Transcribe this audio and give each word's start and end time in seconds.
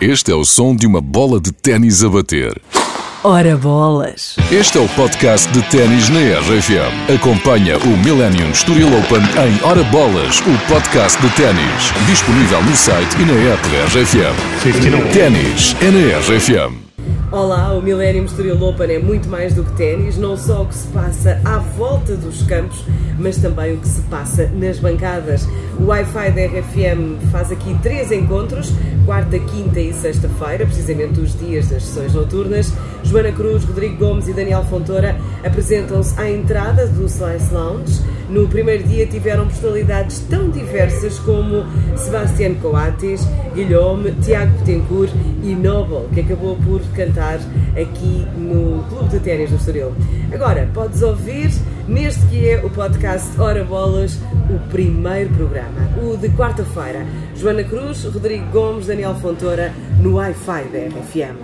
Este 0.00 0.30
é 0.30 0.34
o 0.34 0.44
som 0.44 0.76
de 0.76 0.86
uma 0.86 1.00
bola 1.00 1.40
de 1.40 1.50
ténis 1.50 2.04
a 2.04 2.08
bater. 2.08 2.56
Ora 3.24 3.56
bolas! 3.56 4.36
Este 4.48 4.78
é 4.78 4.80
o 4.80 4.88
podcast 4.90 5.50
de 5.50 5.60
ténis 5.62 6.08
na 6.08 6.20
RFM. 6.38 7.12
Acompanha 7.16 7.76
o 7.78 7.96
Millennium 7.96 8.50
Estoril 8.50 8.86
Open 8.96 9.18
em 9.18 9.68
Ora 9.68 9.82
Bolas, 9.82 10.38
o 10.38 10.72
podcast 10.72 11.20
de 11.20 11.28
ténis. 11.34 11.92
Disponível 12.06 12.62
no 12.62 12.76
site 12.76 13.16
e 13.20 13.24
na 13.24 13.52
app 13.52 13.68
da 13.70 13.86
RFM. 13.86 15.12
Ténis 15.12 15.74
é 15.82 15.90
na 15.90 16.18
RFM. 16.20 16.87
Olá, 17.30 17.74
o 17.74 17.82
Millennium 17.82 18.24
Estoril 18.24 18.58
Open 18.62 18.90
é 18.90 18.98
muito 18.98 19.28
mais 19.28 19.52
do 19.52 19.62
que 19.62 19.72
ténis, 19.72 20.16
não 20.16 20.34
só 20.34 20.62
o 20.62 20.66
que 20.66 20.74
se 20.74 20.86
passa 20.88 21.38
à 21.44 21.58
volta 21.58 22.16
dos 22.16 22.42
campos, 22.44 22.82
mas 23.18 23.36
também 23.36 23.74
o 23.74 23.76
que 23.76 23.86
se 23.86 24.00
passa 24.02 24.46
nas 24.54 24.78
bancadas. 24.78 25.46
O 25.78 25.88
Wi-Fi 25.88 26.30
da 26.30 26.46
RFM 26.46 27.30
faz 27.30 27.52
aqui 27.52 27.76
três 27.82 28.10
encontros, 28.10 28.72
quarta, 29.04 29.38
quinta 29.38 29.78
e 29.78 29.92
sexta-feira, 29.92 30.64
precisamente 30.64 31.20
os 31.20 31.38
dias 31.38 31.68
das 31.68 31.82
sessões 31.82 32.14
noturnas. 32.14 32.72
Joana 33.04 33.30
Cruz, 33.30 33.62
Rodrigo 33.62 33.96
Gomes 33.96 34.26
e 34.26 34.32
Daniel 34.32 34.64
Fontoura 34.64 35.14
apresentam-se 35.44 36.18
à 36.18 36.30
entrada 36.30 36.86
do 36.86 37.04
Slice 37.04 37.52
Lounge. 37.52 38.00
No 38.30 38.46
primeiro 38.46 38.84
dia 38.84 39.06
tiveram 39.06 39.46
personalidades 39.46 40.20
tão 40.28 40.50
diversas 40.50 41.18
como 41.20 41.64
Sebastián 41.96 42.54
Coates, 42.56 43.26
Guilherme, 43.54 44.12
Tiago 44.22 44.52
Betancourt 44.58 45.10
e 45.42 45.54
Noble, 45.54 46.08
que 46.12 46.20
acabou 46.20 46.56
por 46.56 46.80
cantar 46.94 47.17
aqui 47.20 48.26
no 48.36 48.84
Clube 48.88 49.08
de 49.08 49.20
Ténis 49.20 49.50
do 49.50 49.56
Estoril. 49.56 49.94
Agora, 50.32 50.68
podes 50.72 51.02
ouvir 51.02 51.50
neste 51.86 52.20
que 52.26 52.48
é 52.48 52.64
o 52.64 52.70
podcast 52.70 53.28
Hora 53.40 53.64
Bolas, 53.64 54.18
o 54.50 54.58
primeiro 54.70 55.30
programa, 55.34 55.90
o 56.02 56.16
de 56.16 56.28
quarta-feira. 56.30 57.06
Joana 57.34 57.64
Cruz, 57.64 58.04
Rodrigo 58.04 58.46
Gomes, 58.50 58.86
Daniel 58.86 59.14
Fontoura, 59.14 59.72
no 60.00 60.16
Wi-Fi 60.16 60.64
da 60.64 60.78
RFM. 60.78 61.36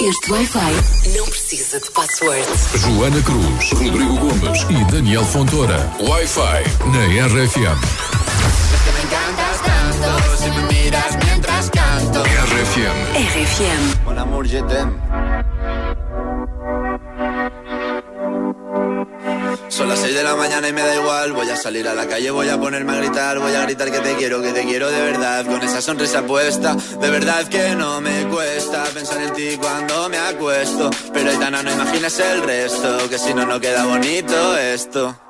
Este 0.00 0.32
Wi-Fi 0.32 1.16
não 1.16 1.24
precisa 1.26 1.80
de 1.80 1.90
password. 1.90 2.46
Joana 2.76 3.22
Cruz, 3.22 3.70
Rodrigo 3.72 4.16
Gomes 4.16 4.62
e 4.70 4.92
Daniel 4.92 5.24
Fontoura. 5.24 5.90
Wi-Fi 6.00 6.64
na 6.90 7.26
RFM. 7.26 8.10
tanto 9.62 10.54
me 10.54 10.62
miras 10.72 11.19
RFM. 12.70 12.98
RFM. 13.16 14.04
Mon 14.04 14.16
amour, 14.16 14.44
je 14.44 14.58
t'aime. 14.60 14.92
Son 19.68 19.88
las 19.88 19.98
6 19.98 20.14
de 20.14 20.22
la 20.22 20.36
mañana 20.36 20.68
y 20.68 20.72
me 20.72 20.80
da 20.80 20.94
igual. 20.94 21.32
Voy 21.32 21.50
a 21.50 21.56
salir 21.56 21.88
a 21.88 21.94
la 21.94 22.06
calle, 22.06 22.30
voy 22.30 22.48
a 22.48 22.60
ponerme 22.60 22.92
a 22.92 22.96
gritar. 22.96 23.40
Voy 23.40 23.52
a 23.54 23.62
gritar 23.62 23.90
que 23.90 23.98
te 23.98 24.14
quiero, 24.14 24.40
que 24.40 24.52
te 24.52 24.64
quiero 24.64 24.88
de 24.88 25.00
verdad. 25.00 25.44
Con 25.46 25.60
esa 25.62 25.82
sonrisa 25.82 26.22
puesta 26.22 26.76
De 27.00 27.10
verdad 27.10 27.48
que 27.48 27.74
no 27.74 28.00
me 28.00 28.28
cuesta 28.28 28.84
Pensar 28.94 29.20
en 29.20 29.32
ti 29.32 29.56
cuando 29.60 30.08
me 30.08 30.18
acuesto. 30.18 30.90
Pero 31.12 31.30
Aitana, 31.30 31.64
no 31.64 31.72
imagines 31.72 32.20
el 32.20 32.42
resto 32.42 33.08
Que 33.08 33.18
si 33.18 33.34
no, 33.34 33.46
no 33.46 33.58
queda 33.58 33.84
bonito 33.84 34.56
esto 34.56 35.29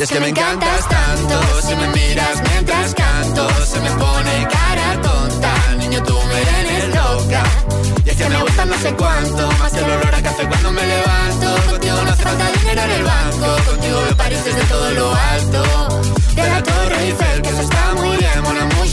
Es 0.00 0.10
que 0.10 0.20
me 0.20 0.28
encantas 0.28 0.88
tanto 0.88 1.40
Si 1.60 1.74
me 1.74 1.88
miras 1.88 2.40
mientras 2.52 2.94
canto 2.94 3.48
Se 3.64 3.80
me 3.80 3.90
pone 3.90 4.46
cara 4.48 5.00
tonta. 5.02 5.74
Niño, 5.76 6.02
tú 6.04 6.14
me 6.14 6.40
tienes 6.40 6.94
loca. 6.94 7.42
Y 8.04 8.10
es 8.10 8.16
que 8.16 8.28
me 8.28 8.40
gusta 8.42 8.64
no 8.64 8.78
sé 8.78 8.94
cuánto 8.94 9.50
Más 9.58 9.72
que 9.72 9.78
el 9.78 9.84
olor 9.90 10.14
a 10.14 10.22
café 10.22 10.46
cuando 10.46 10.70
me 10.70 10.86
levanto. 10.86 11.70
Contigo 11.70 11.96
no 12.04 12.10
hace 12.12 12.22
falta 12.22 12.52
dinero 12.52 12.82
en 12.82 12.90
el 12.90 13.04
banco. 13.04 13.70
Contigo 13.70 14.02
veo 14.04 14.16
París 14.16 14.44
desde 14.44 14.62
todo 14.66 14.90
lo 14.92 15.14
alto. 15.14 15.62
De 16.34 16.48
la 16.48 16.62
Torre 16.62 17.04
Eiffel, 17.04 17.42
que 17.42 17.48
eso 17.48 17.62
está 17.62 17.94
muy 17.94 18.16
bien 18.16 18.42
Mon 18.42 18.56
amour, 18.56 18.86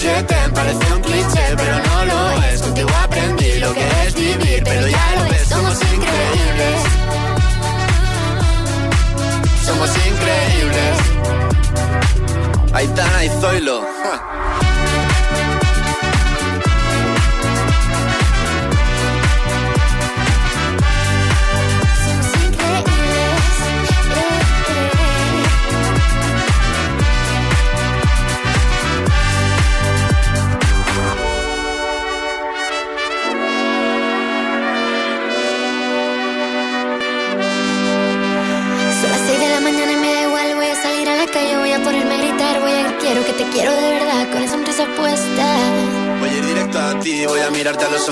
Aitana 12.86 13.26
y 13.26 13.30
Zoilo. 13.42 13.82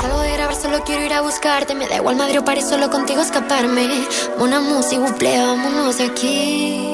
Salgo 0.00 0.20
de 0.20 0.32
grabar, 0.32 0.56
solo 0.56 0.82
quiero 0.84 1.04
ir 1.04 1.12
a 1.12 1.20
buscarte. 1.20 1.74
Me 1.74 1.86
da 1.86 1.96
igual 1.96 2.16
Madrid 2.16 2.40
o 2.40 2.44
París, 2.44 2.66
solo 2.68 2.90
contigo 2.90 3.20
escaparme. 3.20 4.06
Una 4.38 4.60
música, 4.60 5.00
buple, 5.02 5.36
de 5.98 6.04
aquí. 6.04 6.93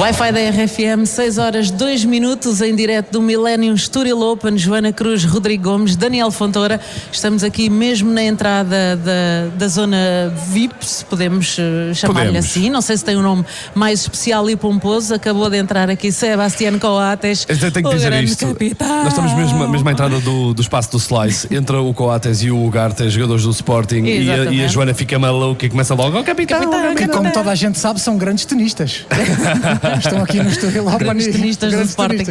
Wi-Fi 0.00 0.32
da 0.32 0.40
RFM, 0.40 1.04
6 1.04 1.36
horas 1.36 1.70
2 1.70 2.06
minutos 2.06 2.62
em 2.62 2.74
direto 2.74 3.12
do 3.12 3.20
Millennium 3.20 3.74
Estoril 3.74 4.18
Open, 4.22 4.56
Joana 4.56 4.94
Cruz, 4.94 5.24
Rodrigo 5.24 5.64
Gomes, 5.64 5.94
Daniel 5.94 6.30
Fontoura. 6.30 6.80
Estamos 7.12 7.44
aqui 7.44 7.68
mesmo 7.68 8.10
na 8.10 8.22
entrada 8.22 8.96
da, 8.96 9.54
da 9.54 9.68
zona 9.68 10.32
VIP, 10.48 10.86
se 10.86 11.04
podemos 11.04 11.54
eh, 11.58 11.92
chamar-lhe 11.92 12.38
assim. 12.38 12.70
Não 12.70 12.80
sei 12.80 12.96
se 12.96 13.04
tem 13.04 13.18
um 13.18 13.20
nome 13.20 13.44
mais 13.74 14.00
especial 14.00 14.48
e 14.48 14.56
pomposo. 14.56 15.12
Acabou 15.12 15.50
de 15.50 15.58
entrar 15.58 15.90
aqui 15.90 16.10
Sebastián 16.10 16.78
Coates. 16.78 17.46
Eu 17.46 17.58
tenho 17.70 17.86
que 17.86 17.94
o 17.94 17.94
dizer 17.94 18.08
grande 18.08 18.32
isto. 18.32 18.46
capitão. 18.46 19.04
Nós 19.04 19.08
estamos 19.08 19.34
mesmo, 19.34 19.68
mesmo 19.68 19.86
à 19.86 19.92
entrada 19.92 20.18
do, 20.18 20.54
do 20.54 20.62
espaço 20.62 20.90
do 20.92 20.96
Slice. 20.96 21.54
Entra 21.54 21.78
o 21.78 21.92
Coates 21.92 22.40
e 22.42 22.50
o 22.50 22.64
Ugarte, 22.64 23.06
jogadores 23.10 23.42
do 23.44 23.50
Sporting. 23.50 24.04
E 24.04 24.30
a, 24.30 24.44
e 24.44 24.64
a 24.64 24.66
Joana 24.66 24.94
fica 24.94 25.18
maluca 25.18 25.66
e 25.66 25.68
começa 25.68 25.92
logo: 25.92 26.16
Ó 26.16 26.22
capitão, 26.22 26.58
Capitão, 26.58 26.82
capitão. 26.84 27.06
Que, 27.06 27.12
como 27.12 27.30
toda 27.30 27.50
a 27.50 27.54
gente 27.54 27.78
sabe, 27.78 28.00
são 28.00 28.16
grandes 28.16 28.46
tenistas. 28.46 29.04
Estão 29.98 30.22
aqui 30.22 30.42
no 30.42 30.48
Estoril 30.50 30.86
Open. 30.86 30.98
Grandes 30.98 31.26
tenistas 31.28 31.72
do 31.72 31.82
Sporting. 31.82 32.24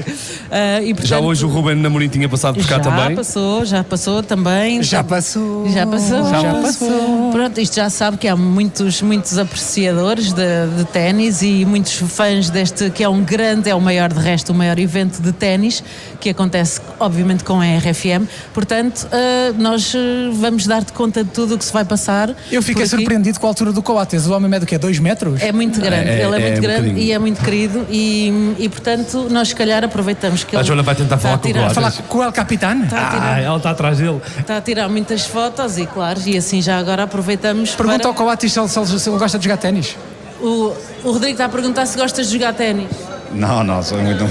Ah, 0.52 0.82
e, 0.82 0.90
Já 0.90 0.96
portanto, 0.96 1.24
hoje 1.26 1.46
o 1.46 1.50
Ruben 1.50 1.76
Namorim 1.76 2.08
tinha 2.10 2.28
passado 2.30 2.56
por 2.56 2.68
cá 2.68 2.76
já 2.78 2.82
também. 2.82 3.16
passou, 3.16 3.66
já 3.66 3.84
passou 3.84 4.24
também. 4.24 4.82
Já 4.84 5.04
passou. 5.04 5.70
Já 5.70 5.86
passou. 5.86 6.30
Já 6.30 6.54
passou. 6.62 7.32
Pronto, 7.32 7.60
isto 7.60 7.76
já 7.76 7.90
sabe 7.90 8.18
que 8.18 8.28
há 8.28 8.36
muitos, 8.36 9.02
muitos 9.02 9.38
apreciadores 9.38 10.34
de, 10.34 10.68
de 10.78 10.86
ténis 10.86 11.42
e 11.42 11.66
muitos 11.66 11.94
fãs 11.94 12.50
deste, 12.50 12.90
que 12.90 13.04
é 13.04 13.10
um 13.10 13.24
grande, 13.24 13.70
é 13.70 13.76
o 13.76 13.82
maior 13.82 14.12
de 14.12 14.20
resto, 14.20 14.52
o 14.52 14.56
maior 14.56 14.78
evento 14.80 15.22
de 15.22 15.32
ténis, 15.32 15.84
que 16.20 16.30
acontece 16.30 16.82
obviamente 17.00 17.44
com 17.44 17.60
a 17.62 17.66
RFM. 17.66 18.28
Portanto, 18.54 19.08
ah, 19.12 19.54
nós 19.58 19.94
ah, 19.96 20.30
vamos 20.34 20.66
dar-te 20.68 20.92
conta 20.94 21.24
de 21.24 21.30
tudo 21.30 21.56
o 21.56 21.58
que 21.58 21.66
se 21.66 21.74
vai 21.74 21.86
passar. 21.86 22.34
Eu 22.52 22.62
fiquei 22.62 22.86
surpreendido 22.86 23.40
com 23.40 23.46
a 23.48 23.50
altura 23.50 23.72
do 23.72 23.82
Coates. 23.82 24.26
O 24.28 24.34
homem 24.34 24.50
mede 24.50 24.66
o 24.66 24.68
quê? 24.68 24.78
2 24.78 25.00
metros? 25.00 25.42
É 25.42 25.52
muito 25.52 25.80
grande, 25.80 26.10
É, 26.10 26.24
ele 26.24 26.36
é, 26.36 26.40
é 26.40 26.42
muito 26.42 26.58
um 26.58 26.62
grande 26.62 26.82
bocadinho. 26.82 26.98
e 26.98 27.12
é 27.12 27.20
muito 27.20 27.39
querido 27.40 27.86
e, 27.90 28.56
e 28.60 28.70
portanto 28.70 29.28
nós 29.30 29.50
se 29.50 29.56
calhar 29.56 29.84
aproveitamos 29.84 30.44
que 30.44 30.56
A 30.56 30.60
ele 30.60 30.68
Joana 30.68 30.84
vai 30.84 30.96
tentar 30.96 31.16
está 31.16 31.28
falar 31.30 31.36
a 31.36 31.38
com 31.40 31.48
o 31.48 31.52
tirar. 31.52 31.70
Falar 31.74 31.92
com 32.08 32.18
o 32.20 32.24
El 32.24 32.32
Capitán? 32.32 32.84
está 32.84 33.08
a 33.08 33.10
tirar, 33.12 33.34
Ah, 33.36 33.40
ela 33.42 33.58
está 33.58 33.70
atrás 33.72 33.98
dele. 33.98 34.22
está 34.40 34.58
a 34.58 34.62
tirar 34.62 34.90
muitas 34.90 35.26
fotos 35.26 35.78
e 35.78 35.86
claro, 35.86 36.20
e 36.26 36.38
assim 36.38 36.62
já 36.62 36.78
agora 36.78 37.04
aproveitamos 37.04 37.72
Pergunta 37.76 38.00
para... 38.00 38.08
ao 38.10 38.14
Coates 38.14 38.52
se 38.54 38.60
ele, 38.60 38.68
se 38.70 39.10
ele- 39.10 39.18
gosta 39.18 39.38
de 39.38 39.44
jogar 39.46 39.58
ténis. 39.58 39.96
O, 40.42 40.74
o 41.04 41.12
Rodrigo 41.12 41.34
está 41.34 41.46
a 41.46 41.50
perguntar 41.50 41.86
se 41.86 41.98
gostas 41.98 42.28
de 42.28 42.34
jogar 42.34 42.54
ténis. 42.54 42.88
No, 43.34 43.64
no, 43.64 43.84
soy 43.84 44.02
muy... 44.02 44.16
no. 44.16 44.28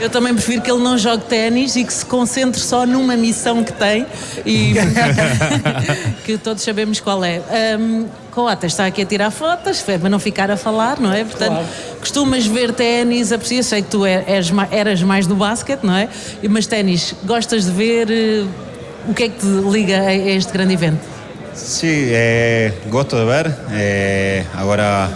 Eu 0.00 0.10
também 0.10 0.34
prefiro 0.34 0.60
que 0.62 0.70
ele 0.70 0.82
não 0.82 0.98
jogue 0.98 1.24
ténis 1.24 1.76
e 1.76 1.84
que 1.84 1.92
se 1.92 2.04
concentre 2.04 2.60
só 2.60 2.84
numa 2.84 3.16
missão 3.16 3.62
que 3.62 3.72
tem 3.72 4.04
e 4.44 4.74
que 6.24 6.36
todos 6.38 6.62
sabemos 6.62 7.00
qual 7.00 7.24
é. 7.24 7.40
Um, 7.78 8.06
Coates 8.32 8.72
está 8.72 8.86
aqui 8.86 9.02
a 9.02 9.06
tirar 9.06 9.30
fotos, 9.30 9.80
foi 9.80 9.96
para 9.96 10.08
não 10.08 10.18
ficar 10.18 10.50
a 10.50 10.56
falar, 10.56 10.98
não 10.98 11.12
é? 11.12 11.22
Portanto, 11.24 11.64
costumas 12.00 12.44
ver 12.44 12.72
ténis, 12.72 13.30
aprecia, 13.30 13.62
sei 13.62 13.80
que 13.80 13.90
tu 13.90 14.04
é- 14.04 14.24
és 14.26 14.50
ma- 14.50 14.66
eras 14.72 15.00
mais 15.02 15.24
do 15.28 15.36
basquete, 15.36 15.84
não 15.84 15.94
é? 15.94 16.08
Mas 16.50 16.66
ténis, 16.66 17.14
gostas 17.24 17.64
de 17.66 17.70
ver? 17.70 18.10
eh, 18.10 18.44
O 19.06 19.12
que 19.14 19.24
é 19.24 19.28
que 19.28 19.38
te 19.38 19.46
liga 19.70 20.00
a 20.00 20.14
este 20.14 20.50
grande 20.52 20.72
evento? 20.72 20.98
Sí, 21.54 22.08
eh, 22.10 22.72
gosto 22.88 23.14
de 23.16 23.24
ver. 23.26 23.54
Eh, 23.70 24.42
ahora 24.56 25.08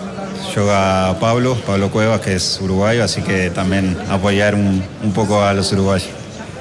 juega 0.54 1.18
Pablo, 1.20 1.56
Pablo 1.66 1.90
Cuevas, 1.90 2.20
que 2.20 2.34
es 2.34 2.60
uruguayo, 2.60 3.04
así 3.04 3.22
que 3.22 3.50
también 3.50 3.96
apoyar 4.08 4.54
un, 4.54 4.82
un 5.02 5.12
poco 5.12 5.42
a 5.42 5.52
los 5.54 5.72
uruguayos. 5.72 6.17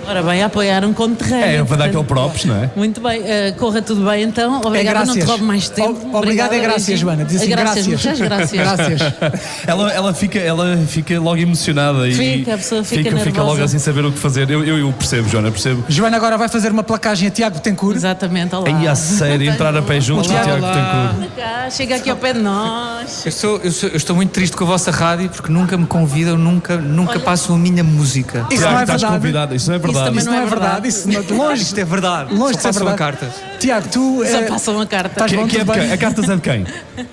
Ora 0.07 0.24
bem, 0.24 0.42
a 0.42 0.45
apoiar 0.45 0.86
um 0.86 0.94
conterrâneo. 0.94 1.62
É, 1.62 1.63
para 1.63 1.75
dar 1.77 1.86
aquele 1.86 2.04
props, 2.04 2.45
não 2.45 2.56
é? 2.56 2.69
Muito 2.75 3.01
bem, 3.01 3.21
eh, 3.25 3.51
corra 3.57 3.81
tudo 3.81 4.06
bem 4.09 4.24
então. 4.24 4.62
Obrigada, 4.63 5.06
não 5.06 5.13
te 5.13 5.21
roubo 5.21 5.44
mais 5.44 5.68
tempo. 5.69 6.07
O- 6.12 6.18
obrigado 6.18 6.54
é 6.54 6.59
graças. 6.59 6.98
Joana. 7.00 7.25
Diz 7.25 7.38
assim, 7.42 7.50
graças. 7.50 7.86
graças. 7.88 8.19
muitas 8.19 8.19
graças. 8.19 8.51
Graças. 8.51 9.13
Ela, 9.68 9.92
ela, 9.92 10.13
fica, 10.13 10.39
ela 10.39 10.77
fica 10.88 11.19
logo 11.19 11.38
emocionada 11.38 12.07
e 12.07 12.13
Fica, 12.13 12.54
a 12.54 12.57
pessoa 12.57 12.83
fica 12.83 13.04
fica, 13.04 13.15
nervosa. 13.15 13.44
logo 13.44 13.63
assim 13.63 13.80
saber 13.80 14.06
o 14.06 14.12
que 14.12 14.18
fazer. 14.19 14.50
Eu, 14.50 14.63
eu, 14.63 14.77
eu 14.80 14.94
percebo, 14.94 15.27
Joana, 15.30 15.51
percebo. 15.51 15.83
Joana 15.89 16.15
agora 16.18 16.38
vai 16.38 16.48
fazer 16.48 16.71
uma 16.71 16.83
placagem 16.83 17.27
a 17.27 17.31
Tiago 17.31 17.59
Tencourt. 17.59 17.95
Exatamente, 17.98 18.56
olá. 18.56 18.68
Aí 18.68 18.88
a 18.88 18.95
sério, 18.95 19.50
entrar 19.50 19.75
a 19.75 19.81
pé 19.81 20.00
juntos, 20.00 20.30
o 20.30 20.33
Olá, 20.33 20.44
Tiago. 20.44 20.62
Tencourt. 20.65 21.15
Anda 21.18 21.27
cá, 21.36 21.69
Chega 21.69 21.95
aqui 21.98 22.09
ao 22.09 22.15
pé 22.18 22.33
de 22.33 22.39
nós. 22.39 23.25
Eu, 23.25 23.31
sou- 23.31 23.59
eu 23.63 23.71
sou- 23.71 23.89
eu 23.89 23.98
estou 23.98 24.15
muito 24.15 24.30
triste 24.31 24.56
com 24.56 24.63
a 24.63 24.68
vossa 24.68 24.89
rádio 24.92 25.30
porque 25.30 25.51
nunca 25.51 25.77
me 25.77 25.86
convidam, 25.86 26.38
nunca, 26.38 26.77
nunca 26.77 27.12
Olha. 27.13 27.19
passam 27.19 27.56
a 27.56 27.59
minha 27.59 27.83
música. 27.83 28.45
Isso 28.50 28.59
Tiago, 28.62 28.74
não 28.74 28.80
é 28.80 28.83
estás 28.83 29.01
verdade. 29.01 29.19
convidado. 29.21 29.56
Isso 29.56 29.68
não 29.69 29.75
é 29.75 29.80
verdade. 29.80 29.96
Também 30.05 30.19
Isso 30.19 30.29
não 30.29 30.38
é 30.38 30.45
verdade. 30.45 30.88
Isso 30.88 31.09
não, 31.09 31.38
longe. 31.38 31.63
Isto 31.63 31.79
é 31.79 31.85
verdade. 31.85 32.33
Longe 32.33 32.53
Só 32.53 32.57
de 32.57 32.61
ser 32.61 32.67
passam 32.67 32.88
a 32.88 32.89
verdade. 32.91 33.17
cartas. 33.17 33.33
Tiago, 33.59 33.88
tu. 33.89 34.23
Só 34.25 34.38
eh, 34.38 34.41
passam 34.44 34.81
a 34.81 34.85
carta. 34.88 35.09
estás 35.09 35.31
Que, 35.31 35.38
bom, 35.38 35.47
que 35.47 35.57
é 35.57 35.63
de 35.63 35.71
quem? 35.71 35.91
A 35.91 35.97
cartas 35.97 36.29
é 36.29 36.35
de 36.35 36.41
quem? 36.41 36.65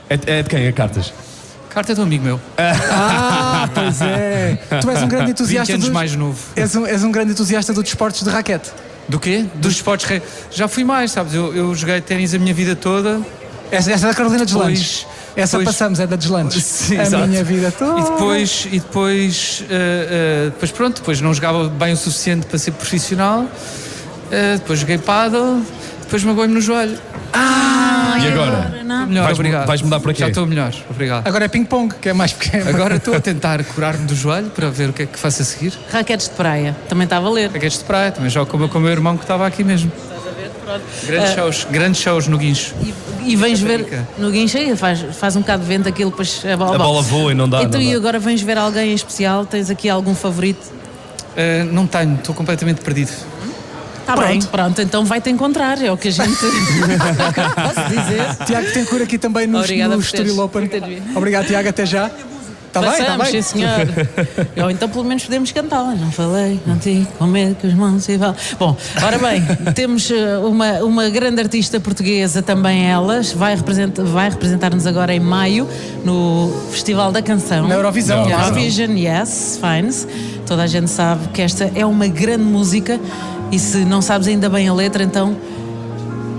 É, 0.09 0.39
é 0.39 0.43
de 0.43 0.49
quem 0.49 0.69
a 0.69 0.73
cartas? 0.73 1.13
Carta 1.71 1.93
é 1.93 1.95
de 1.95 2.01
um 2.01 2.05
amigo 2.05 2.25
meu. 2.25 2.41
Ah, 2.91 3.69
pois 3.75 4.01
é. 4.01 4.59
Tu 4.81 4.91
és 4.91 5.03
um 5.03 5.09
grande 5.09 5.27
20 5.27 5.31
entusiasta 5.31 5.73
anos 5.73 5.85
dos, 5.87 5.95
mais 5.95 6.15
novo. 6.15 6.39
és 6.55 6.77
um, 6.77 6.87
és 6.87 7.03
um 7.03 7.11
grande 7.11 7.33
entusiasta 7.33 7.73
dos 7.73 7.83
desportos 7.83 8.23
de 8.23 8.31
raquete. 8.31 8.71
Do 9.09 9.19
quê? 9.19 9.45
Dos 9.55 9.73
esportes. 9.75 10.23
Já 10.51 10.69
fui 10.69 10.85
mais, 10.85 11.11
sabes? 11.11 11.35
Eu, 11.35 11.55
eu 11.55 11.75
joguei 11.75 12.01
ténis 12.01 12.35
a 12.35 12.39
minha 12.39 12.55
vida 12.55 12.77
toda. 12.77 13.21
Essa, 13.71 13.91
essa 13.93 14.07
é 14.07 14.09
da 14.11 14.15
Carolina 14.15 14.45
Deslandes. 14.45 15.01
Depois- 15.01 15.24
Essa 15.37 15.59
depois- 15.59 15.77
passamos, 15.77 15.99
é 16.01 16.07
da 16.07 16.17
Deslandes. 16.17 16.63
Sim, 16.65 16.99
a 16.99 17.03
exato. 17.03 17.27
minha 17.27 17.43
vida 17.45 17.73
toda. 17.73 18.01
E 18.01 18.03
depois, 18.05 18.67
e 18.71 18.79
depois, 18.81 19.65
eh, 19.69 19.75
eh, 20.11 20.45
depois 20.47 20.71
pronto, 20.71 20.97
depois 20.97 21.21
não 21.21 21.35
jogava 21.35 21.69
bem 21.69 21.93
o 21.93 21.97
suficiente 21.97 22.47
para 22.47 22.59
ser 22.59 22.71
profissional. 22.73 23.47
Eh, 24.31 24.55
depois 24.55 24.79
joguei 24.79 24.99
paddle, 24.99 25.63
depois 26.03 26.23
magoei-me 26.25 26.55
no 26.55 26.61
joelho. 26.61 26.99
Ah, 27.33 28.17
E 28.21 28.29
agora? 28.29 28.83
Não. 28.85 29.07
Melhor, 29.09 29.25
Vais- 29.25 29.39
obrigado. 29.39 29.67
vais 29.67 29.83
mudar 29.83 29.99
para 30.01 30.13
quê? 30.15 30.21
Já 30.21 30.29
estou 30.29 30.47
melhor, 30.47 30.73
obrigado. 30.89 31.27
Agora 31.27 31.45
é 31.45 31.49
ping-pong, 31.49 31.95
que 32.01 32.09
é 32.09 32.13
mais 32.13 32.33
pequeno. 32.33 32.69
Agora 32.71 32.97
estou 32.97 33.15
a 33.15 33.21
tentar 33.21 33.63
curar-me 33.65 34.07
do 34.07 34.15
joelho 34.15 34.51
para 34.51 34.71
ver 34.71 34.91
o 34.91 34.93
que 34.93 35.03
é 35.03 35.07
que 35.07 35.19
faço 35.19 35.43
a 35.43 35.45
seguir. 35.45 35.73
Raquetes 35.91 36.29
de 36.29 36.35
praia, 36.37 36.77
também 36.89 37.05
está 37.05 37.17
a 37.17 37.21
valer. 37.21 37.51
Raquetes 37.51 37.79
de 37.79 37.85
praia, 37.85 38.13
também 38.13 38.31
jogo 38.31 38.47
com 38.69 38.79
o 38.79 38.81
meu 38.81 38.91
irmão 38.91 39.17
que 39.17 39.25
estava 39.25 39.47
aqui 39.47 39.65
mesmo. 39.65 39.91
Grandes 41.07 41.31
Ah. 41.31 41.35
shows, 41.35 41.67
grandes 41.71 42.01
shows 42.01 42.27
no 42.29 42.39
guincho. 42.39 42.75
E, 42.83 43.33
e 43.33 43.37
vens 43.37 43.61
ver 43.61 43.87
no 44.19 44.31
guincho 44.31 44.57
aí, 44.59 44.77
faz, 44.77 45.01
faz 45.17 45.37
um 45.37 45.41
bocado 45.41 45.63
de 45.63 45.69
vento 45.69 45.89
aquilo, 45.89 46.11
depois 46.11 46.43
a 46.45 46.57
bola, 46.57 46.75
A 46.75 46.79
bola 46.79 47.03
voa 47.03 47.33
e 47.33 47.35
não 47.35 47.49
dá. 47.49 47.63
Então 47.63 47.81
não 47.81 47.87
e 47.87 47.95
agora 47.95 48.19
vens 48.19 48.41
ver 48.43 48.59
alguém 48.59 48.91
em 48.93 48.95
especial? 48.95 49.45
Tens 49.47 49.71
aqui 49.71 49.89
algum 49.89 50.15
favorito? 50.15 50.63
Uh, 51.37 51.65
não 51.73 51.87
tenho, 51.87 52.15
estou 52.15 52.35
completamente 52.35 52.81
perdido. 52.81 53.11
Está 54.01 54.17
bem, 54.17 54.39
pronto, 54.43 54.83
então 54.83 55.03
vai-te 55.07 55.31
encontrar, 55.31 55.81
é 55.83 55.91
o 55.91 55.97
que 55.97 56.09
a 56.09 56.11
gente 56.11 56.37
posso 56.37 57.89
dizer. 57.89 58.45
Tiago 58.47 58.71
Tencourt 58.73 59.03
aqui 59.03 59.17
também 59.17 59.47
no, 59.47 59.59
Obrigada 59.59 59.95
no 59.95 60.01
Estoril 60.03 60.39
Open. 60.41 60.71
Obrigado, 61.15 61.47
Tiago, 61.47 61.69
até 61.71 61.87
já. 61.87 62.11
Está 62.75 62.81
bem, 62.81 63.01
está 63.01 63.17
bem. 63.17 63.31
sim 63.31 63.43
senhor. 63.43 63.71
Ou 64.65 64.71
então 64.71 64.89
pelo 64.89 65.05
menos 65.05 65.23
podemos 65.23 65.53
cantar. 65.53 65.97
Não 65.97 66.11
falei 66.11 66.59
contigo, 66.65 67.07
com 67.17 67.27
medo 67.27 67.55
que 67.55 67.69
os 67.69 67.75
mãos 67.75 68.03
se 68.03 68.17
vão. 68.17 68.35
Bom, 68.59 68.77
ora 69.01 69.17
bem, 69.17 69.43
temos 69.75 70.11
eh, 70.11 70.39
uma, 70.39 70.81
uma 70.83 71.09
grande 71.09 71.41
artista 71.41 71.79
portuguesa 71.79 72.43
também 72.43 72.87
elas, 72.87 73.33
vai, 73.33 73.55
represent, 73.55 73.97
vai 73.99 74.29
representar-nos 74.29 74.89
agora 74.89 75.15
em 75.15 75.21
maio 75.21 75.69
no 76.05 76.53
Festival 76.73 77.13
da 77.13 77.23
Canção. 77.23 77.69
Na 77.69 77.77
Eurovisão. 77.77 78.29
Na 78.29 78.47
Eurovision, 78.47 78.97
yes, 78.97 79.61
fines. 79.61 80.09
Toda 80.45 80.65
a 80.65 80.67
gente 80.67 80.91
sabe 80.91 81.29
que 81.29 81.41
esta 81.41 81.71
é 81.77 81.87
uma 81.87 82.09
grande 82.09 82.43
música 82.43 83.01
e 83.53 83.59
se 83.59 83.85
não 83.85 84.03
sabes 84.03 84.27
ainda 84.27 84.49
bem 84.49 84.67
a 84.67 84.75
letra, 84.75 85.05
então 85.05 85.37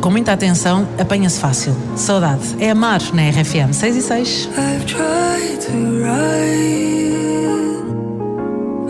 com 0.05 0.11
muita 0.11 0.33
atenção, 0.33 0.87
apanha-se 0.99 1.39
fácil. 1.39 1.75
Saudade. 1.95 2.55
É 2.59 2.69
amar 2.69 3.01
na 3.11 3.23
RFM 3.27 3.73
6 3.73 3.95
e 3.95 4.01
6. 4.03 4.49
I've 4.55 4.85
tried 4.85 5.57
to 5.61 5.71
write 5.99 6.45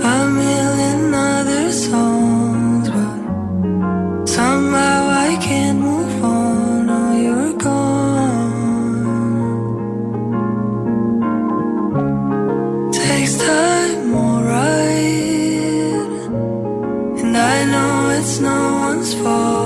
a 0.03 0.25
million 0.27 1.13
other 1.13 1.71
songs, 1.71 2.89
but 2.89 4.27
somehow 4.27 5.07
I 5.09 5.37
can't 5.37 5.79
move 5.79 6.21
on. 6.21 6.89
Oh, 6.89 7.13
you're 7.17 7.53
gone. 7.63 8.51
Takes 12.91 13.37
time, 13.37 14.13
alright, 14.13 15.13
and 17.23 17.37
I 17.37 17.63
know 17.71 18.09
it's 18.19 18.41
no 18.41 18.79
one's 18.89 19.13
fault, 19.13 19.64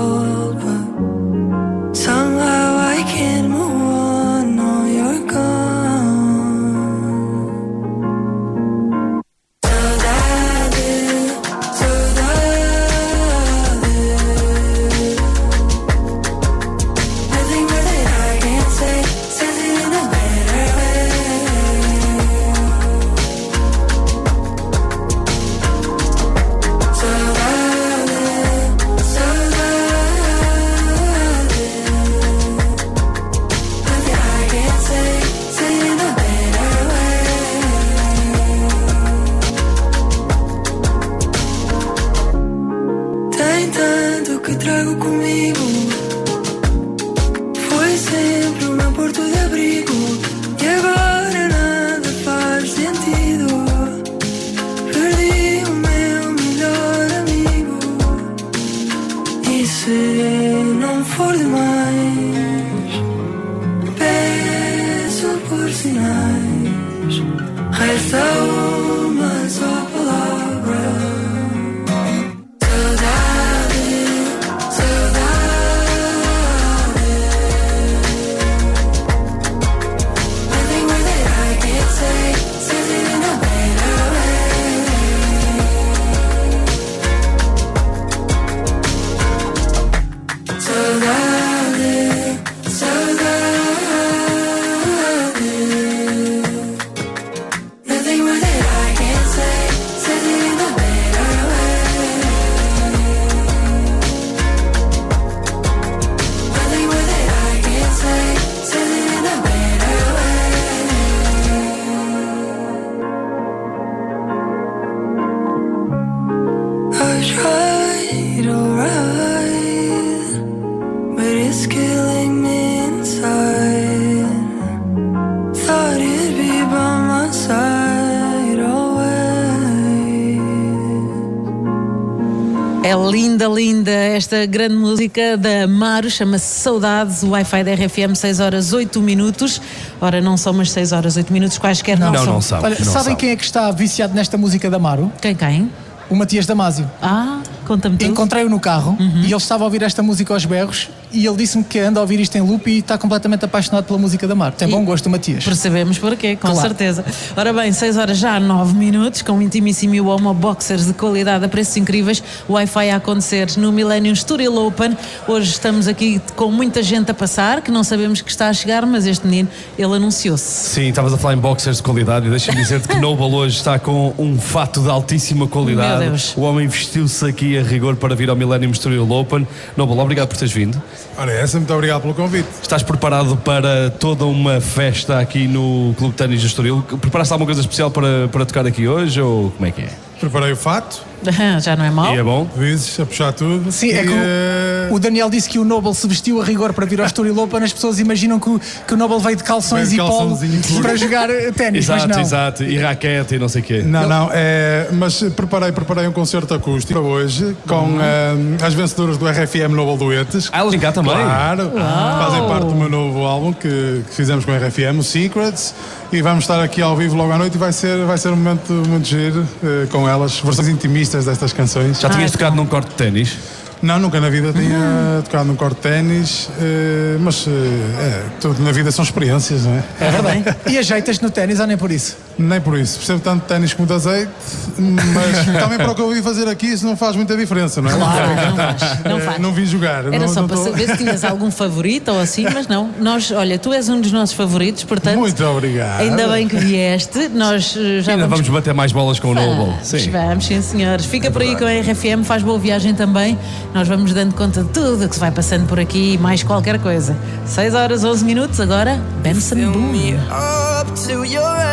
esta 134.40 134.46
grande 134.46 134.74
música 134.74 135.36
da 135.36 135.66
Maru, 135.66 136.08
chama-se 136.10 136.60
Saudades, 136.62 137.22
o 137.22 137.30
Wi-Fi 137.30 137.62
da 137.62 137.74
RFM, 137.74 138.14
6 138.14 138.40
horas 138.40 138.72
8 138.72 138.98
minutos. 139.02 139.60
Ora, 140.00 140.20
não 140.22 140.36
são 140.38 140.52
umas 140.54 140.70
6 140.70 140.92
horas 140.92 141.16
8 141.16 141.30
minutos, 141.30 141.58
quaisquer 141.58 141.98
não, 141.98 142.40
são. 142.40 142.62
Olha, 142.62 142.82
sabem 142.82 143.14
quem 143.16 143.30
é 143.30 143.36
que 143.36 143.44
está 143.44 143.70
viciado 143.70 144.14
nesta 144.14 144.38
música 144.38 144.70
da 144.70 144.78
Maru? 144.78 145.12
Quem, 145.20 145.34
quem? 145.34 145.70
O 146.08 146.16
Matias 146.16 146.46
Damasio. 146.46 146.90
Ah, 147.02 147.40
conta-me 147.66 147.98
tudo. 147.98 148.10
Encontrei-o 148.10 148.48
no 148.48 148.58
carro 148.58 148.96
Uhum. 148.98 149.20
e 149.22 149.26
ele 149.26 149.36
estava 149.36 149.62
a 149.62 149.66
ouvir 149.66 149.82
esta 149.82 150.02
música 150.02 150.32
aos 150.32 150.44
berros 150.46 150.88
e 151.12 151.26
ele 151.26 151.36
disse-me 151.36 151.64
que 151.64 151.78
anda 151.78 151.98
a 151.98 152.02
ouvir 152.02 152.20
isto 152.20 152.36
em 152.36 152.40
loop 152.40 152.70
e 152.70 152.78
está 152.78 152.96
completamente 152.96 153.44
apaixonado 153.44 153.84
pela 153.84 153.98
música 153.98 154.26
da 154.28 154.34
Maru. 154.34 154.54
Tem 154.56 154.68
bom 154.68 154.84
gosto 154.84 155.08
Matias. 155.10 155.44
Percebemos 155.44 155.98
porquê, 155.98 156.36
com 156.36 156.48
Claro. 156.48 156.60
certeza. 156.60 157.04
Ora 157.36 157.52
bem, 157.52 157.72
6 157.72 157.96
horas 157.96 158.18
já, 158.18 158.38
9 158.38 158.74
minutos, 158.74 159.22
com 159.22 159.40
intimíssimo 159.42 159.94
e 159.94 160.00
Homo 160.00 160.32
Boxers 160.34 160.86
de 160.86 160.92
qualidade 160.92 161.44
a 161.44 161.48
preços 161.48 161.76
incríveis. 161.76 162.22
O 162.48 162.52
Wi-Fi 162.54 162.90
a 162.90 162.96
acontecer 162.96 163.48
no 163.56 163.72
Millennium 163.72 164.14
Studio 164.14 164.54
Open. 164.66 164.96
Hoje 165.26 165.50
estamos 165.50 165.88
aqui 165.88 166.20
com 166.36 166.50
muita 166.50 166.82
gente 166.82 167.10
a 167.10 167.14
passar, 167.14 167.60
que 167.62 167.70
não 167.70 167.82
sabemos 167.82 168.20
que 168.20 168.30
está 168.30 168.48
a 168.48 168.52
chegar, 168.52 168.84
mas 168.86 169.06
este 169.06 169.26
menino, 169.26 169.48
ele 169.78 169.94
anunciou-se. 169.94 170.44
Sim, 170.70 170.88
estavas 170.88 171.12
a 171.12 171.18
falar 171.18 171.34
em 171.34 171.38
boxers 171.38 171.78
de 171.78 171.82
qualidade 171.82 172.26
e 172.26 172.30
deixa-me 172.30 172.60
dizer-te 172.60 172.88
que 172.88 172.96
Noble 172.98 173.24
hoje 173.34 173.56
está 173.56 173.78
com 173.78 174.14
um 174.18 174.38
fato 174.38 174.80
de 174.80 174.88
altíssima 174.90 175.46
qualidade. 175.46 176.00
Meu 176.00 176.10
Deus. 176.10 176.34
O 176.36 176.42
homem 176.42 176.66
vestiu-se 176.68 177.24
aqui 177.26 177.58
a 177.58 177.62
rigor 177.62 177.96
para 177.96 178.14
vir 178.14 178.30
ao 178.30 178.36
Millennium 178.36 178.72
Studio 178.72 179.10
Open. 179.10 179.46
Noble, 179.76 179.98
obrigado 179.98 180.28
por 180.28 180.36
teres 180.36 180.52
vindo. 180.52 180.80
Ora, 181.16 181.32
essa, 181.32 181.58
muito 181.58 181.72
obrigado 181.74 182.02
pelo 182.02 182.14
convite. 182.14 182.48
Estás 182.62 182.82
preparado 182.82 183.36
para 183.36 183.90
toda 183.90 184.24
uma 184.24 184.60
festa 184.60 185.18
aqui 185.18 185.46
no 185.46 185.94
Clube 185.98 186.12
de 186.12 186.18
Ténis 186.18 186.40
do 186.40 186.46
Estoril? 186.46 186.82
Preparaste 187.00 187.32
alguma 187.32 187.46
coisa 187.46 187.60
especial 187.60 187.90
para, 187.90 188.28
para 188.28 188.44
tocar 188.46 188.66
aqui 188.66 188.86
hoje 188.88 189.20
ou 189.20 189.50
como 189.50 189.66
é 189.66 189.70
que 189.70 189.82
é? 189.82 189.90
Preparei 190.18 190.52
o 190.52 190.56
fato. 190.56 191.02
Já 191.60 191.76
não 191.76 191.84
é 191.84 191.90
mau? 191.90 192.14
E 192.14 192.18
é 192.18 192.22
bom? 192.22 192.48
Vezes 192.56 192.98
a 193.00 193.06
puxar 193.06 193.32
tudo. 193.32 193.70
Sim, 193.72 193.90
é 193.90 194.02
E, 194.02 194.06
que 194.06 194.12
eh, 194.14 194.59
o, 194.90 194.98
Daniel 194.98 195.30
disse 195.30 195.48
que 195.48 195.58
o 195.58 195.64
Noble 195.64 195.94
se 195.94 196.06
vestiu 196.06 196.40
a 196.40 196.44
rigor 196.44 196.72
para 196.72 196.86
vir 196.86 197.00
ao 197.00 197.06
Story 197.06 197.30
Open. 197.30 197.62
As 197.62 197.72
pessoas 197.72 197.98
imaginam 197.98 198.38
que 198.38 198.48
o, 198.48 198.60
que 198.86 198.94
o 198.94 198.96
Noble 198.96 199.18
veio 199.20 199.36
de 199.36 199.44
calções 199.44 199.88
Veio 199.90 200.02
de 200.02 200.08
e 200.08 200.10
polo 200.10 200.38
para 200.82 200.96
jogar 200.96 201.30
eh, 201.30 201.50
ténis, 201.52 201.88
mas 201.88 202.04
Exato, 202.04 202.14
não. 202.14 202.20
exato. 202.20 202.64
E 202.64 202.78
raquete 202.78 203.34
e 203.34 203.38
não 203.38 203.48
sei 203.48 203.62
o 203.62 203.64
quê. 203.64 203.82
Não, 203.82 204.08
não, 204.08 204.30
é, 204.32 204.88
mas 204.92 205.22
preparei, 205.36 205.72
preparei 205.72 206.06
um 206.06 206.12
concerto 206.12 206.54
acústico 206.54 207.00
para 207.00 207.08
hoje 207.08 207.56
com 207.66 207.98
eh, 208.00 208.64
as 208.64 208.74
vencedoras 208.74 209.16
do 209.16 209.26
RFM 209.28 209.74
Noble 209.74 209.98
Duetes. 209.98 210.48
Ah, 210.52 210.58
elas 210.58 210.74
cá 210.76 210.92
também? 210.92 211.12
Claro, 211.12 211.72
fazem 211.72 212.46
parte 212.48 212.66
do 212.66 212.74
meu 212.74 212.88
novo 212.88 213.24
álbum 213.24 213.52
que, 213.52 214.02
que 214.08 214.14
fizemos 214.14 214.44
com 214.44 214.52
o 214.52 214.56
RFM, 214.56 214.98
o 214.98 215.02
Secrets, 215.02 215.74
e 216.12 216.22
vamos 216.22 216.44
estar 216.44 216.60
aqui 216.62 216.82
ao 216.82 216.96
vivo 216.96 217.16
logo 217.16 217.32
à 217.32 217.38
noite 217.38 217.54
e 217.54 217.58
vai 217.58 217.72
ser, 217.72 218.04
vai 218.04 218.18
ser 218.18 218.28
um 218.28 218.36
momento 218.36 218.72
muito 218.72 219.06
giro 219.06 219.46
eh, 219.62 219.86
com 219.90 220.08
elas, 220.08 220.40
versões 220.40 220.68
intimistas 220.68 221.26
destas 221.26 221.52
canções. 221.52 222.00
Já 222.00 222.08
tinhas 222.08 222.30
tocado 222.32 222.56
num 222.56 222.66
corte 222.66 222.88
de 222.88 222.94
ténis? 222.94 223.36
Não, 223.82 223.98
nunca 223.98 224.20
na 224.20 224.28
vida 224.28 224.52
tinha 224.52 225.22
tocado 225.24 225.46
num 225.46 225.56
corte 225.56 225.76
de 225.76 225.80
ténis, 225.82 226.50
eh, 226.60 227.16
mas 227.18 227.46
eh, 227.48 227.50
é, 227.50 228.22
tudo 228.38 228.62
na 228.62 228.72
vida 228.72 228.90
são 228.92 229.02
experiências, 229.02 229.64
não 229.64 229.72
é? 229.72 229.82
É 230.00 230.10
verdade. 230.10 230.56
E 230.66 230.76
ajeitas-te 230.78 231.22
no 231.22 231.30
ténis 231.30 231.60
ou 231.60 231.66
nem 231.66 231.78
por 231.78 231.90
isso? 231.90 232.16
Nem 232.38 232.60
por 232.60 232.78
isso. 232.78 232.98
Percebo 232.98 233.20
tanto 233.20 233.42
de 233.42 233.48
ténis 233.48 233.72
como 233.72 233.86
de 233.88 233.94
azeite, 233.94 234.30
mas 234.78 235.46
também 235.58 235.78
para 235.78 235.90
o 235.92 235.94
que 235.94 236.02
eu 236.02 236.10
vim 236.12 236.22
fazer 236.22 236.46
aqui 236.48 236.66
isso 236.66 236.84
não 236.84 236.94
faz 236.96 237.16
muita 237.16 237.34
diferença, 237.36 237.80
não 237.80 237.90
é? 237.90 237.94
Claro, 237.94 238.28
não 238.34 238.56
faz, 238.56 239.04
não 239.04 239.16
Eh, 239.18 239.20
faz. 239.20 239.38
Não 239.40 239.52
vim 239.54 239.64
jogar. 239.64 240.04
Era 240.06 240.18
não, 240.18 240.28
só 240.28 240.42
não 240.42 240.48
para 240.48 240.56
tô- 240.58 240.64
saber 240.64 240.86
se 240.88 240.96
tinhas 240.98 241.24
algum 241.24 241.50
favorito 241.50 242.10
ou 242.12 242.20
assim, 242.20 242.44
mas 242.52 242.66
não. 242.68 242.90
Nós, 243.00 243.30
olha, 243.30 243.58
tu 243.58 243.72
és 243.72 243.88
um 243.88 243.98
dos 244.00 244.12
nossos 244.12 244.34
favoritos, 244.34 244.84
portanto. 244.84 245.16
Muito 245.18 245.42
obrigado. 245.44 246.00
Ainda 246.00 246.28
bem 246.28 246.46
que 246.46 246.56
vieste. 246.56 247.28
Nós 247.28 247.72
já 247.72 248.12
Ainda 248.12 248.24
vamos. 248.26 248.40
vamos 248.46 248.48
bater 248.50 248.74
mais 248.74 248.92
bolas 248.92 249.18
com 249.18 249.28
o 249.28 249.34
Noble. 249.34 249.74
Vamos, 249.82 250.06
vamos, 250.06 250.46
sim 250.46 250.60
senhores. 250.60 251.06
Fica 251.06 251.30
por 251.30 251.40
aí 251.40 251.56
com 251.56 251.64
a 251.64 251.70
RFM, 251.70 252.24
faz 252.24 252.42
boa 252.42 252.58
viagem 252.58 252.94
também. 252.94 253.38
Nós 253.72 253.86
vamos 253.86 254.12
dando 254.12 254.34
conta 254.34 254.62
de 254.64 254.68
tudo 254.70 255.08
que 255.08 255.14
se 255.14 255.20
vai 255.20 255.30
passando 255.30 255.66
por 255.66 255.78
aqui 255.78 256.14
e 256.14 256.18
mais 256.18 256.42
qualquer 256.42 256.80
coisa. 256.80 257.16
6 257.46 257.74
horas 257.74 258.02
11 258.02 258.24
minutos, 258.24 258.60
agora 258.60 259.00
Benson 259.22 259.56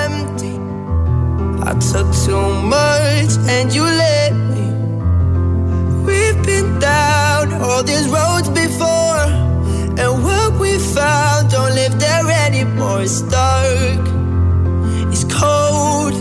empty. 0.07 0.57
I 1.63 1.73
took 1.79 2.07
too 2.25 2.61
much 2.63 3.37
and 3.49 3.73
you 3.73 3.83
let 3.83 4.31
me. 4.31 4.71
We've 6.05 6.41
been 6.45 6.79
down 6.79 7.53
all 7.61 7.83
these 7.83 8.07
roads 8.07 8.47
before, 8.49 9.25
and 9.97 10.23
what 10.23 10.57
we 10.59 10.79
found 10.79 11.51
don't 11.51 11.73
live 11.73 11.97
there 11.99 12.29
anymore. 12.45 13.01
It's 13.01 13.21
dark, 13.23 14.07
it's 15.11 15.25
cold. 15.25 16.13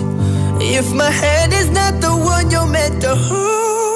If 0.61 0.93
my 0.93 1.11
hand 1.11 1.53
is 1.53 1.71
not 1.71 2.01
the 2.01 2.11
one 2.17 2.51
you're 2.51 2.67
meant 2.67 3.03
to 3.03 3.15
hold, 3.15 3.96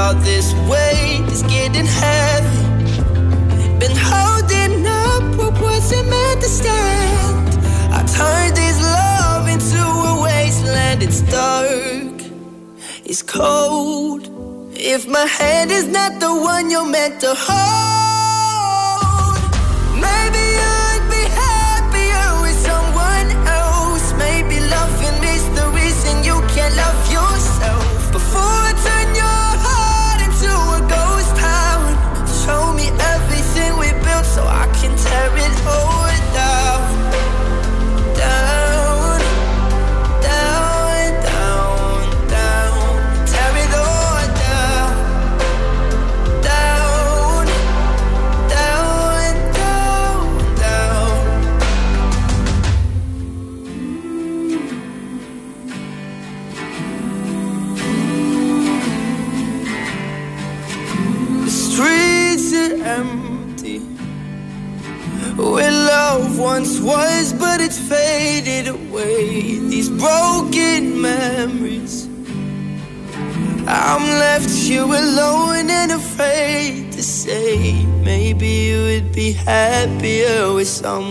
all 0.00 0.14
this 0.14 0.54
weight 0.70 1.24
is 1.34 1.42
getting 1.42 1.88
heavy. 2.02 2.60
Been 3.82 3.98
holding 4.12 4.86
up 5.04 5.24
what 5.38 5.54
wasn't 5.60 6.08
meant 6.08 6.40
to 6.44 6.48
stand. 6.48 7.48
I 7.98 8.00
turned 8.18 8.56
this 8.62 8.78
love 8.98 9.44
into 9.54 9.80
a 10.10 10.14
wasteland. 10.24 11.02
It's 11.06 11.20
dark, 11.36 12.16
it's 13.10 13.22
cold. 13.22 14.22
If 14.94 15.06
my 15.06 15.26
hand 15.38 15.70
is 15.70 15.86
not 15.86 16.12
the 16.24 16.32
one 16.52 16.70
you're 16.70 16.90
meant 16.98 17.20
to 17.24 17.32
hold, 17.46 18.09
someone 80.80 81.09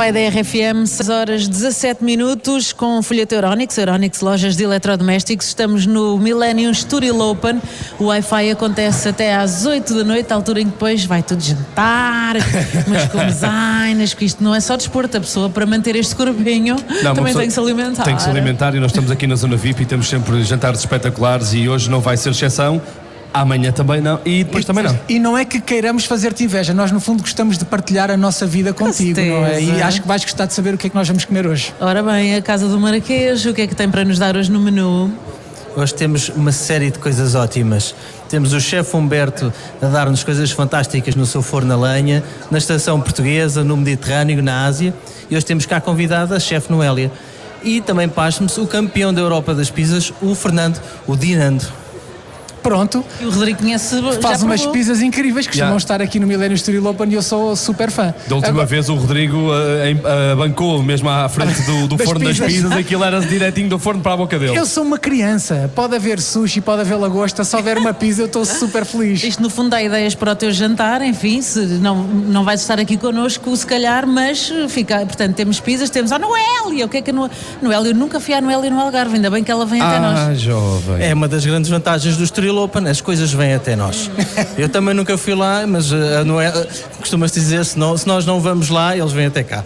Wi-Fi 0.00 0.12
da 0.12 0.40
RFM, 0.40 0.86
6 0.86 1.08
horas 1.10 1.46
17 1.46 2.02
minutos, 2.02 2.72
com 2.72 2.98
o 2.98 3.02
folheto 3.02 3.34
Euronics, 3.34 3.76
Euronics 3.76 4.22
Lojas 4.22 4.56
de 4.56 4.64
Eletrodomésticos. 4.64 5.48
Estamos 5.48 5.84
no 5.84 6.16
Millennium 6.16 6.72
Studio 6.72 7.20
Open. 7.20 7.60
O 7.98 8.04
Wi-Fi 8.06 8.50
acontece 8.52 9.10
até 9.10 9.34
às 9.34 9.66
8 9.66 9.94
da 9.94 10.02
noite, 10.02 10.32
altura 10.32 10.62
em 10.62 10.64
que 10.64 10.70
depois 10.70 11.04
vai 11.04 11.22
tudo 11.22 11.42
jantar, 11.42 12.36
mas 12.88 13.12
com 13.12 13.18
designs, 13.26 14.14
que 14.14 14.24
isto 14.24 14.42
não 14.42 14.54
é 14.54 14.60
só 14.60 14.74
desporto, 14.74 15.18
a 15.18 15.20
pessoa 15.20 15.50
para 15.50 15.66
manter 15.66 15.94
este 15.94 16.16
corpinho 16.16 16.76
Não, 17.02 17.14
também 17.14 17.34
tem 17.34 17.48
que 17.48 17.52
se 17.52 17.60
alimentar. 17.60 18.04
Tem 18.04 18.16
que 18.16 18.22
se 18.22 18.30
alimentar 18.30 18.74
e 18.74 18.80
nós 18.80 18.92
estamos 18.92 19.10
aqui 19.10 19.26
na 19.26 19.36
zona 19.36 19.58
VIP 19.58 19.82
e 19.82 19.84
temos 19.84 20.08
sempre 20.08 20.42
jantares 20.44 20.80
espetaculares 20.80 21.52
e 21.52 21.68
hoje 21.68 21.90
não 21.90 22.00
vai 22.00 22.16
ser 22.16 22.30
exceção. 22.30 22.80
Amanhã 23.32 23.70
também 23.70 24.00
não 24.00 24.20
e 24.24 24.42
depois 24.42 24.64
também 24.64 24.84
não. 24.84 24.98
E 25.08 25.18
não 25.18 25.38
é 25.38 25.44
que 25.44 25.60
queiramos 25.60 26.04
fazer-te 26.04 26.44
inveja, 26.44 26.74
nós 26.74 26.90
no 26.90 27.00
fundo 27.00 27.22
gostamos 27.22 27.56
de 27.56 27.64
partilhar 27.64 28.10
a 28.10 28.16
nossa 28.16 28.46
vida 28.46 28.72
contigo, 28.72 29.20
não 29.20 29.46
é? 29.46 29.62
E 29.62 29.82
acho 29.82 30.02
que 30.02 30.08
vais 30.08 30.24
gostar 30.24 30.46
de 30.46 30.54
saber 30.54 30.74
o 30.74 30.78
que 30.78 30.88
é 30.88 30.90
que 30.90 30.96
nós 30.96 31.06
vamos 31.06 31.24
comer 31.24 31.46
hoje. 31.46 31.72
Ora 31.80 32.02
bem, 32.02 32.34
a 32.34 32.42
Casa 32.42 32.66
do 32.66 32.78
Marquês, 32.78 33.46
o 33.46 33.54
que 33.54 33.62
é 33.62 33.66
que 33.66 33.74
tem 33.74 33.88
para 33.88 34.04
nos 34.04 34.18
dar 34.18 34.36
hoje 34.36 34.50
no 34.50 34.58
menu? 34.58 35.12
Hoje 35.76 35.94
temos 35.94 36.28
uma 36.30 36.50
série 36.50 36.90
de 36.90 36.98
coisas 36.98 37.36
ótimas. 37.36 37.94
Temos 38.28 38.52
o 38.52 38.60
chefe 38.60 38.96
Humberto 38.96 39.52
a 39.80 39.86
dar-nos 39.86 40.24
coisas 40.24 40.50
fantásticas 40.50 41.14
no 41.14 41.24
seu 41.24 41.42
forno 41.42 41.72
a 41.72 41.76
lenha, 41.76 42.24
na 42.50 42.58
estação 42.58 43.00
portuguesa, 43.00 43.62
no 43.62 43.76
Mediterrâneo, 43.76 44.42
na 44.42 44.66
Ásia. 44.66 44.92
E 45.30 45.36
hoje 45.36 45.46
temos 45.46 45.66
cá 45.66 45.80
convidada 45.80 46.36
a 46.36 46.40
chefe 46.40 46.72
Noélia. 46.72 47.12
E 47.62 47.80
também 47.80 48.08
pasme-se 48.08 48.58
o 48.58 48.66
campeão 48.66 49.14
da 49.14 49.20
Europa 49.20 49.54
das 49.54 49.70
pizzas, 49.70 50.12
o 50.20 50.34
Fernando, 50.34 50.80
o 51.06 51.14
Dinando. 51.14 51.64
Pronto. 52.62 53.04
E 53.20 53.24
o 53.24 53.30
Rodrigo 53.30 53.58
conhece 53.60 54.00
Faz 54.20 54.40
já 54.40 54.46
umas 54.46 54.64
pizzas 54.66 55.00
incríveis 55.02 55.46
que 55.46 55.56
Yeah. 55.56 55.74
costumam 55.74 55.78
estar 55.78 56.02
aqui 56.02 56.18
no 56.20 56.26
Millennium 56.26 56.56
Studio 56.56 56.86
Open 56.86 57.08
e 57.10 57.14
eu 57.14 57.22
sou 57.22 57.54
super 57.56 57.90
fã. 57.90 58.14
Da 58.28 58.34
última 58.36 58.50
Agora- 58.52 58.66
vez 58.66 58.88
o 58.88 58.94
Rodrigo 58.94 59.36
em- 59.84 60.00
eh, 60.04 60.34
bancou 60.36 60.82
mesmo 60.82 61.08
à 61.08 61.28
frente 61.28 61.60
do, 61.62 61.88
do 61.88 61.96
Das 62.00 62.06
forno 62.06 62.24
das 62.24 62.38
pizzas. 62.38 62.52
pizzas, 62.52 62.72
aquilo 62.72 63.04
era 63.04 63.20
direitinho 63.20 63.68
do 63.68 63.78
forno 63.78 64.00
para 64.02 64.12
a 64.12 64.16
boca 64.16 64.38
dele. 64.38 64.56
Eu 64.56 64.66
sou 64.66 64.84
uma 64.84 64.98
criança, 64.98 65.70
pode 65.74 65.94
haver 65.96 66.20
sushi, 66.20 66.60
pode 66.60 66.82
haver 66.82 66.96
lagosta, 66.96 67.44
se 67.44 67.56
houver 67.56 67.78
uma 67.78 67.92
pizza 67.94 68.22
eu 68.22 68.26
estou 68.26 68.44
super 68.44 68.84
feliz. 68.84 69.22
Isto 69.24 69.42
no 69.42 69.50
fundo 69.50 69.70
dá 69.70 69.82
ideias 69.82 70.14
para 70.14 70.32
o 70.32 70.36
teu 70.36 70.52
jantar, 70.52 71.02
enfim, 71.02 71.40
se 71.42 71.58
não, 71.60 71.96
não 72.04 72.44
vais 72.44 72.60
estar 72.60 72.78
aqui 72.78 72.96
connosco 72.96 73.54
se 73.56 73.66
calhar, 73.66 74.06
mas 74.06 74.52
fica, 74.68 74.98
portanto 75.06 75.34
temos 75.34 75.60
pizzas, 75.60 75.90
temos 75.90 76.12
a 76.12 76.18
Noélia, 76.18 76.86
o 76.86 76.88
que 76.88 76.98
é 76.98 77.02
que 77.02 77.10
a 77.10 77.12
No- 77.12 77.30
Noélia, 77.62 77.90
eu 77.90 77.94
nunca 77.94 78.20
fui 78.20 78.34
à 78.34 78.40
Noélia 78.40 78.70
no 78.70 78.80
Algarve, 78.80 79.16
ainda 79.16 79.30
bem 79.30 79.42
que 79.42 79.50
ela 79.50 79.66
vem 79.66 79.80
até 79.80 79.96
Ah, 79.96 80.26
nós. 80.28 80.40
jovem. 80.40 81.04
É 81.06 81.14
uma 81.14 81.26
das 81.28 81.44
grandes 81.44 81.70
vantagens 81.70 82.16
do 82.16 82.24
Estoril 82.24 82.49
Open, 82.58 82.88
as 82.88 83.00
coisas 83.00 83.32
vêm 83.32 83.54
até 83.54 83.74
nós. 83.76 84.10
Eu 84.58 84.68
também 84.68 84.94
nunca 84.94 85.16
fui 85.18 85.34
lá, 85.34 85.66
mas 85.66 85.92
eh, 85.92 86.18
a 86.20 86.24
Noé, 86.24 86.50
costuma-se 86.98 87.34
dizer, 87.38 87.64
se, 87.64 87.78
não- 87.78 87.96
se 87.96 88.06
nós 88.06 88.24
não 88.26 88.40
vamos 88.40 88.68
lá, 88.68 88.96
eles 88.96 89.12
vêm 89.12 89.26
até 89.26 89.42
cá. 89.42 89.64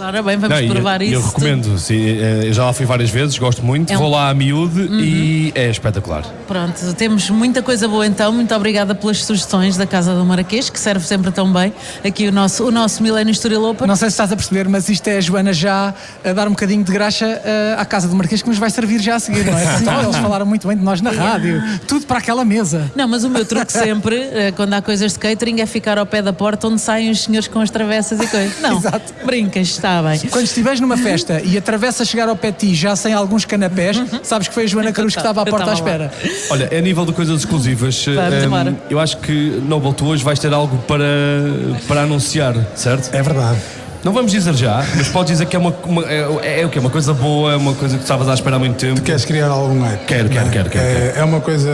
Ora 0.00 0.22
bem, 0.22 0.36
vamos 0.36 0.60
Não, 0.60 0.68
provar 0.68 1.00
eu, 1.02 1.06
isso. 1.08 1.14
Eu 1.14 1.22
recomendo, 1.22 1.78
sim, 1.78 2.18
eh, 2.18 2.42
eu 2.44 2.52
já 2.52 2.64
lá 2.64 2.72
fui 2.72 2.86
várias 2.86 3.10
vezes, 3.10 3.36
gosto 3.38 3.62
muito, 3.64 3.92
É 3.92 3.96
um- 3.96 4.00
vou 4.00 4.10
lá 4.10 4.30
a 4.30 4.34
miúde 4.34 4.80
Uhum. 4.82 5.00
e 5.00 5.52
é 5.54 5.68
espetacular. 5.70 6.24
Pronto, 6.46 6.94
temos 6.94 7.28
muita 7.30 7.62
coisa 7.62 7.86
boa 7.88 8.06
então. 8.06 8.32
Muito 8.32 8.54
obrigada 8.54 8.94
pelas 8.94 9.24
sugestões 9.24 9.76
da 9.76 9.86
Casa 9.86 10.14
do 10.14 10.24
Marquês, 10.24 10.70
que 10.70 10.78
serve 10.78 11.04
sempre 11.06 11.30
tão 11.30 11.52
bem. 11.52 11.72
Aqui 12.04 12.28
o 12.28 12.32
nosso, 12.32 12.64
o 12.66 12.70
nosso 12.70 13.02
Milênio 13.02 13.30
Estoril 13.32 13.64
Open. 13.64 13.86
Não 13.86 13.96
sei 13.96 14.08
se 14.08 14.14
estás 14.14 14.32
a 14.32 14.36
perceber, 14.36 14.68
mas 14.68 14.88
isto 14.88 15.06
é 15.08 15.16
a 15.16 15.20
Joana 15.20 15.52
já 15.52 15.94
a 16.24 16.32
dar 16.32 16.46
um 16.46 16.50
bocadinho 16.50 16.82
de 16.84 16.92
graxa 16.92 17.26
eh, 17.44 17.74
à 17.78 17.84
Casa 17.84 18.08
do 18.08 18.16
Marquês 18.16 18.42
que 18.42 18.48
nos 18.48 18.58
vai 18.58 18.70
servir 18.70 19.00
já 19.00 19.16
a 19.16 19.20
seguir, 19.20 19.44
não 19.44 19.56
é? 19.58 19.64
Então, 19.80 20.02
eles 20.02 20.16
falaram 20.16 20.46
muito 20.46 20.66
bem 20.68 20.76
de 20.76 20.82
nós 20.84 21.00
na 21.00 21.10
rádio, 21.10 21.62
tudo 21.86 22.06
para 22.06 22.18
aquela 22.18 22.44
mesa. 22.44 22.90
Não, 22.94 23.06
mas 23.08 23.24
o 23.24 23.30
meu 23.30 23.44
truque 23.44 23.72
sempre, 23.72 24.16
eh, 24.32 24.52
quando 24.56 24.72
há 24.74 24.82
coisas 24.82 25.12
de 25.12 25.18
catering, 25.18 25.60
é 25.60 25.66
ficar 25.66 25.98
ao 25.98 26.06
pé 26.06 26.20
da 26.22 26.32
porta 26.32 26.66
onde 26.68 26.80
saem 26.80 27.10
os 27.10 27.22
senhores 27.24 27.48
com 27.48 27.60
as 27.60 27.70
travessas 27.70 28.20
e 28.20 28.26
coisas. 28.26 28.60
Não, 28.60 28.80
brinco. 29.24 29.47
Técnicas, 29.48 29.68
está 29.68 30.02
bem. 30.02 30.18
Quando 30.30 30.44
estiveres 30.44 30.80
numa 30.80 30.96
festa 30.96 31.40
e 31.42 31.56
atravessa 31.56 32.02
a 32.02 32.06
chegar 32.06 32.28
ao 32.28 32.36
pé 32.36 32.50
de 32.50 32.58
ti 32.58 32.74
já 32.74 32.94
sem 32.94 33.12
alguns 33.12 33.44
canapés, 33.44 34.00
sabes 34.22 34.48
que 34.48 34.54
foi 34.54 34.64
a 34.64 34.66
Joana 34.66 34.92
Cruz 34.92 35.14
que 35.14 35.20
estava 35.20 35.42
à 35.42 35.46
porta 35.46 35.70
à 35.70 35.74
estava 35.74 35.90
espera. 35.90 36.12
Olha, 36.50 36.68
a 36.76 36.80
nível 36.80 37.04
de 37.04 37.12
coisas 37.12 37.40
exclusivas, 37.40 38.06
ehm, 38.06 38.44
embora. 38.44 38.76
eu 38.90 38.98
acho 39.00 39.16
que 39.18 39.32
Noble, 39.66 39.92
tu 39.94 40.06
hoje 40.06 40.22
vais 40.24 40.38
ter 40.38 40.52
algo 40.52 40.76
para, 40.86 41.04
para 41.86 42.02
anunciar, 42.02 42.54
certo? 42.74 43.14
É 43.14 43.22
verdade. 43.22 43.58
Não 44.04 44.12
vamos 44.12 44.30
dizer 44.30 44.54
já, 44.54 44.84
mas 44.96 45.08
podes 45.08 45.32
dizer 45.32 45.46
que 45.46 45.56
é 45.56 45.58
uma, 45.58 45.74
uma- 45.84 46.04
é, 46.04 46.60
é 46.60 46.64
o 46.64 46.68
quê? 46.68 46.78
Uma 46.78 46.88
coisa 46.90 47.12
boa, 47.12 47.56
uma 47.56 47.74
coisa 47.74 47.96
que 47.96 48.02
estavas 48.04 48.28
à 48.28 48.34
espera 48.34 48.54
há 48.54 48.58
muito 48.58 48.76
tempo. 48.76 49.00
Queres 49.02 49.24
criar 49.24 49.48
algum 49.48 49.80
hype? 49.82 50.04
Quero, 50.06 50.28
quero, 50.28 50.50
quero, 50.50 50.70
quero. 50.70 50.84
É, 50.86 51.14
é 51.16 51.24
uma 51.24 51.40
coisa 51.40 51.68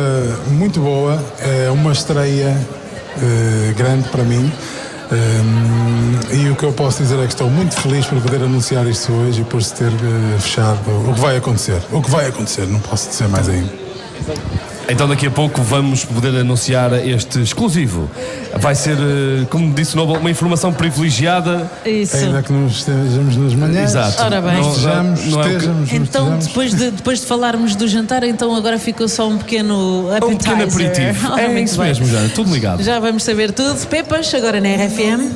muito 0.49 0.81
boa, 0.81 1.23
é 1.41 1.71
uma 1.71 1.93
estreia 1.93 2.57
eh, 3.23 3.75
grande 3.77 4.09
para 4.09 4.23
mim. 4.25 4.51
Hum, 5.13 6.21
e 6.33 6.49
o 6.51 6.57
que 6.57 6.65
eu 6.65 6.73
posso 6.73 7.03
dizer 7.03 7.19
é 7.19 7.27
que 7.27 7.33
estou 7.33 7.51
muito 7.51 7.75
feliz 7.75 8.07
por 8.07 8.21
poder 8.21 8.43
anunciar 8.43 8.87
isto 8.87 9.13
hoje 9.13 9.43
e 9.43 9.45
por 9.45 9.63
se 9.63 9.75
ter 9.75 9.93
eh, 9.93 10.39
fechado 10.39 10.81
o 11.09 11.15
que 11.15 11.21
vai 11.21 11.37
acontecer. 11.37 11.81
O 11.93 12.01
que 12.01 12.11
vai 12.11 12.27
acontecer, 12.27 12.67
não 12.67 12.81
posso 12.81 13.11
dizer 13.11 13.29
mais 13.29 13.49
ainda. 13.49 13.73
Então 14.89 15.09
daqui 15.09 15.27
a 15.27 15.31
pouco 15.31 15.63
vamos 15.63 16.05
poder 16.05 16.39
anunciar 16.39 16.93
este 17.07 17.41
exclusivo. 17.41 18.11
Vai 18.59 18.75
ser, 18.75 18.97
eh, 18.99 19.47
como 19.49 19.73
disse 19.73 19.95
o 19.95 19.97
Noble, 19.97 20.19
uma 20.19 20.31
informação 20.31 20.73
privilegiada. 20.73 21.71
Isso. 21.87 22.17
Ainda 22.17 22.43
que 22.43 22.53
não 22.53 22.67
estejamos 22.67 23.37
nas 23.37 23.55
manhãs. 23.55 23.91
Exato. 23.91 24.23
Ora 24.23 24.41
bem. 24.43 24.61
Não 24.61 24.71
estejamos, 24.71 25.25
Não 25.27 25.41
é 25.41 25.45
que- 25.49 25.51
estejamos, 25.55 25.93
não 25.93 25.99
Então, 26.03 26.39
depois 26.39 26.75
de, 26.75 26.91
depois 26.91 27.21
de 27.21 27.27
falarmos 27.27 27.75
do 27.75 27.89
jantar, 27.89 28.23
então 28.25 28.55
agora 28.55 28.79
ficou 28.79 29.09
só 29.09 29.27
um 29.29 29.39
pequeno 29.39 30.09
appetizer. 30.15 30.35
Um 30.35 30.37
pequeno 30.39 30.65
aperitivo. 30.65 31.29
Ora, 31.33 31.43
É 31.43 31.61
isso 31.61 31.79
bem. 31.79 31.87
mesmo, 31.89 32.07
já, 32.07 32.29
tudo 32.35 32.53
ligado. 32.53 32.83
Já 32.83 33.01
vamos 33.01 33.23
saber 33.25 33.53
tudo. 33.53 33.87
Pepas, 33.87 34.33
agora 34.35 34.61
na 34.61 34.69
RFM. 34.69 35.31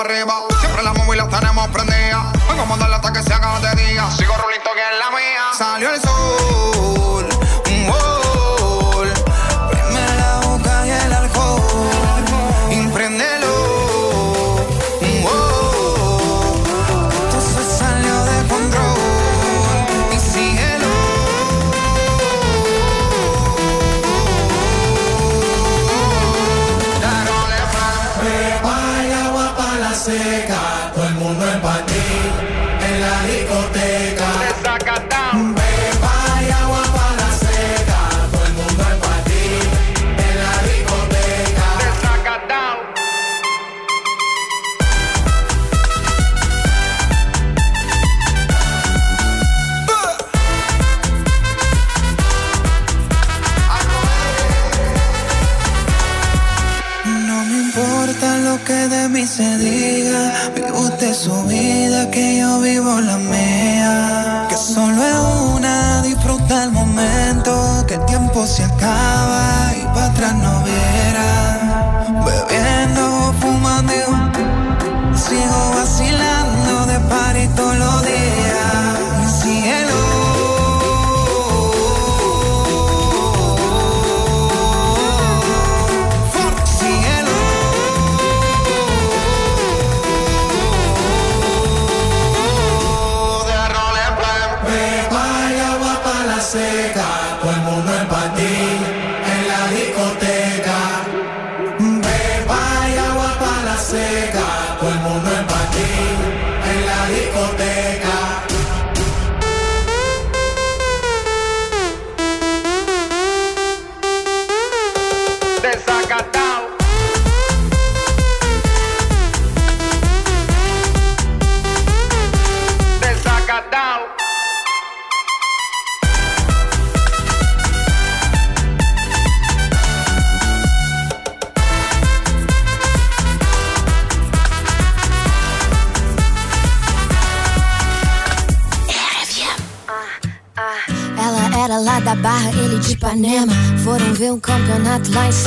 Arriba. 0.00 0.35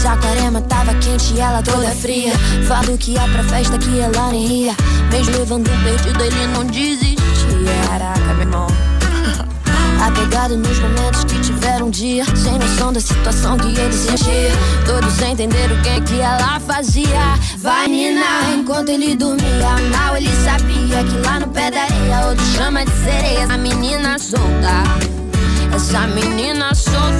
Saquarema 0.00 0.62
tava 0.62 0.94
quente 0.94 1.34
e 1.34 1.40
ela 1.40 1.62
toda 1.62 1.90
fria. 1.90 2.32
Falou 2.66 2.96
que 2.96 3.10
ia 3.12 3.20
pra 3.20 3.44
festa 3.44 3.76
que 3.76 4.00
ela 4.00 4.30
nem 4.30 4.64
ia. 4.64 4.74
Mesmo 5.12 5.36
levando 5.36 5.68
perdido, 5.84 6.24
ele 6.24 6.46
não 6.46 6.64
desistia. 6.64 7.18
Caraca, 7.86 8.32
meu 8.32 8.40
irmão. 8.40 8.66
Apegado 10.02 10.56
nos 10.56 10.78
momentos 10.78 11.24
que 11.24 11.38
tiveram 11.40 11.88
um 11.88 11.90
dia. 11.90 12.24
Sem 12.34 12.58
noção 12.58 12.94
da 12.94 13.00
situação 13.00 13.58
que 13.58 13.78
ele 13.78 13.92
sentia. 13.92 14.50
Todos 14.86 15.20
entenderam 15.20 15.76
o 15.76 15.82
que, 15.82 16.00
que 16.00 16.18
ela 16.18 16.58
fazia. 16.60 17.38
Vai 17.58 17.86
ninar 17.86 18.54
enquanto 18.54 18.88
ele 18.88 19.14
dormia. 19.14 19.68
Mal 19.94 20.16
ele 20.16 20.30
sabia 20.42 21.04
que 21.04 21.26
lá 21.26 21.40
no 21.40 21.48
pé 21.48 21.70
da 21.70 21.82
areia, 21.82 22.26
outro 22.26 22.46
chama 22.56 22.86
de 22.86 22.92
sereia. 23.04 23.44
A 23.52 23.58
menina 23.58 24.18
solta. 24.18 24.82
Essa 25.74 26.06
menina 26.06 26.74
solta. 26.74 27.19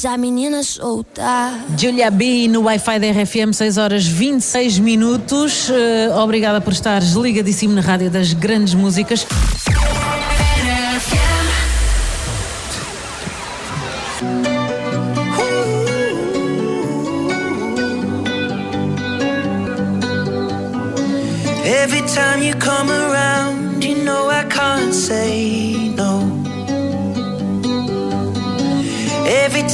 Solta, 0.00 0.08
essa 0.08 0.16
menina 0.16 0.62
solta. 0.62 1.52
Julia 1.78 2.10
B 2.10 2.48
no 2.48 2.62
Wi-Fi 2.62 2.98
da 2.98 3.10
RFM, 3.12 3.52
6 3.52 3.76
horas 3.76 4.06
26 4.06 4.78
minutos. 4.78 5.68
Eh, 5.68 6.10
obrigada 6.14 6.60
por 6.60 6.72
estares 6.72 7.14
ligadíssimo 7.14 7.74
na 7.74 7.82
rádio 7.82 8.10
das 8.10 8.32
grandes 8.32 8.74
músicas. 8.74 9.26
Every 21.62 22.02
time 22.02 22.42
you 22.42 22.54
come 22.58 22.90
around, 22.90 23.84
you 23.84 23.96
know 24.04 24.30
I 24.30 24.44
can't 24.44 24.94
say 24.94 25.69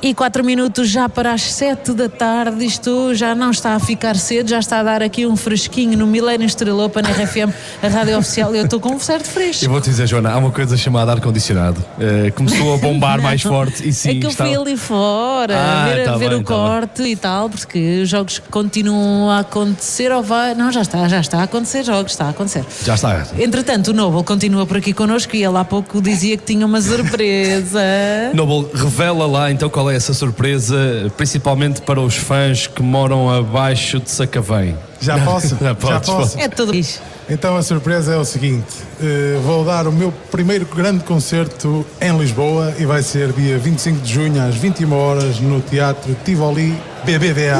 24 0.00 0.44
minutos 0.44 0.88
já 0.88 1.08
para 1.08 1.32
as 1.32 1.42
7 1.42 1.92
da 1.92 2.08
tarde. 2.08 2.64
Isto 2.64 3.14
já 3.14 3.34
não 3.34 3.50
está 3.50 3.74
a 3.74 3.80
ficar 3.80 4.14
cedo, 4.14 4.48
já 4.48 4.60
está 4.60 4.78
a 4.78 4.82
dar 4.84 5.02
aqui 5.02 5.26
um 5.26 5.36
fresquinho 5.36 5.98
no 5.98 6.06
Milênio 6.06 6.46
Estrela 6.46 6.88
na 6.88 7.10
RFM, 7.10 7.52
a 7.82 7.88
rádio 7.88 8.18
oficial. 8.18 8.54
Eu 8.54 8.64
estou 8.64 8.80
com 8.80 8.90
um 8.90 8.98
certo 8.98 9.28
fresco. 9.28 9.64
Eu 9.64 9.70
vou 9.70 9.80
te 9.80 9.90
dizer, 9.90 10.06
Joana, 10.06 10.32
há 10.32 10.38
uma 10.38 10.50
coisa 10.50 10.76
chamada 10.76 11.12
ar-condicionado. 11.12 11.82
Eh, 11.98 12.30
começou 12.32 12.74
a 12.74 12.78
bombar 12.78 13.20
mais 13.20 13.42
forte 13.42 13.88
e 13.88 13.92
sim, 13.92 14.10
é 14.10 14.20
que 14.20 14.26
eu 14.26 14.30
está... 14.30 14.44
fui 14.44 14.56
ali 14.56 14.76
fora 14.76 15.54
Ah, 15.56 15.84
ver, 15.88 16.04
tá 16.04 16.16
ver 16.16 16.30
bem, 16.30 16.38
o 16.38 16.42
tá 16.42 16.54
corte 16.54 17.02
e 17.02 17.16
tal, 17.16 17.48
porque 17.48 18.00
os 18.02 18.08
jogos 18.08 18.40
continuam 18.50 19.30
a 19.30 19.40
acontecer 19.40 20.10
ou 20.12 20.22
vai. 20.22 20.54
Não, 20.54 20.72
já 20.72 20.82
está, 20.82 21.06
já 21.08 21.20
está 21.20 21.40
a 21.40 21.42
acontecer 21.44 21.84
jogos, 21.84 22.12
está 22.12 22.26
a 22.26 22.30
acontecer. 22.30 22.64
Já 22.84 22.94
está. 22.94 23.26
Entretanto, 23.38 23.88
o 23.88 23.94
Noble 23.94 24.24
continua 24.24 24.66
por 24.66 24.76
aqui 24.76 24.92
connosco 24.92 25.36
e 25.36 25.44
ele 25.44 25.56
há 25.56 25.64
pouco 25.64 26.00
dizia 26.02 26.36
que 26.36 26.44
tinha 26.44 26.66
uma 26.66 26.80
surpresa. 26.80 27.80
Noble, 28.34 28.70
revela 28.74 29.26
lá 29.26 29.50
então 29.50 29.68
qual 29.68 29.90
é 29.90 29.96
essa 29.96 30.12
surpresa, 30.12 31.12
principalmente 31.16 31.80
para 31.82 32.00
os 32.00 32.16
fãs 32.16 32.66
que 32.66 32.82
moram 32.82 33.30
abaixo 33.30 34.00
de 34.00 34.10
Sacavém. 34.10 34.76
Já 35.00 35.18
posso? 35.18 35.56
Já 35.60 35.74
podes, 35.74 36.08
posso? 36.08 36.32
podes. 36.32 36.36
É 36.36 36.48
tudo 36.48 36.74
isso. 36.74 37.00
Então 37.30 37.56
a 37.56 37.62
surpresa 37.62 38.14
é 38.14 38.16
o 38.16 38.24
seguinte: 38.24 38.74
eh, 39.02 39.38
vou 39.44 39.64
dar 39.64 39.86
o 39.86 39.92
meu 39.92 40.10
primeiro 40.30 40.64
grande 40.64 41.04
concerto 41.04 41.84
em 42.00 42.16
Lisboa 42.16 42.74
e 42.78 42.86
vai 42.86 43.02
ser 43.02 43.32
dia 43.32 43.58
25 43.58 44.00
de 44.00 44.12
junho 44.12 44.42
às 44.42 44.54
21 44.54 44.92
horas 44.92 45.38
no 45.38 45.60
Teatro 45.60 46.16
Tivoli 46.24 46.74
BBVA. 47.04 47.58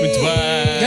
Muito 0.00 0.18
bem. 0.18 0.80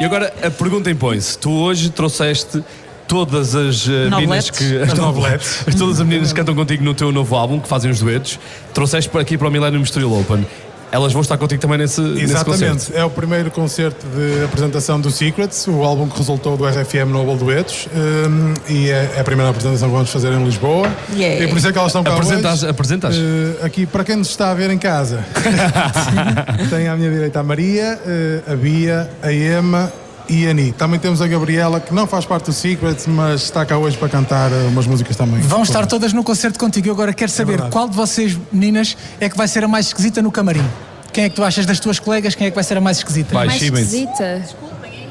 E 0.00 0.04
agora 0.04 0.32
a 0.42 0.50
pergunta 0.50 0.90
impõe-se: 0.90 1.36
tu 1.36 1.50
hoje 1.50 1.90
trouxeste 1.90 2.64
todas 3.06 3.54
as 3.54 3.86
uh, 3.86 3.90
meninas 4.10 4.48
que. 4.48 4.78
As 4.78 4.94
nobletes. 4.94 5.64
todas 5.76 6.00
as 6.00 6.06
meninas 6.06 6.32
que 6.32 6.38
cantam 6.38 6.54
contigo 6.54 6.82
no 6.82 6.94
teu 6.94 7.12
novo 7.12 7.36
álbum, 7.36 7.60
que 7.60 7.68
fazem 7.68 7.90
os 7.90 8.00
duetos, 8.00 8.38
trouxeste 8.72 9.10
para 9.10 9.20
aqui 9.20 9.36
para 9.36 9.48
o 9.48 9.50
Millennium 9.50 9.84
Studio 9.84 10.18
Open. 10.18 10.46
Elas 10.90 11.12
vão 11.12 11.20
estar 11.22 11.36
contigo 11.36 11.60
também 11.60 11.78
nesse, 11.78 12.00
nesse 12.00 12.32
concerto. 12.44 12.50
Exatamente, 12.54 12.96
é 12.96 13.04
o 13.04 13.10
primeiro 13.10 13.50
concerto 13.50 14.06
de 14.06 14.44
apresentação 14.44 15.00
do 15.00 15.10
Secrets, 15.10 15.66
o 15.68 15.82
álbum 15.82 16.08
que 16.08 16.16
resultou 16.18 16.56
do 16.56 16.66
RFM 16.66 17.10
Noble 17.10 17.36
Duetos, 17.36 17.88
um, 17.94 18.54
e 18.72 18.90
é, 18.90 19.10
é 19.16 19.20
a 19.20 19.24
primeira 19.24 19.50
apresentação 19.50 19.88
que 19.88 19.94
vamos 19.94 20.10
fazer 20.10 20.32
em 20.32 20.42
Lisboa. 20.44 20.88
Yeah. 21.14 21.44
E 21.44 21.48
por 21.48 21.58
isso 21.58 21.68
é 21.68 21.72
que 21.72 21.78
elas 21.78 21.90
estão 21.90 22.02
cá 22.02 22.14
Apresentas- 22.14 22.62
hoje. 22.62 22.70
apresentas? 22.70 23.16
Uh, 23.16 23.64
aqui, 23.64 23.84
para 23.86 24.02
quem 24.04 24.16
nos 24.16 24.30
está 24.30 24.50
a 24.50 24.54
ver 24.54 24.70
em 24.70 24.78
casa, 24.78 25.24
tem 26.70 26.88
à 26.88 26.96
minha 26.96 27.10
direita 27.10 27.40
a 27.40 27.42
Maria, 27.42 27.98
uh, 28.48 28.52
a 28.52 28.56
Bia, 28.56 29.10
a 29.22 29.32
Emma 29.32 29.92
e 30.28 30.46
a 30.46 30.50
Ani. 30.50 30.72
Também 30.72 30.98
temos 31.00 31.20
a 31.22 31.26
Gabriela, 31.26 31.80
que 31.80 31.92
não 31.94 32.06
faz 32.06 32.24
parte 32.24 32.46
do 32.46 32.52
Secrets, 32.52 33.06
mas 33.06 33.42
está 33.42 33.64
cá 33.64 33.76
hoje 33.78 33.96
para 33.96 34.08
cantar 34.08 34.50
uh, 34.50 34.68
umas 34.68 34.86
músicas 34.86 35.16
também. 35.16 35.40
Vão 35.40 35.62
estar 35.62 35.86
todas 35.86 36.12
no 36.12 36.22
concerto 36.24 36.58
contigo. 36.58 36.88
Eu 36.88 36.92
agora 36.92 37.12
quero 37.12 37.30
saber 37.30 37.52
verdade. 37.52 37.72
qual 37.72 37.88
de 37.88 37.96
vocês, 37.96 38.36
meninas, 38.52 38.96
é 39.20 39.28
que 39.28 39.36
vai 39.36 39.48
ser 39.48 39.64
a 39.64 39.68
mais 39.68 39.86
esquisita 39.86 40.20
no 40.22 40.30
camarim. 40.30 40.64
Quem 41.12 41.24
é 41.24 41.28
que 41.28 41.34
tu 41.36 41.42
achas 41.42 41.64
das 41.66 41.80
tuas 41.80 41.98
colegas? 41.98 42.34
Quem 42.34 42.46
é 42.46 42.50
que 42.50 42.54
vai 42.54 42.64
ser 42.64 42.76
a 42.76 42.80
mais 42.80 42.98
esquisita? 42.98 43.34
Vai, 43.34 43.46
mais 43.46 43.58
Chibens. 43.58 43.86
esquisita. 43.92 44.42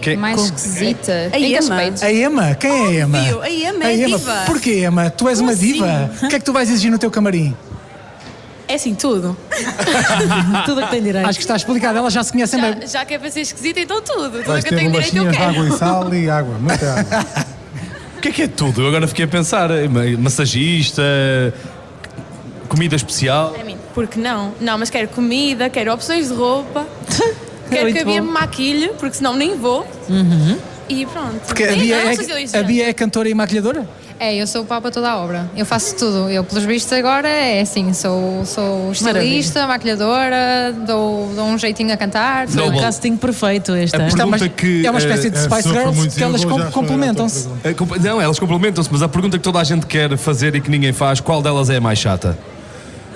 Quem- 0.02 0.16
Mais 0.16 0.40
esquisita. 0.40 1.12
A 1.34 1.40
Em 1.40 1.50
que 1.50 1.58
Emma. 1.58 1.76
A 2.02 2.14
Emma? 2.14 2.56
Quem 2.56 2.72
é 2.72 3.02
a 3.02 3.06
Emma? 3.06 3.18
Óbvio, 3.20 3.42
a 3.42 3.50
Emma 3.50 3.84
é 3.86 4.06
diva. 4.06 4.44
Porquê, 4.46 4.86
Emma? 4.86 5.10
Tu 5.10 5.28
és 5.28 5.40
Como 5.40 5.50
uma 5.50 5.56
diva? 5.58 5.86
assim? 6.14 6.26
O 6.28 6.30
que 6.30 6.36
é 6.36 6.40
que 6.40 6.46
tu 6.46 6.54
vais 6.54 6.70
exigir 6.70 6.92
no 6.92 7.00
teu 7.00 7.10
camarim? 7.10 7.56
É 8.68 8.74
assim, 8.76 8.94
tudo. 8.94 9.38
tudo 10.66 10.82
que 10.82 10.90
tem 10.90 11.02
direito. 11.02 11.28
Acho 11.28 11.40
que 11.40 11.44
está 11.44 11.56
explicado. 11.56 11.98
Elas 11.98 12.12
já 12.12 12.24
se 12.24 12.32
conhecem 12.32 12.60
bem. 12.60 12.82
Já, 12.82 12.88
já 13.00 13.06
que 13.06 13.14
é 13.14 13.20
para 13.20 13.32
ser 13.32 13.42
esquisita, 13.42 13.80
então 13.80 14.02
tudo. 14.02 14.30
Tudo 14.30 14.44
Vais 14.46 14.64
que 14.64 14.74
eu 14.74 14.78
tenho 14.78 14.92
direito 14.92 15.18
eu 15.18 15.32
quero. 15.32 15.50
água 15.50 15.68
e 15.68 15.72
sal 15.72 16.14
e 16.14 16.30
água, 16.30 16.58
muita 16.60 16.94
água. 17.00 17.48
O 18.18 18.20
que 18.20 18.30
é 18.30 18.32
que 18.32 18.42
é 18.42 18.48
tudo? 18.48 18.82
Eu 18.82 18.88
agora 18.88 19.08
fiquei 19.08 19.26
a 19.26 19.28
pensar: 19.28 19.70
eh, 19.70 19.88
ma- 19.88 20.02
massagista, 20.18 21.04
comida 22.68 22.96
especial. 22.96 23.56
A 23.60 23.64
mim, 23.64 23.78
porque 23.94 24.20
não? 24.20 24.54
Não, 24.60 24.76
mas 24.78 24.90
quero 24.90 25.08
comida, 25.10 25.70
quero 25.70 25.94
opções 25.94 26.28
de 26.28 26.34
roupa. 26.34 26.86
quero 27.70 27.84
Muito 27.84 27.96
que 27.96 28.02
a 28.02 28.06
Bia 28.06 28.22
me 28.22 28.32
maquilhe, 28.32 28.90
porque 29.00 29.18
senão 29.18 29.36
nem 29.36 29.56
vou. 29.56 29.88
Uhum. 30.10 30.58
E 30.90 31.06
pronto. 31.06 31.40
Porque 31.46 31.64
a 31.64 31.74
Bia, 31.74 32.04
não, 32.04 32.10
é, 32.10 32.60
a. 32.60 32.64
Bia 32.64 32.90
é 32.90 32.94
cantora 32.94 33.30
e 33.30 33.36
maquilhadora? 33.36 33.88
É, 34.20 34.36
eu 34.36 34.48
sou 34.48 34.64
o 34.64 34.66
pau 34.66 34.82
para 34.82 34.90
toda 34.90 35.10
a 35.12 35.18
obra. 35.18 35.48
Eu 35.56 35.64
faço 35.66 35.96
tudo. 35.96 36.28
Eu, 36.30 36.44
pelos 36.44 36.64
vistos, 36.66 36.92
agora 36.94 37.28
é 37.28 37.62
assim: 37.62 37.94
sou, 37.94 38.44
sou 38.46 38.92
estilista, 38.92 39.68
maquilhadora, 39.68 40.74
dou, 40.88 41.32
dou 41.36 41.46
um 41.46 41.58
jeitinho 41.58 41.94
a 41.94 41.98
cantar. 41.98 42.48
Foi 42.48 42.68
um 42.68 42.80
casting 42.82 43.16
perfeito 43.16 43.76
este 43.76 43.96
A 43.96 44.00
ano. 44.00 44.16
pergunta 44.16 44.50
que, 44.50 44.86
é 44.86 44.90
uma 44.90 45.00
espécie 45.00 45.28
eh, 45.28 45.30
de 45.30 45.40
Spice 45.40 45.70
Girls 45.70 46.10
que 46.18 46.24
elas 46.24 46.44
com- 46.44 46.72
complementam-se. 46.72 47.48
Eh, 47.64 47.76
Não, 48.02 48.20
elas 48.20 48.40
complementam-se, 48.40 48.90
mas 48.92 49.04
a 49.04 49.08
pergunta 49.08 49.38
que 49.38 49.44
toda 49.44 49.60
a 49.60 49.64
gente 49.64 49.86
quer 49.86 50.18
fazer 50.18 50.56
e 50.56 50.62
que 50.62 50.72
ninguém 50.72 50.92
faz, 50.94 51.20
qual 51.20 51.42
delas 51.42 51.70
é 51.70 51.78
a 51.78 51.82
mais 51.82 52.00
chata? 52.00 52.36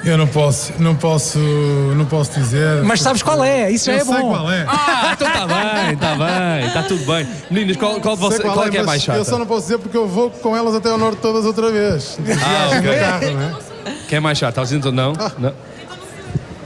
Eu 0.04 0.18
não 0.18 0.26
posso, 0.26 0.74
não 0.80 0.95
posso, 0.95 1.38
não 1.38 2.06
posso 2.06 2.32
dizer. 2.39 2.82
Mas 2.84 3.02
sabes 3.02 3.22
qual 3.22 3.43
é? 3.43 3.70
Isso 3.70 3.86
já 3.86 3.91
Eu 3.93 3.97
é 3.99 4.06
sei 4.06 4.16
bom. 4.18 4.30
qual 4.30 4.52
é. 4.52 4.66
Ah, 4.68 5.12
então 5.14 5.28
está 5.28 5.45
bem, 5.47 5.93
está 5.93 6.16
bem, 6.16 6.66
está 6.68 6.84
tudo 6.84 7.06
bem. 7.06 7.28
Meninas, 7.52 7.78
qual, 7.78 8.02
qual, 8.02 8.18
Sei 8.18 8.26
você, 8.30 8.41
qual, 8.41 8.64
é 8.66 8.70
que 8.72 8.78
é 8.78 8.80
mas 8.80 8.88
mais 8.88 9.04
chata? 9.04 9.20
Eu 9.20 9.26
só 9.26 9.38
não 9.38 9.45
posso 9.45 9.62
dizer 9.62 9.78
porque 9.78 9.95
eu 9.95 10.08
vou 10.08 10.32
com 10.32 10.58
elas 10.58 10.74
até 10.74 10.89
ao 10.89 10.97
norte 10.97 11.20
todas 11.22 11.45
outra 11.45 11.72
vez. 11.72 12.18
Ah, 12.43 12.78
ok. 12.78 12.82
no 12.91 12.99
carro, 12.99 13.32
não 13.32 13.41
é? 13.41 13.93
Quem 14.08 14.18
é 14.18 14.20
mais 14.20 14.38
chata? 14.39 14.60
Elas 14.60 14.70
dizem 14.70 14.91
não? 14.91 15.14
Ah. 15.20 15.32
não? 15.38 15.54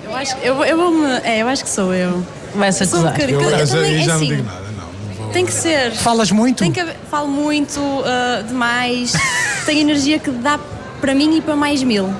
Eu 0.05 0.15
acho, 0.15 0.37
eu, 0.37 0.63
eu 0.63 0.77
vou 0.77 0.91
me. 0.91 1.11
É, 1.23 1.41
eu 1.41 1.47
acho 1.49 1.63
que 1.65 1.69
sou 1.69 1.93
eu. 1.93 2.25
Vai-se 2.55 2.85
Sou 2.85 2.99
um 2.99 3.01
acusar. 3.07 3.13
bocadinho- 3.15 3.41
Eu, 3.41 3.49
eu 3.59 3.65
já, 3.67 3.75
também, 3.75 3.95
aí 3.95 3.99
é 3.99 4.03
já 4.03 4.07
não 4.13 4.15
assim, 4.15 4.27
digo 4.35 4.43
nada. 4.43 4.65
Tem 5.33 5.45
que 5.45 5.53
ser. 5.53 5.91
Falas 5.91 6.31
muito? 6.31 6.59
Tem 6.59 6.71
que 6.71 6.79
haver- 6.79 6.95
falo 7.11 7.27
muito, 7.27 7.81
ah, 8.05 8.43
demais. 8.47 9.11
Tenho 9.65 9.81
energia 9.81 10.19
que 10.19 10.31
dá 10.31 10.57
para 11.01 11.13
mim 11.13 11.35
e 11.37 11.41
para 11.41 11.55
mais 11.57 11.83
mil. 11.83 12.13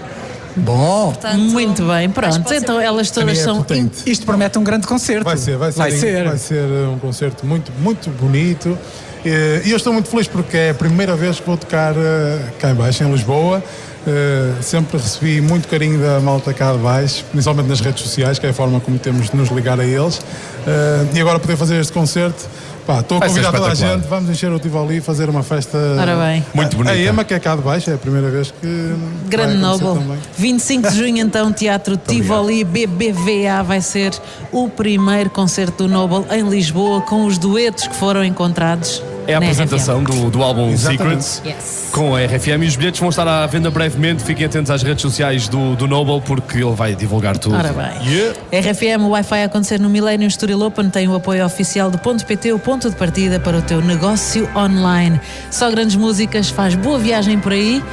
Bom. 0.56 1.14
Muito 1.38 1.84
bem, 1.86 2.10
pronto. 2.10 2.54
Então 2.54 2.80
elas 2.80 3.12
todas 3.12 3.38
é 3.38 3.44
são. 3.44 3.58
potente. 3.58 4.10
Isto 4.10 4.26
promete 4.26 4.58
um 4.58 4.64
grande 4.64 4.88
concerto. 4.88 5.24
Vai 5.26 5.38
ser, 5.38 5.58
vai 5.58 5.72
ser, 5.72 5.78
Vai 5.80 5.92
ser. 5.92 6.24
vai 6.26 6.38
ser 6.38 6.64
um 6.94 6.98
concerto 7.00 7.46
muito, 7.46 7.72
muito 7.80 8.10
bonito. 8.12 8.78
Eh, 9.26 9.62
E 9.66 9.72
eu 9.72 9.78
estou 9.78 9.92
muito 9.92 10.08
feliz 10.10 10.28
porque 10.28 10.56
é 10.56 10.70
a 10.70 10.74
primeira 10.74 11.16
vez 11.16 11.40
que 11.40 11.46
vou 11.46 11.58
tocar 11.58 11.94
eh, 11.98 12.40
cá 12.60 12.70
em 12.72 12.76
baixo, 12.76 13.04
em 13.04 13.12
Lisboa. 13.12 13.62
Eh, 14.08 14.52
sempre 14.62 14.98
recebi 14.98 15.42
muito 15.42 15.68
carinho 15.68 16.00
da 16.00 16.20
malta 16.20 16.54
cá 16.54 16.72
de 16.74 16.78
baixo, 16.78 17.26
principalmente 17.32 17.68
nas 17.68 17.82
redes 17.82 18.04
sociais, 18.04 18.38
que 18.38 18.46
é 18.46 18.50
a 18.52 18.54
forma 18.54 18.80
como 18.80 19.00
temos 19.00 19.30
de 19.32 19.36
nos 19.36 19.50
ligar 19.50 19.80
a 19.80 19.86
eles. 19.86 20.22
Eh, 20.68 21.06
e 21.16 21.20
agora 21.22 21.40
poder 21.40 21.58
fazer 21.58 21.80
este 21.82 21.92
concerto, 21.92 22.46
pá, 22.86 23.00
estou 23.00 23.18
a 23.18 23.20
Vai 23.22 23.30
convidar 23.30 23.52
toda 23.52 23.72
a 23.72 23.76
gente, 23.76 24.08
vamos 24.08 24.30
encher 24.30 24.52
o 24.52 24.60
Tivoli 24.60 24.98
e 24.98 25.02
fazer 25.02 25.30
uma 25.30 25.44
festa. 25.44 25.78
Ora 26.00 26.16
bem. 26.16 26.46
Muito 26.54 26.76
A 26.76 26.78
bonita. 26.78 26.98
Ema, 26.98 27.24
que 27.24 27.34
é 27.34 27.40
cá 27.40 27.56
de 27.56 27.62
baixo, 27.62 27.90
é 27.90 27.94
a 27.94 27.98
primeira 27.98 28.30
vez 28.30 28.52
que. 28.52 28.96
Grande 29.28 29.58
Noble. 29.58 30.00
também. 30.00 30.18
25 30.38 30.90
de 30.90 30.98
junho, 30.98 31.18
então, 31.18 31.52
Teatro 31.52 31.98
Tivoli 31.98 32.64
BBVA 32.64 33.64
vai 33.64 33.82
ser 33.82 34.14
o 34.52 34.70
primeiro 34.70 35.30
concerto 35.30 35.88
do 35.88 35.90
Noble 35.90 36.26
em 36.32 36.48
Lisboa 36.48 37.02
com 37.02 37.26
os 37.26 37.38
duetos 37.38 37.88
que 37.88 37.96
foram 37.96 38.24
encontrados. 38.24 39.02
É 39.28 39.36
a 39.36 39.40
na 39.40 39.46
apresentação 39.46 40.04
do, 40.04 40.30
do 40.30 40.44
álbum 40.44 40.70
Exatamente. 40.70 41.24
Secrets 41.24 41.42
Yes. 41.46 41.90
com 41.92 42.16
a 42.16 42.20
RFM 42.26 42.64
e 42.64 42.68
os 42.68 42.76
bilhetes 42.76 43.00
vão 43.00 43.10
estar 43.10 43.28
à 43.28 43.46
venda 43.48 43.70
brevemente. 43.72 44.24
Fiquem 44.24 44.46
atentos 44.46 44.70
às 44.72 44.84
redes 44.84 45.02
sociais 45.02 45.48
do, 45.48 45.76
do 45.76 45.88
Noble 45.88 46.22
porque 46.22 46.58
ele 46.58 46.74
vai 46.76 46.96
divulgar 46.96 47.38
tudo. 47.38 47.56
Ora 47.56 47.74
bem. 47.74 48.08
Yeah. 48.08 48.40
RFM, 48.52 49.02
o 49.02 49.10
Wi-Fi 49.10 49.42
a 49.44 49.46
acontecer 49.46 49.80
no 49.80 49.90
Millennium 49.90 50.28
Estoril 50.28 50.62
Open 50.62 50.90
tem 50.90 51.08
o 51.08 51.16
apoio 51.16 51.46
oficial 51.46 51.90
do 51.90 51.98
Ponto 51.98 52.26
PT, 52.26 52.54
o 52.54 52.60
ponto 52.60 52.90
de 52.90 52.96
partida 52.96 53.40
para 53.40 53.58
o 53.58 53.62
teu 53.62 53.82
negócio 53.82 54.50
online. 54.56 55.20
Só 55.52 55.70
grandes 55.72 55.96
músicas, 55.96 56.50
faz 56.50 56.76
boa 56.76 57.00
viagem 57.00 57.40
por 57.40 57.52
aí. 57.52 57.84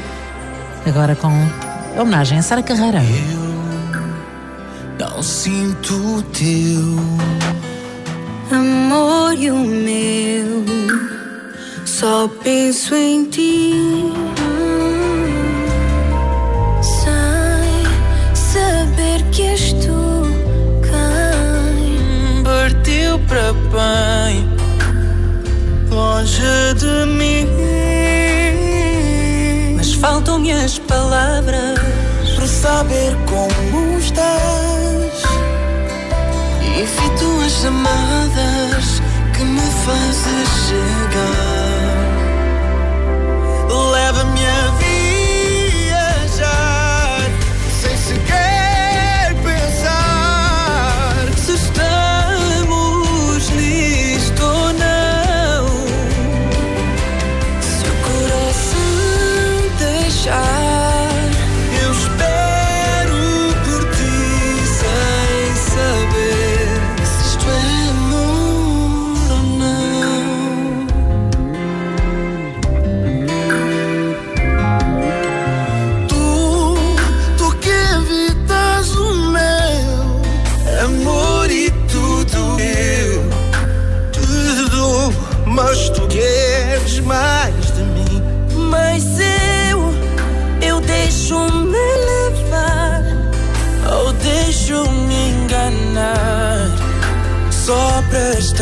Agora 0.86 1.14
com 1.14 1.30
homenagem 1.98 2.38
a 2.38 2.42
Sara 2.42 2.62
Carreira. 2.62 3.02
Não 4.98 5.22
sinto 5.22 5.94
o 5.94 6.22
teu 6.22 6.98
Amor 8.50 9.34
e 9.38 9.50
o 9.50 9.56
meu, 9.56 10.64
só 12.02 12.28
penso 12.42 12.96
em 12.96 13.26
ti. 13.26 14.12
Sem 16.82 18.34
saber 18.34 19.22
que 19.30 19.42
és 19.42 19.72
tu 19.74 20.26
quem 20.82 22.42
partiu 22.42 23.20
para 23.28 23.52
bem, 23.70 24.48
longe 25.90 26.74
de 26.74 27.06
mim. 27.06 27.46
Mas 29.76 29.94
faltam-me 29.94 30.50
as 30.50 30.80
palavras 30.80 31.78
para 32.34 32.46
saber 32.48 33.16
como 33.26 33.96
estás. 33.96 35.22
E 36.62 36.82
vi 36.82 37.10
tuas 37.16 37.52
chamadas 37.62 39.00
que 39.36 39.44
me 39.44 39.60
fazes 39.84 40.48
chegar. 40.66 41.71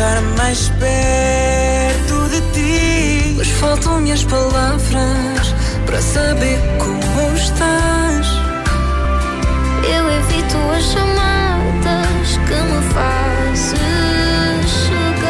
estar 0.01 0.21
mais 0.35 0.69
perto 0.79 2.29
de 2.29 2.41
ti. 2.53 3.35
Mas 3.37 3.47
faltam-me 3.47 4.11
as 4.11 4.23
palavras 4.23 5.55
para 5.85 6.01
saber 6.01 6.59
como 6.79 7.35
estás. 7.35 8.27
Eu 9.83 10.11
evito 10.11 10.57
as 10.75 10.83
chamadas 10.93 12.29
que 12.47 12.57
me 12.69 12.81
fazes 12.93 13.79
chegar. 14.87 15.21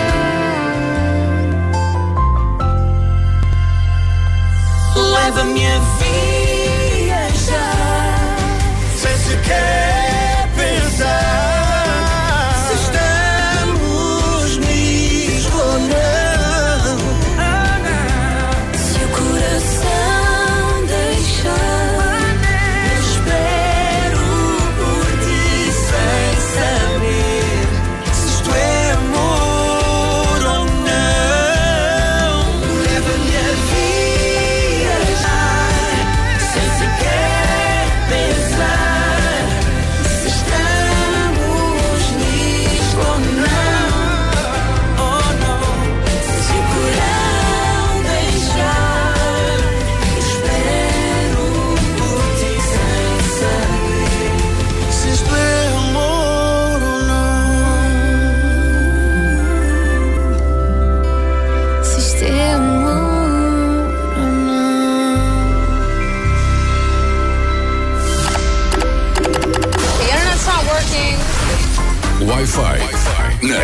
Leva-me 4.96 5.68
a 5.68 5.80
vida. 5.80 6.31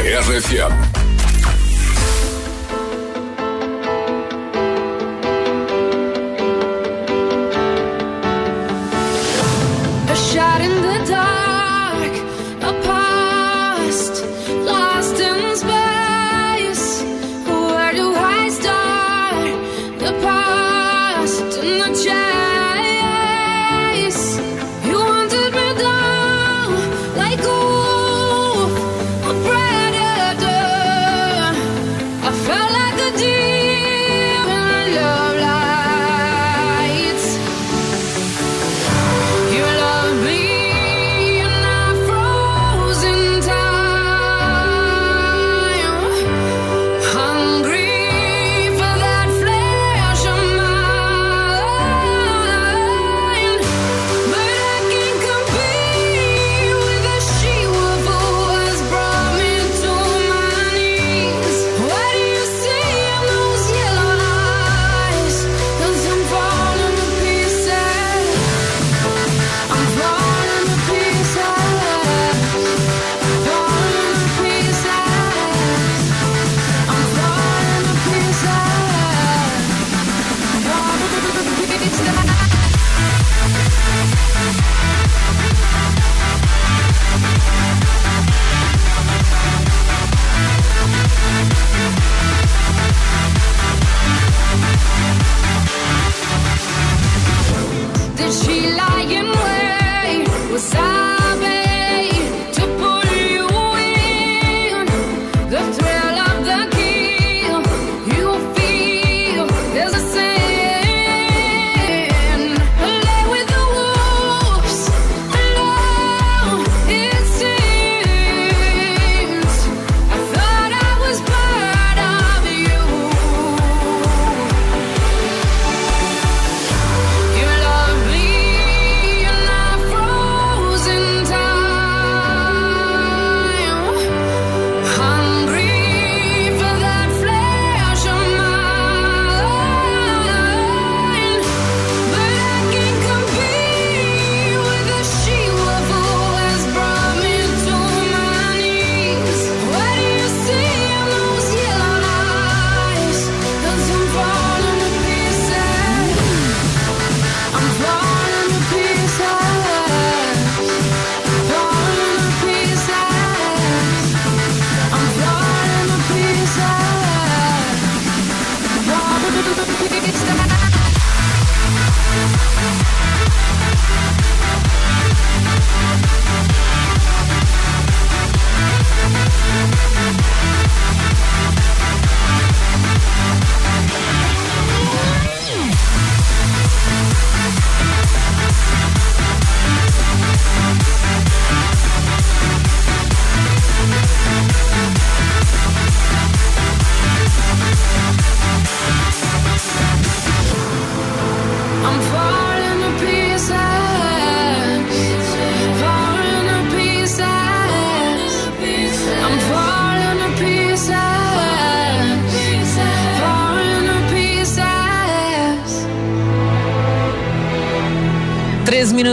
RFM. 0.07 0.86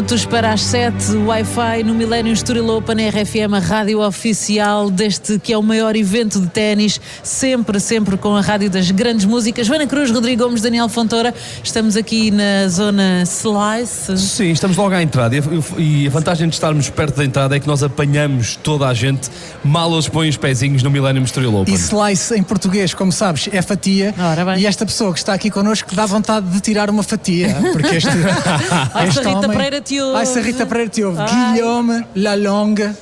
Minutos 0.05 0.27
para 0.27 0.53
as 0.53 0.61
7, 0.61 1.17
Wi-Fi 1.17 1.83
no 1.83 1.95
Millennium 1.95 2.37
Studio 2.37 2.69
Open 2.77 2.97
RFM, 3.09 3.55
a 3.55 3.59
rádio 3.59 4.03
oficial 4.03 4.91
deste 4.91 5.39
que 5.39 5.51
é 5.51 5.57
o 5.57 5.63
maior 5.63 5.97
evento 5.97 6.39
de 6.41 6.47
ténis, 6.49 7.01
sempre, 7.23 7.81
sempre 7.81 8.19
com 8.19 8.37
a 8.37 8.43
rádio 8.43 8.69
das 8.69 8.91
grandes 8.91 9.25
músicas. 9.25 9.67
Joana 9.67 9.87
Cruz, 9.87 10.11
Rodrigo 10.11 10.45
Gomes, 10.45 10.61
Daniel 10.61 10.91
Fontoura, 10.91 11.33
estamos 11.63 11.97
aqui 11.97 12.31
na 12.31 12.69
zona 12.69 13.23
Slice. 13.23 14.19
Sim, 14.19 14.51
estamos 14.51 14.77
logo 14.77 14.95
à 14.95 15.03
entrada 15.03 15.35
e 15.79 16.07
a, 16.07 16.11
vantagem 16.11 16.49
de 16.49 16.55
estarmos 16.55 16.91
perto 16.91 17.17
da 17.17 17.25
entrada 17.25 17.57
é 17.57 17.61
que 17.61 17.67
nós 17.67 17.83
apanhamos 17.83 18.57
toda 18.57 18.87
a 18.87 18.93
gente, 18.93 19.31
mal 19.65 19.91
eles 19.91 20.07
põem 20.07 20.29
os 20.29 20.37
pezinhos 20.37 20.83
no 20.83 20.91
Millennium 20.91 21.27
Studio 21.27 21.63
Open. 21.63 21.73
E 21.73 21.79
slice 21.79 22.35
em 22.35 22.43
português, 22.43 22.93
como 22.93 23.11
sabes, 23.11 23.49
é 23.51 23.63
fatia. 23.63 24.15
E 24.59 24.67
esta 24.67 24.85
pessoa 24.85 25.15
que 25.15 25.19
está 25.19 25.33
aqui 25.33 25.51
connosco 25.51 25.95
dá 25.95 26.05
vontade 26.05 26.47
de 26.51 26.61
tirar 26.61 26.91
uma 26.91 27.03
fatia. 27.03 27.57
Porque 27.73 27.97
este, 27.97 28.11
a 28.93 29.05
Rita 29.05 29.31
homem- 29.31 29.51
Pereira 29.51 29.81
te 29.95 30.03
ouve. 30.03 30.19
Ai, 30.19 30.27
se 30.27 30.39
a 30.39 30.43
Rita 30.43 30.67
Pereira 30.67 30.91
te 30.91 31.05
ouve. 31.05 31.21
Ai. 31.21 31.53
Guilherme 31.53 32.07
Lalonga. 32.15 32.97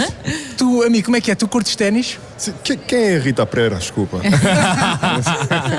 tu, 0.56 0.82
amigo, 0.82 1.06
como 1.06 1.16
é 1.16 1.20
que 1.20 1.30
é? 1.30 1.34
Tu 1.34 1.48
curtes 1.48 1.76
ténis? 1.76 2.18
Que- 2.62 2.76
Quem 2.76 2.98
é 2.98 3.16
a 3.16 3.20
Rita 3.20 3.46
Pereira? 3.46 3.76
Desculpa. 3.76 4.18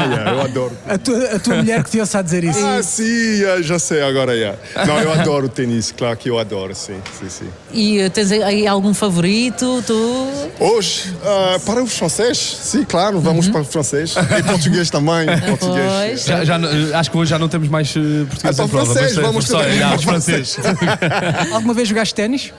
Yeah, 0.05 0.31
eu 0.31 0.41
adoro. 0.41 0.77
A 0.87 0.97
tua, 0.97 1.35
a 1.35 1.39
tua 1.39 1.55
mulher 1.57 1.83
que 1.83 1.91
te 1.91 1.99
ouça 1.99 2.19
a 2.19 2.21
dizer 2.21 2.43
isso. 2.43 2.59
Ah, 2.65 2.81
sim, 2.83 3.03
yeah, 3.03 3.61
já 3.61 3.77
sei 3.79 4.01
agora, 4.01 4.35
yeah. 4.35 4.57
Não, 4.85 4.99
eu 4.99 5.11
adoro 5.11 5.49
tênis, 5.49 5.91
claro 5.95 6.15
que 6.17 6.29
eu 6.29 6.39
adoro, 6.39 6.73
sim, 6.75 6.99
sim, 7.19 7.29
sim. 7.29 7.49
E 7.73 8.03
uh, 8.05 8.09
tens 8.09 8.31
aí 8.31 8.65
algum 8.67 8.93
favorito? 8.93 9.83
Tu? 9.85 10.27
Hoje, 10.59 11.13
ah, 11.23 11.57
para 11.65 11.83
os 11.83 11.97
franceses, 11.97 12.37
sim, 12.61 12.83
claro, 12.83 13.19
vamos 13.19 13.47
para 13.49 13.61
o 13.61 13.65
francês. 13.65 14.15
E 14.15 14.43
português 14.43 14.89
também, 14.89 15.25
português. 15.57 16.25
Já, 16.25 16.43
já 16.45 16.59
acho 16.99 17.11
que 17.11 17.17
hoje 17.17 17.29
já 17.29 17.39
não 17.39 17.49
temos 17.49 17.67
mais 17.69 17.89
eh, 17.95 18.25
português 18.25 18.53
Então, 18.55 18.65
em 18.65 18.69
prova. 18.69 18.85
francês, 18.85 19.15
mas, 19.15 19.17
eh, 19.17 19.27
vamos 19.27 19.45
só, 19.45 19.59
também. 19.61 19.79
já, 19.79 19.95
os 19.95 20.03
franceses. 20.03 20.57
Alguma 21.53 21.73
vez 21.73 21.87
jogaste 21.87 22.13
ténis? 22.15 22.53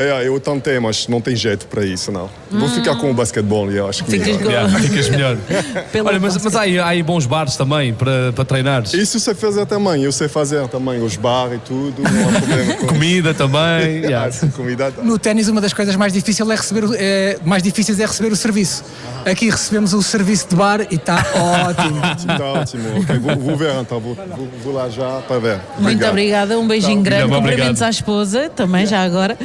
É, 0.00 0.28
eu 0.28 0.38
tentei, 0.38 0.78
mas 0.78 1.08
não 1.08 1.20
tem 1.20 1.34
jeito 1.34 1.66
para 1.66 1.84
isso, 1.84 2.12
não. 2.12 2.30
Vou 2.52 2.68
ficar 2.68 2.94
com 2.94 3.10
o 3.10 3.14
basquetebol, 3.14 3.68
eu 3.68 3.88
acho 3.88 4.04
que 4.04 4.12
Ficas, 4.12 4.28
melhor. 4.36 4.50
yeah, 4.52 4.68
ficas 4.78 5.08
melhor. 5.08 5.36
Olha, 6.06 6.20
mas, 6.20 6.36
mas 6.42 6.54
há, 6.54 6.60
aí, 6.60 6.78
há 6.78 6.86
aí 6.86 7.02
bons 7.02 7.26
bares 7.26 7.56
também 7.56 7.92
para, 7.92 8.32
para 8.32 8.44
treinares. 8.44 8.94
Isso 8.94 9.16
eu 9.16 9.20
sei 9.20 9.34
fazer 9.34 9.66
também, 9.66 10.04
eu 10.04 10.12
sei 10.12 10.28
fazer 10.28 10.68
também 10.68 11.02
os 11.02 11.16
bares 11.16 11.56
e 11.56 11.58
tudo, 11.58 12.00
não 12.00 12.28
há 12.28 12.32
problema 12.40 12.74
com 12.74 12.86
Comida 12.94 13.34
também. 13.34 14.14
Ah, 14.14 14.30
sim, 14.30 14.48
comida 14.50 14.92
tá. 14.92 15.02
No 15.02 15.18
ténis, 15.18 15.48
uma 15.48 15.60
das 15.60 15.72
coisas 15.72 15.96
mais 15.96 16.12
difíceis 16.12 16.48
é 16.48 16.54
receber, 16.54 16.84
o- 16.84 16.94
é, 16.96 17.36
mais 17.44 17.60
difíceis 17.62 17.98
é 17.98 18.06
receber 18.06 18.30
o 18.32 18.36
serviço. 18.36 18.84
Aqui 19.26 19.50
recebemos 19.50 19.94
o 19.94 20.02
serviço 20.02 20.46
de 20.48 20.54
bar 20.54 20.86
e 20.90 20.94
está 20.94 21.16
ótimo. 21.34 22.00
Está 22.32 22.44
ótimo, 22.52 23.00
ok, 23.00 23.18
vou, 23.18 23.36
vou 23.36 23.56
ver 23.56 23.74
então, 23.80 23.98
vou, 23.98 24.14
vou, 24.14 24.48
vou 24.62 24.72
lá 24.74 24.88
já 24.88 25.20
para 25.26 25.40
ver. 25.40 25.54
Muito 25.76 25.80
Obrigado. 25.88 26.10
obrigada, 26.10 26.58
um 26.58 26.68
beijinho 26.68 26.98
Tá, 27.02 27.10
grande, 27.10 27.24
obrigado. 27.24 27.42
cumprimentos 27.48 27.82
à 27.82 27.90
esposa, 27.90 28.48
também 28.54 28.86
já 28.86 29.02
agora. 29.02 29.36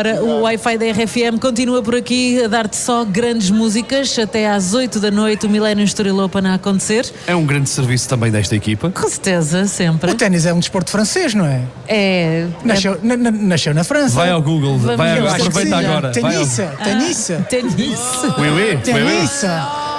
Ora, 0.00 0.22
o 0.24 0.40
Wi-Fi 0.44 0.78
da 0.78 0.86
RFM 0.92 1.38
continua 1.38 1.82
por 1.82 1.94
aqui 1.94 2.42
a 2.42 2.48
dar-te 2.48 2.74
só 2.74 3.04
grandes 3.04 3.50
músicas 3.50 4.18
até 4.18 4.48
às 4.48 4.72
8 4.72 4.98
da 4.98 5.10
noite, 5.10 5.44
o 5.44 5.50
Millennium 5.50 5.84
Story 5.84 6.10
Open 6.10 6.46
a 6.46 6.54
acontecer. 6.54 7.12
É 7.26 7.36
um 7.36 7.44
grande 7.44 7.68
serviço 7.68 8.08
também 8.08 8.30
desta 8.32 8.56
equipa. 8.56 8.90
Com 8.90 9.06
certeza, 9.06 9.66
sempre. 9.66 10.10
O 10.10 10.14
ténis 10.14 10.46
é 10.46 10.54
um 10.54 10.58
desporto 10.58 10.90
francês, 10.90 11.34
não 11.34 11.44
é? 11.44 11.60
É. 11.86 12.46
Nasceu, 12.64 12.98
na, 13.02 13.14
na- 13.14 13.30
nasceu 13.30 13.74
na 13.74 13.84
França. 13.84 14.14
Vai 14.14 14.30
ao 14.30 14.40
Google, 14.40 14.78
Vamos 14.78 14.96
vai 14.96 15.18
agora, 15.18 15.36
aproveita 15.36 15.76
agora. 15.76 16.12
Tenissa, 16.12 16.72
tenissa. 16.82 17.46
Tenissa. 17.50 18.34
Oui, 18.38 18.48
oui, 18.48 18.50
oui, 18.54 18.70
oui. 18.70 18.76
Tenissa. 18.78 19.89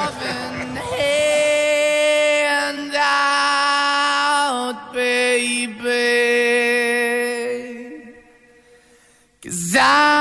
desire. 9.72 10.21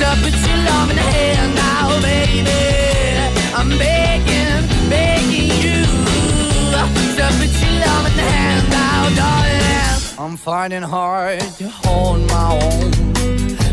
to 0.00 0.10
put 0.22 0.34
your 0.46 0.60
love 0.70 0.90
in 0.90 0.96
the 0.96 1.02
hand 1.02 1.54
now, 1.56 2.00
baby. 2.00 2.62
I'm 3.58 3.70
begging, 3.78 4.62
begging 4.88 5.50
you 5.64 5.82
to 6.74 7.24
put 7.38 7.52
your 7.62 7.76
love 7.84 8.06
in 8.06 8.14
the 8.16 8.22
hand 8.22 8.70
now, 8.70 9.02
darling. 9.20 10.18
I'm 10.18 10.36
finding 10.36 10.82
hard 10.82 11.40
to 11.58 11.68
hold 11.68 12.20
my 12.28 12.46
own. 12.62 12.92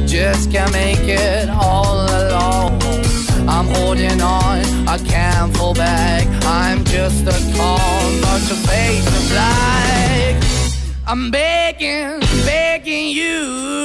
Just 0.08 0.52
can't 0.52 0.72
make 0.74 1.08
it 1.08 1.48
all 1.50 2.06
alone. 2.22 2.80
I'm 3.48 3.68
holding 3.76 4.20
on, 4.22 4.60
I 4.88 4.98
can't 4.98 5.56
fall 5.56 5.76
back. 5.76 6.26
I'm 6.44 6.84
just 6.86 7.22
a 7.28 7.38
call, 7.56 8.12
not 8.26 8.42
your 8.50 8.62
face 8.70 9.08
of 9.20 9.30
black. 9.30 10.44
I'm 11.06 11.30
begging, 11.30 12.20
begging 12.46 13.10
you. 13.10 13.85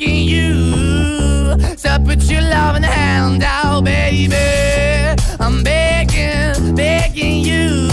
you. 0.00 1.56
Put 2.04 2.22
your 2.30 2.42
hand 2.42 3.42
out, 3.42 3.84
baby. 3.84 4.34
I'm 5.38 5.62
begging, 5.62 6.74
begging 6.74 7.44
you. 7.44 7.88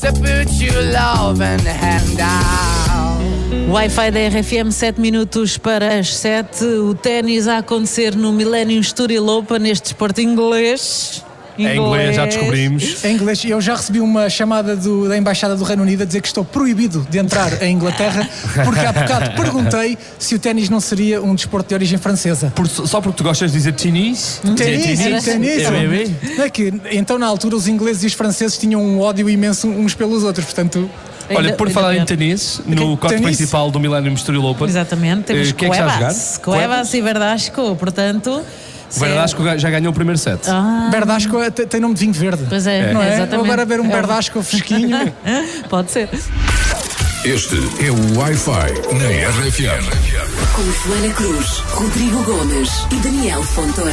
Put 0.00 0.50
your 0.60 0.82
hand 0.92 2.20
out. 2.20 2.46
Wi-Fi 3.66 4.10
da 4.10 4.20
RFM, 4.20 4.70
7 4.70 5.00
minutos 5.00 5.58
para 5.58 5.98
as 5.98 6.14
7. 6.16 6.64
O 6.64 6.94
ténis 6.94 7.48
a 7.48 7.58
acontecer 7.58 8.14
no 8.14 8.32
Millennium 8.32 8.82
Sturil 8.82 9.26
Open, 9.28 9.58
neste 9.58 9.86
esporte 9.86 10.22
inglês. 10.22 11.25
Em 11.58 11.76
inglês, 11.78 12.16
já 12.16 12.26
descobrimos. 12.26 13.04
Em 13.04 13.14
inglês, 13.14 13.44
eu 13.44 13.60
já 13.60 13.74
recebi 13.76 14.00
uma 14.00 14.28
chamada 14.28 14.76
do- 14.76 15.08
da 15.08 15.16
Embaixada 15.16 15.56
do 15.56 15.64
Reino 15.64 15.82
Unido 15.82 16.02
a 16.02 16.06
dizer 16.06 16.20
que 16.20 16.28
estou 16.28 16.44
proibido 16.44 17.06
de 17.08 17.18
entrar 17.18 17.62
em 17.62 17.72
Inglaterra 17.74 18.28
porque 18.64 18.80
há 18.80 18.92
bocado 18.92 19.30
perguntei 19.40 19.96
se 20.18 20.34
o 20.34 20.38
ténis 20.38 20.68
não 20.68 20.80
seria 20.80 21.22
um 21.22 21.34
desporto 21.34 21.68
de 21.68 21.74
origem 21.74 21.98
francesa. 21.98 22.52
só 22.86 23.00
porque 23.00 23.16
tu 23.18 23.24
gostas 23.24 23.50
de 23.52 23.56
dizer 23.58 23.72
ténis? 23.72 24.40
Ténis, 24.56 25.24
Ténis? 25.24 25.62
É 26.38 26.42
é 26.46 26.50
que, 26.50 26.72
então, 26.92 27.18
na 27.18 27.26
altura, 27.26 27.56
os 27.56 27.66
ingleses 27.68 28.02
e 28.02 28.06
os 28.06 28.12
franceses 28.12 28.56
tinham 28.58 28.80
um 28.82 29.00
ódio 29.00 29.28
imenso 29.28 29.66
uns 29.68 29.94
pelos 29.94 30.22
outros, 30.22 30.44
portanto. 30.46 30.88
Olha, 31.34 31.54
por 31.54 31.68
falar 31.70 31.96
em 31.96 32.04
ténis, 32.04 32.60
no 32.66 32.96
corte 32.96 33.20
principal 33.20 33.68
do 33.70 33.80
Millennium 33.80 34.14
Estoril 34.14 34.44
Open. 34.44 34.68
Exatamente, 34.68 35.24
temos 35.24 35.48
eh, 35.48 35.52
quem 35.52 35.68
é 35.68 35.72
a 35.72 35.74
jogar? 35.74 35.98
Cuevas, 35.98 36.38
Cuevas 36.42 36.94
e 36.94 37.00
Verdasco, 37.00 37.76
portanto. 37.76 38.42
O 38.94 39.00
Verdasco 39.00 39.42
já 39.58 39.70
ganhou 39.70 39.90
o 39.90 39.94
primeiro 39.94 40.18
set. 40.18 40.40
Ah. 40.48 40.88
Berdasco 40.90 41.38
é- 41.42 41.50
tem 41.50 41.80
nome 41.80 41.94
de 41.94 42.00
vinho 42.00 42.12
verde. 42.12 42.44
Pois 42.48 42.66
é, 42.66 42.92
não 42.92 43.02
é? 43.02 43.08
exatamente. 43.14 43.36
Vou 43.36 43.44
agora 43.44 43.64
ver 43.64 43.80
um 43.80 43.84
É 43.86 43.88
o- 43.88 43.92
Berdasco 43.92 44.42
fresquinho. 44.42 45.12
Pode 45.68 45.90
ser. 45.90 46.08
Este 47.24 47.56
é 47.84 47.90
o 47.90 48.18
Wi-Fi 48.18 48.94
na 48.94 49.08
RFM. 49.30 49.84
Com 50.54 50.62
Joana 50.88 51.12
Cruz, 51.14 51.48
Rodrigo 51.72 52.22
Gomes 52.22 52.70
e 52.92 52.96
Daniel 52.96 53.42
Fontoura. 53.42 53.92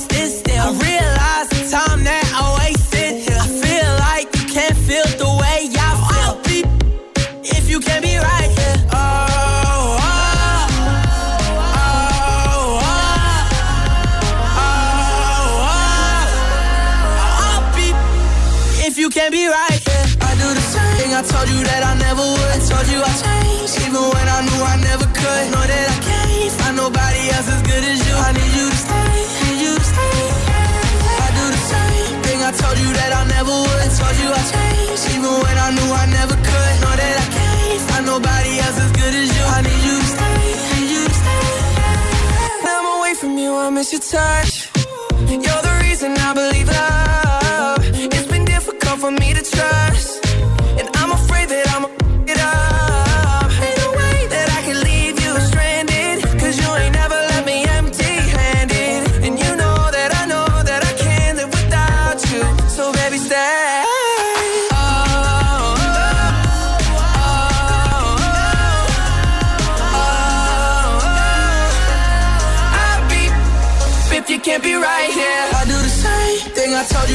told 33.99 34.15
you 34.21 34.29
I 34.39 34.41
changed, 34.53 35.05
even 35.15 35.33
when 35.43 35.57
I 35.65 35.69
knew 35.75 35.89
I 36.03 36.05
never 36.19 36.35
could. 36.47 36.73
Know 36.83 36.95
that 37.01 37.15
I 37.23 37.27
can't 37.35 37.81
find 37.89 38.05
nobody 38.13 38.53
else 38.63 38.77
as 38.85 38.91
good 38.99 39.13
as 39.21 39.27
you. 39.35 39.43
I 39.57 39.59
need 39.67 39.81
you 39.87 39.95
to 40.03 40.07
stay, 40.15 40.41
need 40.73 40.89
you 40.95 41.03
to 41.11 41.15
stay. 41.21 41.47
When 42.63 42.73
I'm 42.79 42.87
away 42.97 43.13
from 43.21 43.33
you, 43.37 43.51
I 43.55 43.69
miss 43.69 43.89
your 43.95 44.03
touch. 44.15 44.53
You're 45.45 45.63
the 45.69 45.75
reason 45.85 46.09
I 46.27 46.29
believe 46.39 46.67
love. 46.67 47.79
It's 48.15 48.27
been 48.33 48.45
difficult 48.45 48.97
for 49.03 49.11
me 49.11 49.33
to 49.37 49.43
trust, 49.55 50.10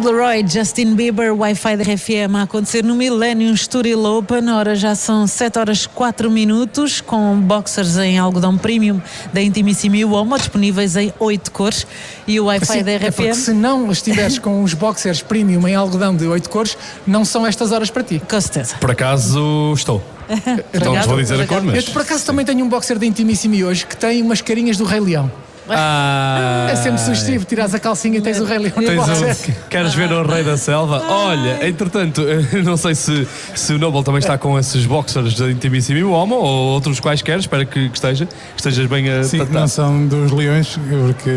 Kid 0.00 0.06
Leroy, 0.06 0.42
Justin 0.48 0.94
Bieber, 0.94 1.34
Wi-Fi 1.34 1.76
da 1.76 1.84
RFM 1.84 2.34
a 2.34 2.42
acontecer 2.44 2.82
no 2.82 2.94
Millennium 2.94 3.52
Estoril 3.52 4.02
Open. 4.02 4.48
Ora, 4.48 4.74
já 4.74 4.94
são 4.94 5.26
7 5.26 5.58
horas 5.58 5.86
4 5.86 6.30
minutos, 6.30 7.02
com 7.02 7.38
boxers 7.38 7.98
em 7.98 8.18
algodão 8.18 8.56
premium 8.56 8.98
da 9.30 9.42
Intimissimi 9.42 9.98
e 9.98 10.04
Uomo, 10.06 10.38
disponíveis 10.38 10.96
em 10.96 11.12
8 11.18 11.52
cores. 11.52 11.86
E 12.26 12.40
o 12.40 12.46
Wi-Fi 12.46 12.64
Assim, 12.64 12.82
da 12.82 12.92
é 12.92 12.98
porque 13.10 13.30
RFM. 13.30 13.34
se 13.34 13.52
não 13.52 13.92
estiveres 13.92 14.38
com 14.38 14.62
os 14.62 14.72
boxers 14.72 15.20
premium 15.20 15.68
em 15.68 15.74
algodão 15.74 16.16
de 16.16 16.26
8 16.26 16.48
cores, 16.48 16.78
não 17.06 17.22
são 17.22 17.46
estas 17.46 17.70
horas 17.70 17.90
para 17.90 18.02
ti. 18.02 18.22
Com 18.26 18.40
certeza. 18.40 18.76
Por 18.80 18.90
acaso 18.90 19.74
estou. 19.76 20.02
Então 20.72 20.94
não 20.94 21.02
vou 21.02 21.20
dizer 21.20 21.38
a 21.38 21.46
cor, 21.46 21.60
mas. 21.62 21.86
Eu 21.86 21.92
por 21.92 22.00
acaso 22.00 22.24
também 22.24 22.46
tenho 22.46 22.64
um 22.64 22.68
boxer 22.70 22.98
da 22.98 23.04
Intimissimi 23.04 23.62
hoje 23.64 23.84
que 23.84 23.96
tem 23.96 24.22
umas 24.22 24.40
carinhas 24.40 24.78
do 24.78 24.84
Rei 24.84 25.00
Leão. 25.00 25.30
Ah, 25.68 26.68
É 26.70 26.76
sempre 26.76 26.98
sugestivo, 27.00 27.44
tiras 27.44 27.74
a 27.74 27.78
calcinha 27.78 28.18
e 28.18 28.20
tens 28.20 28.40
o 28.40 28.44
Rei 28.44 28.58
Leão 28.58 28.74
Tens 28.74 29.48
um, 29.48 29.52
queres 29.68 29.94
ver 29.94 30.10
o 30.12 30.26
Rei 30.26 30.42
da 30.42 30.56
Selva? 30.56 31.02
Olha, 31.08 31.66
entretanto, 31.68 32.22
não 32.64 32.76
sei 32.76 32.94
se, 32.94 33.26
se 33.54 33.72
o 33.74 33.78
Noble 33.78 34.02
também 34.02 34.18
está 34.20 34.36
com 34.38 34.58
esses 34.58 34.84
boxers 34.86 35.34
da 35.34 35.50
Intimissimi 35.50 36.02
Homo 36.02 36.34
ou 36.36 36.72
outros 36.74 36.98
quaisquer, 37.00 37.38
espero 37.38 37.66
que, 37.66 37.88
que 37.88 37.96
esteja, 37.96 38.26
que 38.26 38.32
estejas 38.56 38.86
bem 38.86 39.08
a 39.10 39.22
Sim, 39.24 39.38
tratar. 39.38 39.60
não 39.60 39.68
são 39.68 40.06
dos 40.06 40.30
leões, 40.32 40.76
porque. 40.88 41.30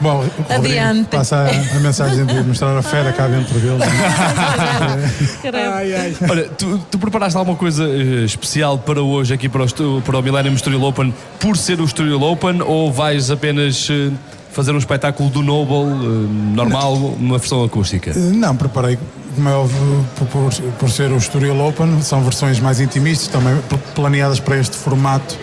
Bom, 0.00 0.24
Adiante. 0.48 1.08
passa 1.10 1.36
a, 1.38 1.76
a 1.76 1.80
mensagem 1.80 2.24
de 2.24 2.34
mostrar 2.44 2.76
a 2.76 2.82
fera 2.82 3.12
cá 3.12 3.26
dentro. 3.26 3.58
Ai, 5.74 5.94
ai. 5.94 6.16
Olha, 6.28 6.44
tu, 6.48 6.78
tu 6.90 6.98
preparaste 6.98 7.36
alguma 7.36 7.56
coisa 7.56 7.84
eh, 7.84 8.24
especial 8.24 8.78
para 8.78 9.02
hoje 9.02 9.34
aqui 9.34 9.48
para 9.48 9.64
o, 9.64 10.02
para 10.02 10.18
o 10.18 10.22
Millennium 10.22 10.54
Estoril 10.54 10.82
Open 10.84 11.12
por 11.40 11.56
ser 11.56 11.80
o 11.80 11.84
Estoril 11.84 12.22
Open 12.22 12.62
ou 12.62 12.92
vais 12.92 13.30
apenas 13.30 13.47
eh, 13.90 14.10
fazer 14.52 14.72
um 14.72 14.78
espetáculo 14.78 15.30
do 15.30 15.42
Noble 15.42 15.74
eh, 15.92 16.54
normal, 16.54 16.94
uma 16.94 17.38
versão 17.38 17.64
acústica? 17.64 18.12
Não, 18.14 18.56
preparei, 18.56 18.98
como 19.34 19.48
é 19.48 19.52
óbvio, 19.52 20.06
por, 20.16 20.52
por, 20.78 20.90
ser 20.90 21.12
o 21.12 21.16
Estoril 21.16 21.58
Open, 21.60 22.02
são 22.02 22.22
versões 22.22 22.58
mais 22.60 22.80
intimistas, 22.80 23.28
também 23.28 23.56
pl- 23.68 23.80
planeadas 23.94 24.40
para 24.40 24.56
este 24.58 24.76
formato, 24.76 25.36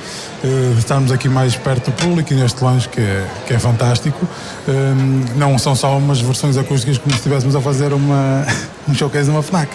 eh, 0.43 0.74
estarmos 0.78 1.12
aqui 1.12 1.30
mais 1.30 1.56
perto 1.56 1.91
do 1.91 1.93
público 1.93 2.34
e 2.34 2.36
neste 2.36 2.62
lounge 2.64 2.89
que 2.89 2.99
é, 2.99 3.26
que 3.47 3.53
é 3.53 3.60
fantástico. 3.60 4.28
Hum, 4.68 5.24
não 5.38 5.58
são 5.58 5.76
só 5.76 5.97
umas 5.97 6.20
versões 6.20 6.58
acústicas 6.58 6.97
como 6.97 7.12
se 7.12 7.18
estivéssemos 7.20 7.56
a 7.56 7.62
fazer 7.62 7.93
uma, 7.93 8.45
um 8.89 8.93
showcase 8.93 9.30
numa 9.30 9.41
FNAC, 9.43 9.70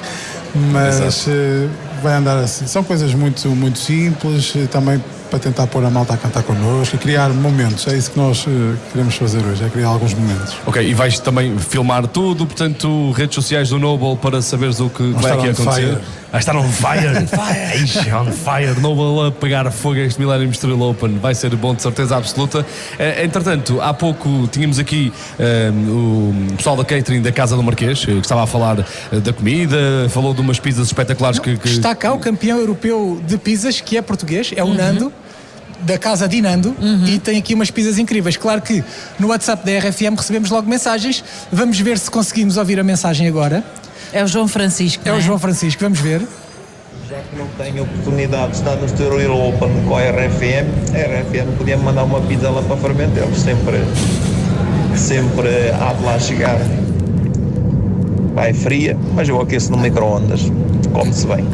mas 0.72 1.26
eh, 1.28 1.68
vai 2.02 2.14
andar 2.14 2.36
assim. 2.38 2.66
São 2.66 2.82
coisas 2.84 3.14
muito, 3.14 3.48
muito 3.50 3.78
simples, 3.78 4.52
eh, 4.56 4.66
também 4.66 5.02
para 5.30 5.38
tentar 5.38 5.66
pôr 5.68 5.84
a 5.84 5.90
malta 5.90 6.14
a 6.14 6.16
cantar 6.16 6.42
connosco 6.42 6.96
e 6.96 6.98
criar 6.98 7.28
momentos. 7.30 7.86
É 7.86 7.96
isso 7.96 8.10
que 8.10 8.18
nós 8.18 8.44
eh, 8.48 8.76
queremos 8.92 9.14
fazer 9.14 9.44
hoje, 9.44 9.64
é 9.64 9.68
criar 9.68 9.88
alguns 9.88 10.12
momentos. 10.14 10.56
Ok, 10.66 10.82
e 10.86 10.92
vais 10.92 11.18
também 11.20 11.56
filmar 11.58 12.06
tudo, 12.08 12.44
portanto, 12.46 13.12
redes 13.12 13.34
sociais 13.36 13.68
do 13.70 13.78
Noble 13.78 14.16
para 14.16 14.42
saberes 14.42 14.80
o 14.80 14.90
que 14.90 15.02
Vamos 15.02 15.22
vai 15.22 15.30
estar 15.30 15.34
aqui 15.38 15.48
on 15.48 15.52
acontecer. 15.62 15.86
fire. 15.94 15.98
a 16.32 16.38
estar 16.38 16.56
on 16.56 16.68
fire. 16.68 17.26
Ixi, 17.82 18.12
on 18.12 18.26
fire. 18.32 18.80
Noble 18.80 19.28
a 19.28 19.30
pegar 19.30 19.70
fogo 19.70 19.96
a 19.96 20.00
este 20.00 20.20
Millennium 20.20 20.52
Steel 20.52 20.80
Open. 20.82 21.18
Vai 21.18 21.34
ser 21.34 21.54
bom, 21.56 21.74
de 21.74 21.82
certeza 21.82 22.16
absoluta. 22.16 22.64
Eh, 22.98 23.24
entretanto, 23.24 23.80
há 23.80 23.94
pouco 23.94 24.48
tínhamos 24.50 24.78
aqui 24.78 25.12
eh, 25.38 25.70
o 25.88 26.32
pessoal 26.56 26.76
da 26.76 26.84
catering 26.84 27.22
da 27.22 27.32
Casa 27.32 27.56
do 27.56 27.62
Marquês, 27.62 28.04
que 28.04 28.10
estava 28.12 28.42
a 28.42 28.46
falar 28.46 28.84
da 29.12 29.32
comida, 29.32 29.76
falou 30.10 30.34
de 30.34 30.40
umas 30.40 30.58
pizzas 30.58 30.86
espetaculares 30.86 31.38
que. 31.38 31.56
que- 31.56 31.68
Está 31.68 31.94
cá 31.94 32.12
o 32.12 32.18
campeão 32.18 32.58
europeu 32.58 33.20
de 33.26 33.36
pizzas, 33.38 33.80
que 33.80 33.96
é 33.96 34.02
português, 34.02 34.52
é 34.56 34.62
o 34.62 34.66
Uhum. 34.66 34.74
Nando, 34.74 35.12
da 35.82 35.98
casa 35.98 36.28
de 36.28 36.40
Nando, 36.40 36.74
e 37.06 37.18
tem 37.18 37.38
aqui 37.38 37.54
umas 37.54 37.70
pizzas 37.70 37.98
incríveis. 37.98 38.36
Claro 38.36 38.60
que 38.62 38.84
no 39.18 39.28
WhatsApp 39.28 39.64
da 39.64 39.78
RFM 39.78 40.16
recebemos 40.16 40.50
logo 40.50 40.68
mensagens. 40.68 41.24
Vamos 41.52 41.78
ver 41.80 41.98
se 41.98 42.10
conseguimos 42.10 42.56
ouvir 42.56 42.78
a 42.78 42.84
mensagem 42.84 43.26
agora. 43.26 43.64
É 44.12 44.22
o 44.24 44.26
João 44.26 44.48
Francisco. 44.48 45.02
É 45.06 45.12
o 45.12 45.20
João 45.20 45.38
Francisco, 45.38 45.80
vamos 45.82 46.00
ver. 46.00 46.22
Já 47.08 47.16
que 47.16 47.36
não 47.36 47.46
tenho 47.58 47.82
oportunidade 47.82 48.52
de 48.52 48.58
estar 48.58 48.76
no 48.76 48.86
Estoril 48.86 49.32
Open 49.32 49.68
com 49.86 49.96
a 49.96 50.00
RFM, 50.00 50.94
a 50.94 50.98
RFM 50.98 51.56
podia 51.58 51.76
mandar 51.76 52.04
uma 52.04 52.20
pizza 52.20 52.48
lá 52.50 52.62
para 52.62 52.76
Fermentel, 52.76 53.28
sempre, 53.34 53.80
sempre 54.96 55.70
há 55.70 55.92
de 55.92 56.04
lá 56.04 56.18
chegar. 56.18 56.58
Vai 58.34 58.52
fria, 58.52 58.96
mas 59.14 59.28
eu 59.28 59.40
aqueço 59.40 59.72
no 59.72 59.78
micro-ondas, 59.78 60.42
come-se 60.92 61.26
bem. 61.26 61.44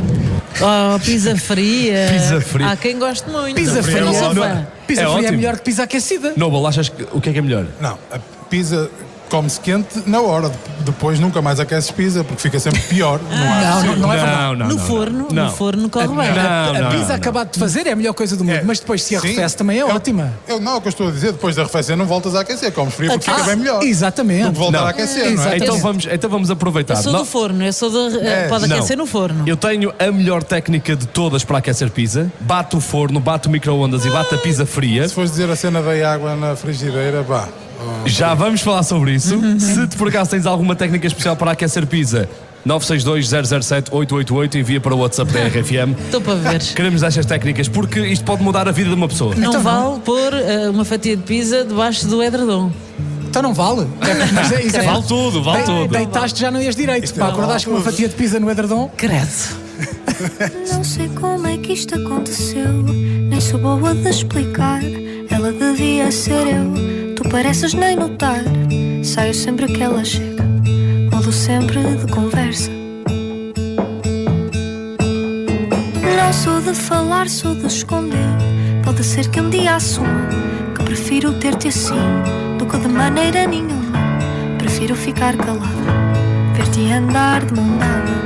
Oh, 0.61 0.99
pizza 0.99 1.37
fria. 1.37 2.09
Pizza 2.13 2.41
fria. 2.41 2.69
Há 2.71 2.77
quem 2.77 2.99
goste 2.99 3.29
muito. 3.29 3.55
Pizza 3.57 3.83
fria, 3.83 4.05
não 4.05 4.15
sou 4.15 4.35
não- 4.35 4.43
fã. 4.43 4.67
pizza 4.87 5.03
É 5.03 5.13
fria 5.15 5.29
é 5.29 5.31
melhor 5.33 5.57
que 5.57 5.63
pizza 5.65 5.83
aquecida. 5.83 6.33
Noble, 6.37 6.67
achas 6.67 6.89
que 6.89 7.03
o 7.13 7.21
que 7.21 7.31
é 7.31 7.33
que 7.33 7.39
é 7.39 7.43
melhor? 7.43 7.67
Não, 7.81 7.99
a 8.11 8.19
pizza 8.49 8.91
come-se 9.29 9.61
quente 9.61 10.03
na 10.07 10.21
hora. 10.21 10.51
Depois 10.85 11.19
nunca 11.19 11.43
mais 11.43 11.59
aqueces 11.59 11.91
pizza 11.91 12.23
porque 12.23 12.41
fica 12.43 12.61
sempre 12.61 12.81
pior. 12.83 13.21
Não, 13.29 13.53
há 13.53 13.61
Não, 13.61 13.83
não, 13.85 13.97
não 13.97 14.13
é 14.13 14.17
Não, 14.17 14.25
verdade. 14.27 14.57
não, 14.59 14.69
no 14.69 14.79
forno, 14.79 15.29
não. 15.33 15.45
no 15.47 15.51
forno 15.53 15.91
corre 15.91 16.07
bem. 16.09 16.29
A- 16.39 16.71
a, 16.89 16.91
pizza 16.91 17.09
não. 17.09 17.15
acabada 17.17 17.51
de 17.53 17.59
fazer 17.59 17.87
é 17.87 17.93
a 17.93 17.97
melhor 17.97 18.13
coisa 18.15 18.37
do 18.37 18.45
mundo, 18.45 18.61
mas 18.65 18.79
depois 18.81 19.03
se 19.03 19.17
arrefece 19.17 19.57
também 19.57 19.79
é 19.81 19.85
ótima. 19.85 20.33
Eu, 20.47 20.61
não, 20.61 20.73
é 20.73 20.77
o 20.77 20.81
que 20.81 20.89
eu 20.89 20.91
estou 20.91 21.09
a 21.09 21.11
dizer, 21.11 21.33
depois 21.33 21.55
de 21.55 21.61
arrefecer 21.61 21.97
não 21.97 22.07
voltas 22.07 22.35
a 22.37 22.41
aquecer, 22.41 22.71
comes 22.73 22.95
frio 22.95 23.11
porque 23.11 23.29
Ah, 23.31 23.35
fica 23.35 23.47
bem 23.49 23.57
melhor. 23.57 23.83
Exatamente. 23.83 24.45
Do 24.45 24.53
que 24.53 24.59
voltar 24.59 24.79
Não. 24.81 24.87
a 24.87 24.91
aquecer, 24.91 25.35
não 25.35 25.45
é? 25.45 25.57
Então 25.57 25.79
vamos, 25.79 26.07
então 26.11 26.31
vamos 26.31 26.51
aproveitar. 26.51 26.95
Eu 26.95 27.03
sou 27.03 27.13
do 27.13 27.25
forno, 27.25 27.65
eu 27.65 27.73
sou 27.73 27.91
do. 27.91 28.19
eh, 28.21 28.47
pode 28.49 28.67
Não. 28.69 28.77
aquecer 28.77 28.97
no 28.97 29.07
forno. 29.07 29.45
Eu 29.47 29.57
tenho 29.57 29.93
a 29.99 30.13
melhor 30.13 30.43
técnica 30.43 30.95
de 30.95 31.07
todas 31.07 31.43
para 31.45 31.59
aquecer 31.59 31.91
pizza. 31.91 32.31
Bato 32.41 32.77
o 32.77 32.81
forno, 32.81 33.19
bato 33.19 33.49
o 33.49 33.53
micro-ondas 33.53 34.05
e 34.05 34.11
bato 34.11 34.35
a 34.35 34.39
pizza 34.39 34.65
fria. 34.65 35.09
Se 35.09 35.15
fores 35.15 35.31
dizer 35.33 35.51
a 35.51 35.57
cena 35.57 35.83
da 35.83 36.13
água 36.13 36.37
na 36.37 36.55
frigideira, 36.55 37.23
vá. 37.23 37.49
Já 38.07 38.35
vamos 38.35 38.61
falar 38.61 38.83
sobre 38.83 39.13
isso. 39.15 39.39
Se 39.59 39.87
por 39.97 40.09
acaso 40.09 40.31
tens 40.31 40.47
alguma 40.47 40.75
técnica 40.77 41.07
especial 41.07 41.37
para 41.37 41.51
aquecer 41.53 41.87
pizza, 41.87 42.29
962-007-888, 42.67 44.55
envia 44.57 44.81
para 44.81 44.95
o 44.95 44.99
WhatsApp 44.99 45.33
da 45.33 45.47
RFM. 45.47 45.95
Estou 46.05 46.21
para 46.23 46.35
ver. 46.35 46.61
Queremos 46.75 47.03
estas 47.03 47.27
técnicas 47.27 47.69
porque 47.69 48.01
isto 48.01 48.25
pode 48.25 48.43
mudar 48.43 48.69
a 48.69 48.73
vida 48.73 48.89
de 48.91 48.95
uma 48.97 49.09
pessoa. 49.09 49.35
Não 49.35 49.61
vale 49.61 50.01
pôr 50.01 50.33
eh, 50.35 50.69
uma 50.71 50.85
fatia 50.85 51.17
de 51.17 51.23
pizza 51.23 51.65
debaixo 51.65 52.07
do 52.07 52.23
edredom. 52.23 52.71
Então 53.29 53.43
não 53.43 53.53
vale. 53.55 53.87
É, 54.01 54.15
mas 54.33 54.53
é, 54.53 54.63
isso 54.63 54.77
é- 54.77 54.83
Vale 54.83 55.03
tudo, 55.05 55.43
vale 55.43 55.59
Dei- 55.65 55.67
tudo. 55.75 55.89
Deitaste 55.93 56.41
já 56.41 56.51
não 56.51 56.61
ias 56.61 56.75
direito. 56.77 57.13
Pá, 57.15 57.29
acordaste 57.29 57.69
com 57.69 57.75
uma 57.75 57.83
fatia 57.83 58.09
de 58.09 58.15
pizza 58.15 58.41
no 58.41 58.51
edredom? 58.51 58.91
Credo. 58.97 59.67
Não 60.73 60.83
sei 60.83 61.09
como 61.11 61.47
é 61.47 61.59
que 61.59 61.73
isto 61.75 61.95
aconteceu, 61.95 62.67
nem 63.29 63.39
sou 63.41 63.61
boa 63.61 63.95
de 63.95 64.09
explicar. 64.09 64.81
Ela 65.29 65.53
devia 65.53 66.11
ser 66.11 66.47
eu, 66.47 66.73
tu 67.17 67.29
pareces 67.31 67.73
nem 67.73 67.97
notar. 67.97 68.43
Saio 69.03 69.35
sempre 69.35 69.67
que 69.67 69.83
ela 69.83 70.05
chega, 70.05 70.45
mudo 71.11 71.33
sempre 71.33 71.81
de 71.83 72.13
conversa. 72.13 72.71
Não 76.17 76.33
sou 76.33 76.61
de 76.61 76.75
falar, 76.75 77.29
sou 77.29 77.55
de 77.55 77.67
esconder. 77.67 78.29
Pode 78.85 79.03
ser 79.03 79.29
que 79.31 79.41
um 79.41 79.49
dia 79.49 79.77
assuma 79.77 80.29
que 80.77 80.85
prefiro 80.85 81.33
ter-te 81.41 81.69
assim 81.69 81.95
do 82.59 82.67
que 82.67 82.79
de 82.79 82.89
maneira 82.89 83.47
nenhuma. 83.47 83.99
Prefiro 84.59 84.95
ficar 84.95 85.37
calada, 85.37 85.67
ver-te 86.55 86.93
andar 86.93 87.45
de 87.45 87.55
mão 87.55 87.79
dada. 87.79 88.26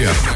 RFM. 0.00 0.29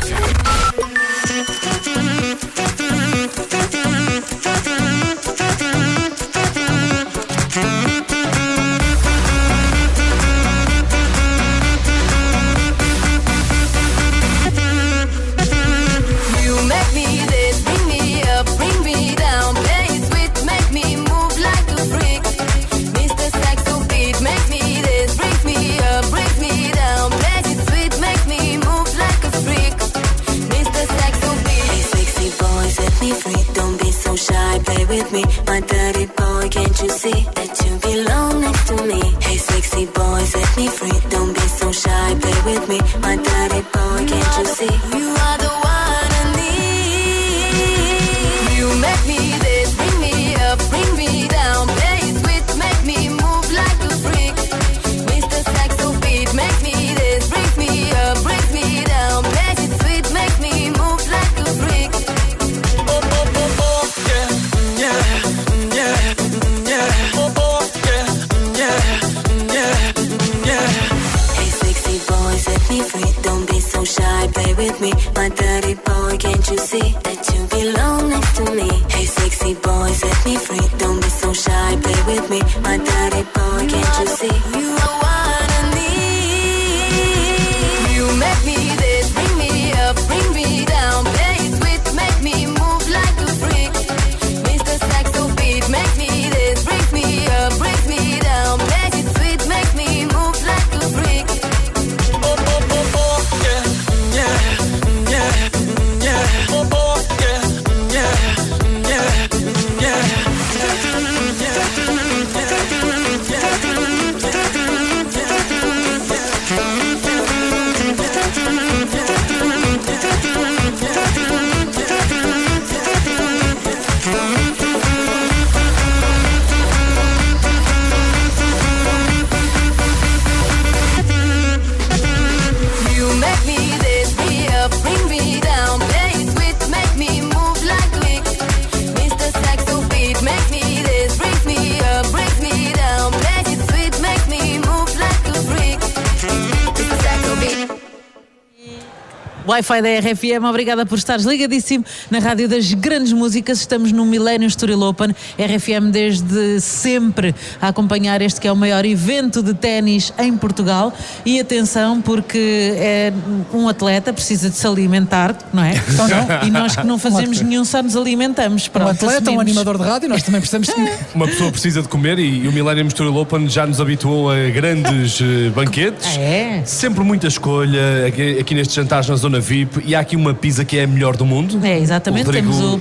Wi-Fi 149.46 149.82
da 149.82 149.88
RFM, 149.98 150.44
obrigada 150.48 150.86
por 150.86 150.96
estares 150.96 151.24
ligadíssimo 151.24 151.84
na 152.10 152.18
rádio 152.18 152.48
das 152.48 152.72
grandes 152.72 153.12
músicas. 153.12 153.60
Estamos 153.60 153.92
no 153.92 154.06
Millennium 154.06 154.48
Story 154.48 154.74
Open, 154.74 155.14
RFM 155.38 155.90
desde 155.90 156.60
sempre 156.60 157.34
a 157.60 157.68
acompanhar 157.68 158.22
este 158.22 158.40
que 158.40 158.48
é 158.48 158.52
o 158.52 158.56
maior 158.56 158.84
evento 158.84 159.42
de 159.42 159.52
ténis 159.52 160.12
em 160.18 160.34
Portugal. 160.36 160.92
E 161.26 161.38
atenção, 161.38 162.00
porque 162.00 162.72
é 162.76 163.12
um 163.52 163.68
atleta 163.68 164.12
precisa 164.12 164.48
de 164.48 164.56
se 164.56 164.66
alimentar, 164.66 165.36
não 165.52 165.62
é? 165.62 165.74
Então 165.94 166.08
não. 166.08 166.48
E 166.48 166.50
nós 166.50 166.74
que 166.74 166.86
não 166.86 166.98
fazemos 166.98 167.40
nenhum 167.40 167.64
só 167.64 167.82
nos 167.82 167.96
alimentamos. 167.96 168.66
Um 168.66 168.70
Pronto, 168.70 168.90
atleta, 168.90 169.14
um 169.14 169.18
assumimos. 169.18 169.42
animador 169.42 169.78
de 169.78 169.84
rádio, 169.84 170.08
nós 170.08 170.22
também 170.22 170.40
precisamos 170.40 170.68
de 170.68 170.74
comer. 170.74 170.98
Uma 171.14 171.26
pessoa 171.26 171.50
precisa 171.52 171.82
de 171.82 171.88
comer 171.88 172.18
e, 172.18 172.44
e 172.44 172.48
o 172.48 172.52
Millennium 172.52 172.88
Story 172.88 173.10
Open 173.10 173.48
já 173.48 173.66
nos 173.66 173.80
habituou 173.80 174.30
a 174.30 174.50
grandes 174.50 175.20
eh, 175.22 175.50
banquetes. 175.50 176.16
É. 176.16 176.62
Sempre 176.64 177.04
muita 177.04 177.28
escolha 177.28 178.06
aqui, 178.06 178.38
aqui 178.40 178.54
nestes 178.54 178.74
jantares 178.74 179.08
na 179.08 179.16
zona 179.16 179.33
VIP 179.40 179.82
e 179.84 179.94
há 179.94 180.00
aqui 180.00 180.16
uma 180.16 180.34
pizza 180.34 180.64
que 180.64 180.78
é 180.78 180.84
a 180.84 180.86
melhor 180.86 181.16
do 181.16 181.24
mundo. 181.26 181.60
É, 181.64 181.78
exatamente, 181.78 182.26
Rodrigo, 182.26 182.50
temos 182.50 182.60
o 182.60 182.80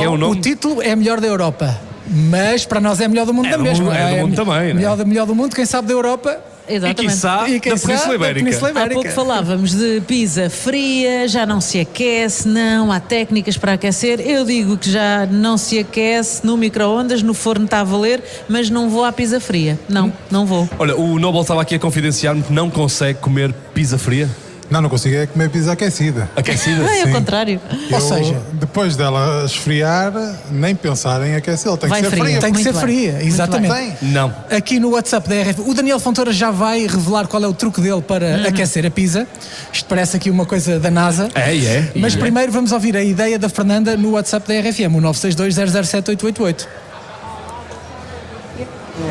é 0.00 0.04
é 0.04 0.08
o 0.08 0.16
nome? 0.16 0.38
O 0.38 0.40
título 0.40 0.82
é 0.82 0.94
melhor 0.96 1.20
da 1.20 1.26
Europa. 1.26 1.78
Mas 2.12 2.64
para 2.66 2.80
nós 2.80 3.00
é 3.00 3.06
melhor 3.06 3.24
do 3.24 3.32
mundo 3.32 3.46
É 3.46 3.50
da 3.52 3.56
do 3.56 3.62
mesma. 3.62 3.84
mundo- 3.84 3.94
é 3.96 4.10
do 4.16 4.26
mundo 4.26 4.34
também, 4.36 4.68
né? 4.68 4.74
Melhor, 4.74 4.96
do- 4.96 5.06
melhor 5.06 5.26
do 5.26 5.34
mundo, 5.34 5.54
quem 5.54 5.64
sabe 5.64 5.86
da 5.88 5.94
Europa. 5.94 6.38
Exatamente. 6.68 7.02
E 7.02 7.08
quiçá 7.08 7.48
E 7.48 7.60
quiçá 7.60 7.94
da 7.96 8.16
da 8.16 8.32
Península 8.34 8.70
Ibérica. 8.70 8.80
Há 8.84 9.02
pouco 9.02 9.10
falávamos 9.10 9.72
de 9.74 10.00
pizza 10.06 10.48
fria, 10.48 11.26
já 11.26 11.44
não 11.44 11.60
se 11.60 11.80
aquece, 11.80 12.46
não, 12.46 12.92
há 12.92 13.00
técnicas 13.00 13.56
para 13.56 13.72
aquecer. 13.72 14.20
Eu 14.20 14.44
digo 14.44 14.76
que 14.76 14.88
já 14.90 15.26
não 15.26 15.56
se 15.58 15.78
aquece 15.80 16.44
no 16.46 16.56
micro-ondas, 16.56 17.22
no 17.22 17.34
forno 17.34 17.64
está 17.64 17.80
a 17.80 17.84
valer, 17.84 18.22
mas 18.48 18.70
não 18.70 18.88
vou 18.88 19.04
à 19.04 19.10
pizza 19.12 19.40
fria. 19.40 19.78
Não, 19.88 20.12
não 20.30 20.46
vou. 20.46 20.68
Olha, 20.78 20.96
o 20.96 21.18
Nobel 21.18 21.40
estava 21.42 21.62
aqui 21.62 21.74
a 21.74 21.78
confidenciar-me 21.78 22.42
que 22.42 22.52
não 22.52 22.70
consegue 22.70 23.18
comer 23.18 23.52
pizza 23.74 23.98
fria. 23.98 24.28
Não, 24.70 24.80
não 24.80 24.88
consigo 24.88 25.16
é 25.16 25.26
comer 25.26 25.50
pizza 25.50 25.72
aquecida. 25.72 26.30
Aquecida? 26.36 26.84
É, 26.84 27.02
ao 27.02 27.08
contrário. 27.08 27.60
Eu, 27.90 28.36
depois 28.52 28.94
dela 28.94 29.42
esfriar, 29.44 30.12
nem 30.50 30.76
pensar 30.76 31.26
em 31.26 31.34
aquecê-la. 31.34 31.76
Tem 31.76 31.88
Vai 31.88 32.00
que 32.02 32.08
ser 32.08 32.16
fria. 32.16 32.24
fria. 32.24 32.40
Tem 32.40 32.52
que 32.52 32.62
ser 32.62 32.72
fria, 32.74 33.18
exatamente. 33.22 33.74
Tem. 33.74 33.96
Não. 34.10 34.32
Aqui 34.48 34.78
no 34.78 34.90
WhatsApp 34.90 35.28
da 35.28 35.34
RF, 35.42 35.62
o 35.62 35.74
Daniel 35.74 35.98
Fontoura 35.98 36.32
já 36.32 36.52
vai 36.52 36.86
revelar 36.86 37.26
qual 37.26 37.42
é 37.42 37.48
o 37.48 37.52
truque 37.52 37.80
dele 37.80 38.00
para 38.00 38.26
Uhum. 38.26 38.46
aquecer 38.46 38.86
a 38.86 38.90
pizza. 38.90 39.26
Isto 39.72 39.86
parece 39.88 40.16
aqui 40.16 40.30
uma 40.30 40.46
coisa 40.46 40.78
da 40.78 40.90
NASA. 40.90 41.28
É, 41.34 41.56
é. 41.56 41.92
Mas 41.96 42.14
É. 42.14 42.18
primeiro 42.18 42.52
vamos 42.52 42.70
ouvir 42.70 42.96
a 42.96 43.02
ideia 43.02 43.38
da 43.40 43.48
Fernanda 43.48 43.96
no 43.96 44.12
WhatsApp 44.12 44.46
da 44.46 44.54
RFM, 44.54 44.94
o 44.96 45.00
962007888. 45.00 46.68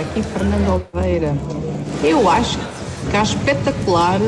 Aqui 0.02 0.24
Fernando 0.24 0.84
Oliveira. 0.96 1.36
Eu 2.04 2.30
acho 2.30 2.58
que 3.10 3.18
há 3.18 3.24
espetacular 3.24 4.20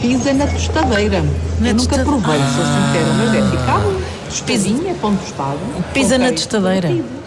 pizza 0.00 0.32
na 0.32 0.46
tostadeira. 0.46 1.24
Eu 1.64 1.74
nunca 1.74 1.98
provei, 1.98 2.38
sou 2.38 2.64
sincera, 2.64 3.12
mas 3.16 3.34
é 3.34 3.50
ficado 3.50 4.04
tostadinha, 4.28 4.94
pão 4.94 5.16
tostado. 5.16 5.58
Pizza 5.92 6.18
na 6.18 6.32
tostadeira. 6.32 7.17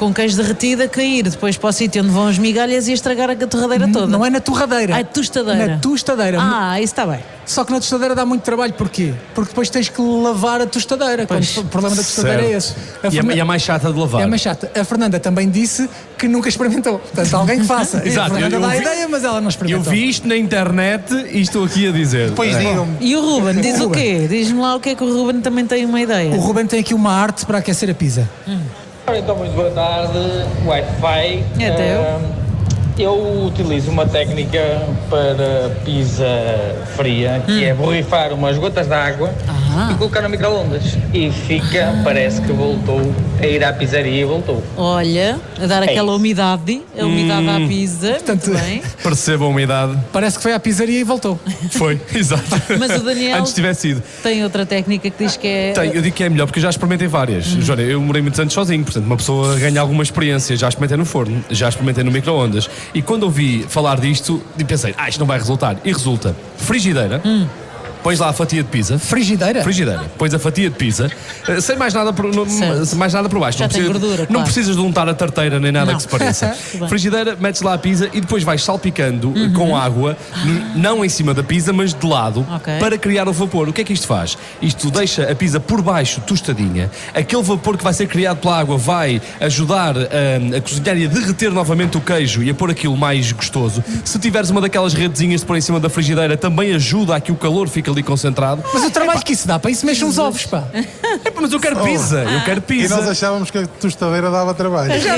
Com 0.00 0.14
queijo 0.14 0.34
derretido 0.34 0.82
a 0.84 0.88
cair 0.88 1.24
depois 1.28 1.58
para 1.58 1.68
o 1.68 1.72
sítio 1.72 2.02
onde 2.02 2.10
vão 2.10 2.26
as 2.26 2.38
migalhas 2.38 2.88
e 2.88 2.90
a 2.90 2.94
estragar 2.94 3.28
a 3.28 3.36
torradeira 3.36 3.86
toda. 3.86 4.06
Não 4.06 4.24
é 4.24 4.30
na 4.30 4.40
torradeira. 4.40 4.98
É 4.98 5.04
tostadeira. 5.04 5.66
Na 5.74 5.76
tostadeira. 5.78 6.38
Ah, 6.40 6.80
isso 6.80 6.94
está 6.94 7.06
bem. 7.06 7.20
Só 7.44 7.64
que 7.64 7.72
na 7.72 7.80
tostadeira 7.80 8.14
dá 8.14 8.24
muito 8.24 8.40
trabalho, 8.40 8.72
porquê? 8.72 9.12
Porque 9.34 9.50
depois 9.50 9.68
tens 9.68 9.90
que 9.90 10.00
lavar 10.00 10.62
a 10.62 10.66
tostadeira. 10.66 11.26
Quando 11.26 11.42
o 11.58 11.64
problema 11.66 11.94
da 11.96 12.02
tostadeira 12.02 12.42
é 12.44 12.52
esse. 12.52 12.68
Certo. 12.68 12.80
A 13.02 13.06
E 13.06 13.08
é, 13.08 13.10
Fernan- 13.10 13.34
e 13.34 13.40
é 13.40 13.44
mais 13.44 13.60
chata 13.60 13.92
de 13.92 13.98
lavar. 14.00 14.22
É 14.22 14.26
mais 14.26 14.40
chata. 14.40 14.72
A 14.74 14.84
Fernanda 14.84 15.20
também 15.20 15.50
disse 15.50 15.86
que 16.16 16.26
nunca 16.26 16.48
experimentou. 16.48 16.98
Portanto, 16.98 17.34
alguém 17.36 17.60
que 17.60 17.66
faça. 17.66 18.00
Exato, 18.02 18.32
A 18.32 18.34
Fernanda 18.36 18.56
eu- 18.56 18.60
eu 18.62 18.66
dá 18.66 18.72
a 18.72 18.76
vi- 18.76 18.80
ideia, 18.80 19.06
mas 19.06 19.22
ela 19.22 19.34
não 19.34 19.48
Eu 19.48 19.48
experimentou. 19.50 19.92
vi 19.92 20.08
isto 20.08 20.26
na 20.26 20.36
internet 20.36 21.12
e 21.30 21.42
estou 21.42 21.62
aqui 21.66 21.86
a 21.86 21.92
dizer. 21.92 22.30
Depois 22.30 22.54
É. 22.56 22.58
digam-me. 22.58 22.96
E 23.02 23.14
o 23.16 23.20
Ruben, 23.20 23.60
diz 23.60 23.78
O 23.80 23.88
o 23.88 23.90
quê? 23.90 24.26
Diz-me 24.30 24.60
lá 24.60 24.76
o 24.76 24.80
que 24.80 24.88
é 24.88 24.94
que 24.94 25.04
o 25.04 25.12
Ruben 25.12 25.42
também 25.42 25.66
tem 25.66 25.84
uma 25.84 26.00
ideia. 26.00 26.30
O 26.34 26.40
Ruben 26.40 26.64
tem 26.66 26.80
aqui 26.80 26.94
uma 26.94 27.12
arte 27.12 27.44
para 27.44 27.58
aquecer 27.58 27.90
a 27.90 27.94
pizza. 27.94 28.26
Ora, 29.10 29.18
Então, 29.18 29.34
muito 29.34 29.52
boa 29.56 29.68
tarde, 29.72 30.18
Wi-Fi. 30.64 31.44
É 31.58 31.70
teu. 31.72 32.00
Ah, 32.00 32.39
eu 33.02 33.44
utilizo 33.46 33.90
uma 33.90 34.06
técnica 34.06 34.60
para 35.08 35.70
pizza 35.84 36.24
fria, 36.96 37.42
que 37.46 37.64
é 37.64 37.74
borrifar 37.74 38.32
umas 38.32 38.56
gotas 38.58 38.86
de 38.86 38.94
água 38.94 39.30
e 39.90 39.94
colocar 39.94 40.20
no 40.22 40.28
microondas. 40.28 40.96
E 41.14 41.30
fica, 41.30 41.94
parece 42.04 42.40
que 42.42 42.52
voltou 42.52 43.00
a 43.40 43.46
ir 43.46 43.62
à 43.64 43.72
pizzaria 43.72 44.20
e 44.20 44.24
voltou. 44.24 44.62
Olha, 44.76 45.38
a 45.62 45.66
dar 45.66 45.82
É 45.82 45.90
aquela 45.90 46.08
isso. 46.08 46.16
umidade, 46.16 46.82
a 46.98 47.04
umidade 47.04 47.46
Hum. 47.46 47.64
à 47.64 47.68
pizza. 47.68 48.10
Portanto. 48.12 48.50
Perceba 49.02 49.44
a 49.44 49.48
umidade. 49.48 49.98
Parece 50.12 50.36
que 50.36 50.42
foi 50.42 50.52
à 50.52 50.60
pizzaria 50.60 51.00
e 51.00 51.04
voltou. 51.04 51.38
Foi, 51.70 52.00
exato. 52.14 52.42
Mas 52.78 52.90
o 53.00 53.04
Daniel- 53.04 53.38
Antes 53.38 53.52
tivesse 53.54 53.88
ido. 53.88 54.02
Tem 54.22 54.42
outra 54.44 54.66
técnica 54.66 55.08
que 55.10 55.24
diz 55.24 55.36
que 55.36 55.46
é. 55.46 55.72
Tem, 55.72 55.94
eu 55.94 56.02
digo 56.02 56.14
que 56.14 56.24
é 56.24 56.28
melhor 56.28 56.46
porque 56.46 56.58
eu 56.58 56.62
já 56.62 56.70
experimentei 56.70 57.08
várias. 57.08 57.46
Hum. 57.54 57.60
Jória, 57.62 57.82
eu 57.84 58.00
morei 58.00 58.20
muitos 58.22 58.38
anos 58.40 58.52
sozinho, 58.52 58.84
portanto, 58.84 59.04
uma 59.04 59.16
pessoa 59.16 59.56
ganha 59.56 59.80
alguma 59.80 60.02
experiência. 60.02 60.56
Já 60.56 60.68
experimentei 60.68 60.96
no 60.98 61.04
forno, 61.04 61.42
já 61.50 61.68
experimentei 61.68 62.04
no 62.04 62.10
micro-ondas. 62.10 62.68
E 62.94 63.00
quando 63.02 63.22
ouvi 63.24 63.64
falar 63.68 64.00
disto, 64.00 64.42
pensei, 64.66 64.94
ah, 64.98 65.08
isto 65.08 65.18
não 65.20 65.26
vai 65.26 65.38
resultar. 65.38 65.76
E 65.84 65.92
resulta. 65.92 66.34
Frigideira, 66.56 67.20
Hum. 67.24 67.46
Pões 68.02 68.18
lá 68.18 68.28
a 68.28 68.32
fatia 68.32 68.62
de 68.62 68.68
pizza. 68.68 68.98
Frigideira? 68.98 69.62
Frigideira. 69.62 70.10
Pões 70.18 70.32
a 70.34 70.38
fatia 70.38 70.68
de 70.70 70.76
pizza, 70.76 71.10
eh, 71.48 71.60
sem 71.60 71.76
mais 71.76 71.92
nada 71.94 72.12
por, 72.12 72.24
no- 72.34 72.48
Certo. 72.48 72.96
mais 72.96 73.12
nada 73.12 73.28
por 73.28 73.38
baixo. 73.40 73.58
Já 73.58 73.64
não, 73.64 73.68
precisa- 73.70 73.92
gordura, 73.92 74.18
não 74.22 74.26
claro. 74.26 74.44
precisas 74.44 74.76
de 74.76 74.82
untar 74.82 75.08
a 75.08 75.14
tarteira 75.14 75.58
nem 75.60 75.72
nada 75.72 75.92
Não. 75.92 75.96
que 75.96 76.02
se 76.02 76.08
pareça. 76.08 76.48
Frigideira, 76.88 77.36
metes 77.38 77.62
lá 77.62 77.74
a 77.74 77.78
pizza 77.78 78.08
e 78.12 78.20
depois 78.20 78.42
vais 78.42 78.62
salpicando 78.62 79.32
eh, 79.36 79.40
Uhum. 79.40 79.52
com 79.52 79.76
água, 79.76 80.16
não 80.74 81.04
em 81.04 81.08
cima 81.08 81.34
da 81.34 81.42
pizza, 81.42 81.72
mas 81.72 81.92
de 81.94 82.06
lado, 82.06 82.46
Ok. 82.56 82.74
para 82.78 82.96
criar 82.98 83.28
o 83.28 83.32
vapor. 83.32 83.68
O 83.68 83.72
que 83.72 83.80
é 83.80 83.84
que 83.84 83.92
isto 83.92 84.06
faz? 84.06 84.36
Isto 84.60 84.90
deixa 84.90 85.30
a 85.30 85.34
pizza 85.34 85.58
por 85.60 85.82
baixo, 85.82 86.20
tostadinha. 86.22 86.90
Aquele 87.14 87.42
vapor 87.42 87.76
que 87.76 87.84
vai 87.84 87.92
ser 87.92 88.06
criado 88.06 88.38
pela 88.38 88.58
água 88.58 88.76
vai 88.76 89.20
ajudar 89.40 89.96
hum, 89.96 90.56
a 90.56 90.60
cozinhar 90.60 90.96
e 90.96 91.04
a 91.04 91.08
derreter 91.08 91.50
novamente 91.50 91.96
o 91.96 92.00
queijo 92.00 92.42
e 92.42 92.50
a 92.50 92.54
pôr 92.54 92.70
aquilo 92.70 92.96
mais 92.96 93.32
gostoso. 93.32 93.82
Se 94.04 94.18
tiveres 94.18 94.50
uma 94.50 94.60
daquelas 94.60 94.94
redezinhas 94.94 95.40
de 95.40 95.46
pôr 95.46 95.56
em 95.56 95.60
cima 95.60 95.78
da 95.80 95.88
frigideira, 95.88 96.36
também 96.36 96.72
ajuda 96.74 97.16
a 97.16 97.20
que 97.20 97.32
o 97.32 97.36
calor 97.36 97.68
fique 97.68 97.89
ali 97.90 98.02
concentrado. 98.02 98.62
Mas 98.72 98.84
o 98.84 98.90
trabalho 98.90 99.20
que 99.22 99.32
isso 99.32 99.46
dá, 99.46 99.58
para 99.58 99.70
isso 99.70 99.84
mexem 99.86 100.06
uns 100.06 100.18
ovos, 100.18 100.46
pá. 100.46 100.64
mas 101.40 101.52
eu 101.52 101.60
quero 101.60 101.76
pizza, 101.82 102.22
eu 102.22 102.40
quero 102.44 102.62
pizza. 102.62 102.94
E 102.94 102.96
nós 102.96 103.08
achávamos 103.08 103.50
que 103.50 103.58
a 103.58 103.66
tostadeira 103.66 104.30
dava 104.30 104.54
trabalho. 104.54 104.92
Já. 105.00 105.16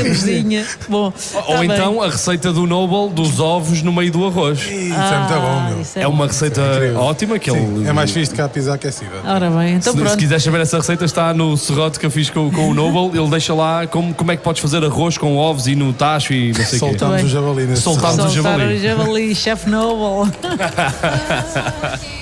Bom, 0.89 1.13
Ou 1.35 1.43
tá 1.43 1.59
bem. 1.61 1.71
então 1.71 2.03
a 2.03 2.09
receita 2.09 2.53
do 2.53 2.67
Noble 2.67 3.15
dos 3.15 3.41
ovos 3.41 3.83
no 3.83 3.93
meio 3.93 4.11
do 4.11 4.27
arroz. 4.27 4.61
Isso 4.61 4.73
é 4.73 5.19
muito 5.19 5.35
bom, 5.35 5.61
meu. 5.69 5.87
é 5.97 6.01
É 6.03 6.07
uma 6.09 6.27
receita 6.27 6.63
ótima 6.97 7.39
que 7.39 7.51
Sim, 7.51 7.77
ele. 7.79 7.89
é 7.89 7.93
mais 7.93 8.11
fixe 8.11 8.31
do 8.33 8.35
que 8.35 8.41
a 8.43 8.49
pizza 8.49 8.75
aquecida. 8.75 9.11
Ora 9.25 9.51
bem, 9.51 9.75
então 9.75 9.93
se, 9.93 9.99
se 9.99 10.05
pronto. 10.05 10.19
quiseres 10.19 10.43
saber 10.43 10.61
essa 10.61 10.77
receita, 10.79 11.05
está 11.05 11.33
no 11.35 11.57
serrote 11.57 11.99
que 11.99 12.07
eu 12.07 12.11
fiz 12.11 12.31
com, 12.31 12.51
com 12.51 12.69
o 12.71 12.75
Noble. 12.75 13.19
Ele 13.19 13.31
deixa 13.31 13.55
lá 13.55 13.87
como, 13.87 14.15
como 14.15 14.33
é 14.33 14.37
que 14.37 14.43
podes 14.43 14.61
fazer 14.63 14.85
arroz 14.85 15.17
com 15.19 15.37
ovos 15.37 15.67
e 15.67 15.75
no 15.75 15.93
tacho 15.93 16.33
e 16.33 16.49
não 16.49 16.55
sei 16.55 16.65
o 16.65 16.69
quê. 16.71 16.79
Soltámos 16.79 17.23
o 17.25 17.29
javali 17.29 17.65
nesse 17.65 17.83
Soltámos 17.83 18.25
o 18.25 18.29
javali. 18.31 18.77
o 18.77 18.81
javali, 18.81 19.35
chef 19.35 19.69
Noble. 19.69 20.33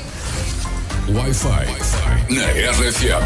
Wi-Fi 1.09 2.35
na 2.35 2.45
RFM. 2.73 3.25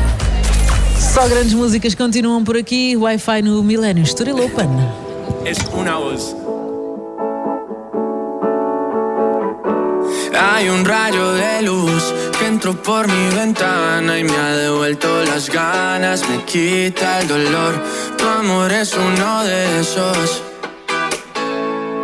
Só 0.99 1.27
grandes 1.29 1.53
músicas 1.55 1.95
continuam 1.95 2.45
por 2.45 2.57
aqui. 2.57 2.97
Wi-Fi 2.97 3.43
no 3.43 3.63
Millennium 3.63 4.05
Estoril 4.05 4.41
Open. 4.41 4.71
Es 5.45 5.59
una 5.73 5.97
voz. 5.97 6.35
Hay 10.39 10.69
un 10.69 10.85
rayo 10.85 11.33
de 11.33 11.63
luz 11.63 12.13
que 12.39 12.47
entró 12.47 12.75
por 12.81 13.07
mi 13.09 13.35
ventana 13.35 14.19
y 14.19 14.25
me 14.25 14.37
ha 14.37 14.57
devuelto 14.57 15.25
las 15.25 15.51
ganas, 15.51 16.23
me 16.29 16.45
quita 16.45 17.21
el 17.21 17.29
dolor. 17.29 17.75
Tu 18.17 18.25
amor 18.25 18.73
es 18.73 18.95
uno 18.95 19.45
de 19.45 19.81
esos 19.81 20.43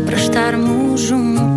para 0.00 0.16
estarmos 0.16 1.08
juntos, 1.08 1.53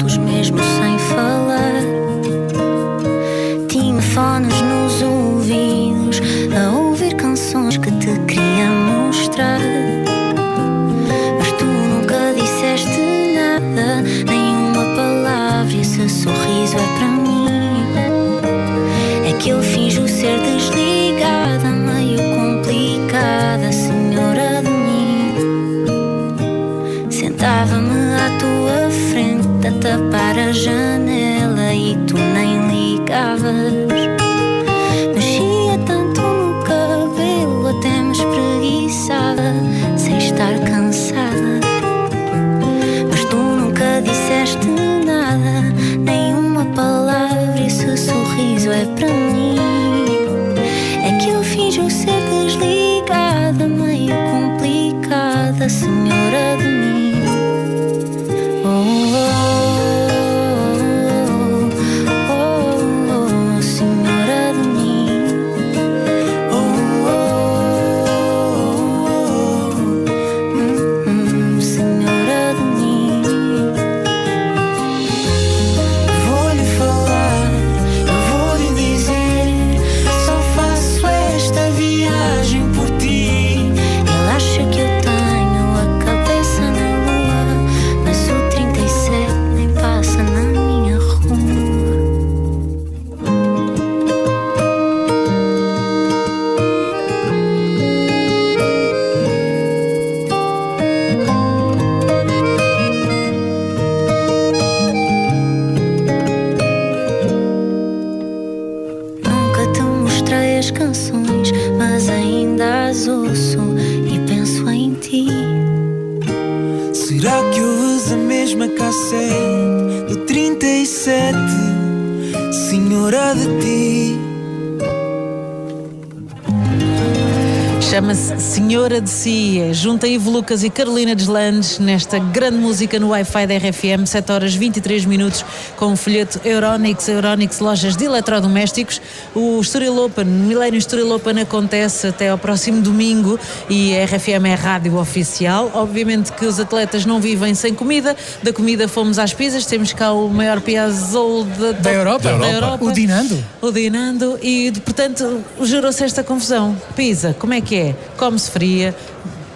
Senhora 128.68 129.00
de 129.00 129.10
Si. 129.10 129.62
Junta 129.72 130.10
Ivo 130.10 130.30
Lucas 130.30 130.62
e 130.62 130.70
Carolina 130.70 131.16
Deslandes 131.16 131.80
nesta 131.80 132.20
grande 132.20 132.58
música 132.58 133.00
no 133.00 133.12
Wi-Fi 133.12 133.48
da 133.48 133.56
RFM, 133.56 134.06
7 134.06 134.30
horas 134.30 134.56
23 134.56 135.06
minutos, 135.06 135.46
com 135.78 135.94
o 135.94 135.96
folheto 135.96 136.42
Euronix, 136.44 137.08
Euronix 137.08 137.62
Lojas 137.62 137.96
de 137.96 138.04
Eletrodomésticos. 138.04 139.02
O 139.34 139.62
Estoril 139.62 139.98
Open, 140.04 140.26
o 140.26 140.28
Millennium 140.28 140.80
Estoril 140.80 141.10
Open 141.14 141.40
acontece 141.40 142.08
até 142.08 142.28
ao 142.28 142.38
próximo 142.38 142.82
domingo 142.82 143.40
e 143.70 143.98
a 143.98 144.04
RFM 144.04 144.46
é 144.48 144.54
a 144.54 144.58
rádio 144.58 144.98
oficial. 144.98 145.72
Obviamente 145.74 146.34
que 146.34 146.46
os 146.46 146.60
atletas 146.60 147.06
não 147.06 147.22
vivem 147.22 147.56
sem 147.56 147.74
comida. 147.74 148.18
Da 148.44 148.52
comida 148.52 148.90
fomos 148.90 149.18
às 149.18 149.34
pizzas, 149.34 149.66
temos 149.66 149.94
cá 149.94 150.12
o 150.12 150.28
maior 150.28 150.60
piazzol 150.60 151.46
da, 151.46 151.72
Da 151.72 151.94
Europa. 151.94 152.38
da 152.38 152.52
Europa. 152.52 152.84
O 152.84 152.92
Dinando. 152.92 153.46
O 153.62 153.72
Dinando 153.72 154.38
e, 154.42 154.74
portanto, 154.84 155.42
gerou-se 155.62 156.04
esta 156.04 156.22
confusão. 156.22 156.76
Pizza, 156.98 157.34
como 157.40 157.54
é 157.54 157.62
que 157.62 157.74
é? 157.78 157.96
Come-se 158.18 158.57
fria, 158.58 158.96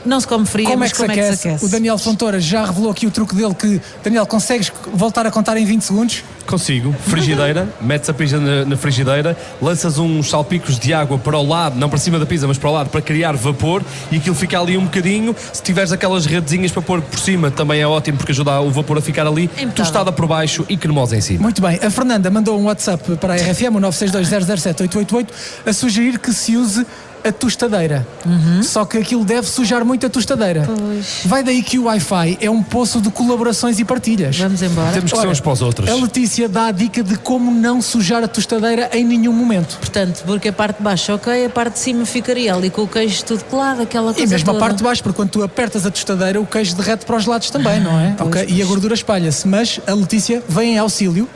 não 0.05 0.19
se 0.19 0.27
come 0.27 0.45
fria, 0.45 0.65
Como 0.65 0.83
é 0.83 0.87
mas 0.87 0.91
que 0.91 0.97
como 0.97 1.13
se 1.13 1.19
é 1.19 1.21
que 1.21 1.27
aquece? 1.27 1.41
se 1.41 1.47
aquece? 1.49 1.65
O 1.65 1.69
Daniel 1.69 1.97
Fontoura 1.97 2.39
já 2.39 2.65
revelou 2.65 2.91
aqui 2.91 3.05
o 3.05 3.11
truque 3.11 3.35
dele 3.35 3.53
que, 3.53 3.79
Daniel, 4.03 4.25
consegues 4.25 4.71
voltar 4.93 5.25
a 5.27 5.31
contar 5.31 5.57
em 5.57 5.65
20 5.65 5.81
segundos? 5.83 6.23
Consigo. 6.47 6.93
Frigideira, 7.05 7.69
metes 7.79 8.09
a 8.09 8.13
pizza 8.13 8.39
na, 8.39 8.65
na 8.65 8.75
frigideira, 8.75 9.37
lanças 9.61 9.99
uns 9.99 10.29
salpicos 10.29 10.79
de 10.79 10.91
água 10.91 11.19
para 11.19 11.37
o 11.37 11.47
lado, 11.47 11.77
não 11.77 11.87
para 11.87 11.99
cima 11.99 12.17
da 12.17 12.25
pizza, 12.25 12.47
mas 12.47 12.57
para 12.57 12.69
o 12.69 12.73
lado, 12.73 12.89
para 12.89 13.01
criar 13.01 13.35
vapor 13.35 13.83
e 14.11 14.17
aquilo 14.17 14.35
fica 14.35 14.59
ali 14.59 14.75
um 14.75 14.85
bocadinho. 14.85 15.35
Se 15.53 15.61
tiveres 15.61 15.91
aquelas 15.91 16.25
redezinhas 16.25 16.71
para 16.71 16.81
pôr 16.81 16.99
por 17.01 17.19
cima, 17.19 17.51
também 17.51 17.79
é 17.79 17.87
ótimo 17.87 18.17
porque 18.17 18.31
ajuda 18.31 18.59
o 18.59 18.71
vapor 18.71 18.97
a 18.97 19.01
ficar 19.01 19.27
ali, 19.27 19.47
tostada 19.75 20.11
por 20.11 20.25
baixo 20.25 20.65
e 20.67 20.75
cremosa 20.75 21.15
em 21.15 21.21
cima. 21.21 21.43
Muito 21.43 21.61
bem. 21.61 21.79
A 21.81 21.91
Fernanda 21.91 22.29
mandou 22.31 22.59
um 22.59 22.65
WhatsApp 22.65 23.17
para 23.17 23.33
a 23.35 23.37
RFM, 23.37 23.75
o 23.75 23.79
962007888, 23.81 25.27
a 25.67 25.73
sugerir 25.73 26.17
que 26.17 26.33
se 26.33 26.57
use 26.57 26.85
a 27.23 27.31
tostadeira. 27.31 28.05
Só 28.63 28.85
que 28.85 28.97
aquilo 28.97 29.23
deve 29.25 29.47
sujar 29.47 29.83
muito 29.85 30.05
a 30.05 30.09
tostadeira. 30.09 30.67
Vai 31.25 31.43
daí 31.43 31.61
que 31.61 31.77
o 31.79 31.83
Wi-Fi 31.85 32.37
é 32.41 32.49
um 32.49 32.61
poço 32.63 32.99
de 33.01 33.09
colaborações 33.09 33.79
e 33.79 33.85
partilhas. 33.85 34.37
Vamos 34.37 34.61
embora. 34.61 34.91
Temos 34.91 35.11
que 35.11 35.19
ser 35.19 35.27
uns 35.27 35.39
para 35.39 35.51
os 35.51 35.61
outros. 35.61 35.89
A 35.89 35.95
Letícia 35.95 36.47
dá 36.49 36.67
a 36.67 36.71
dica 36.71 37.03
de 37.03 37.15
como 37.17 37.51
não 37.51 37.81
sujar 37.81 38.23
a 38.23 38.27
tostadeira 38.27 38.89
em 38.93 39.03
nenhum 39.05 39.33
momento. 39.33 39.77
Portanto, 39.79 40.23
porque 40.25 40.49
a 40.49 40.53
parte 40.53 40.77
de 40.77 40.83
baixo, 40.83 41.13
ok, 41.13 41.45
a 41.45 41.49
parte 41.49 41.73
de 41.73 41.79
cima 41.79 42.05
ficaria 42.05 42.53
ali 42.53 42.69
com 42.69 42.83
o 42.83 42.87
queijo 42.87 43.23
tudo 43.25 43.43
colado, 43.45 43.81
aquela 43.81 44.11
E 44.11 44.15
coisa 44.15 44.31
mesmo 44.33 44.45
toda. 44.45 44.57
a 44.57 44.59
parte 44.61 44.77
de 44.77 44.83
baixo, 44.83 45.03
porque 45.03 45.15
quando 45.17 45.29
tu 45.29 45.43
apertas 45.43 45.85
a 45.85 45.91
tostadeira, 45.91 46.39
o 46.39 46.45
queijo 46.45 46.75
derrete 46.75 47.05
para 47.05 47.17
os 47.17 47.25
lados 47.25 47.49
também, 47.49 47.79
não 47.79 47.99
é? 47.99 48.15
pois, 48.17 48.29
Ok? 48.29 48.45
E 48.49 48.61
a 48.61 48.65
gordura 48.65 48.93
espalha-se. 48.93 49.47
Mas 49.47 49.79
a 49.87 49.93
Letícia 49.93 50.43
vem 50.47 50.73
em 50.75 50.77
auxílio 50.77 51.27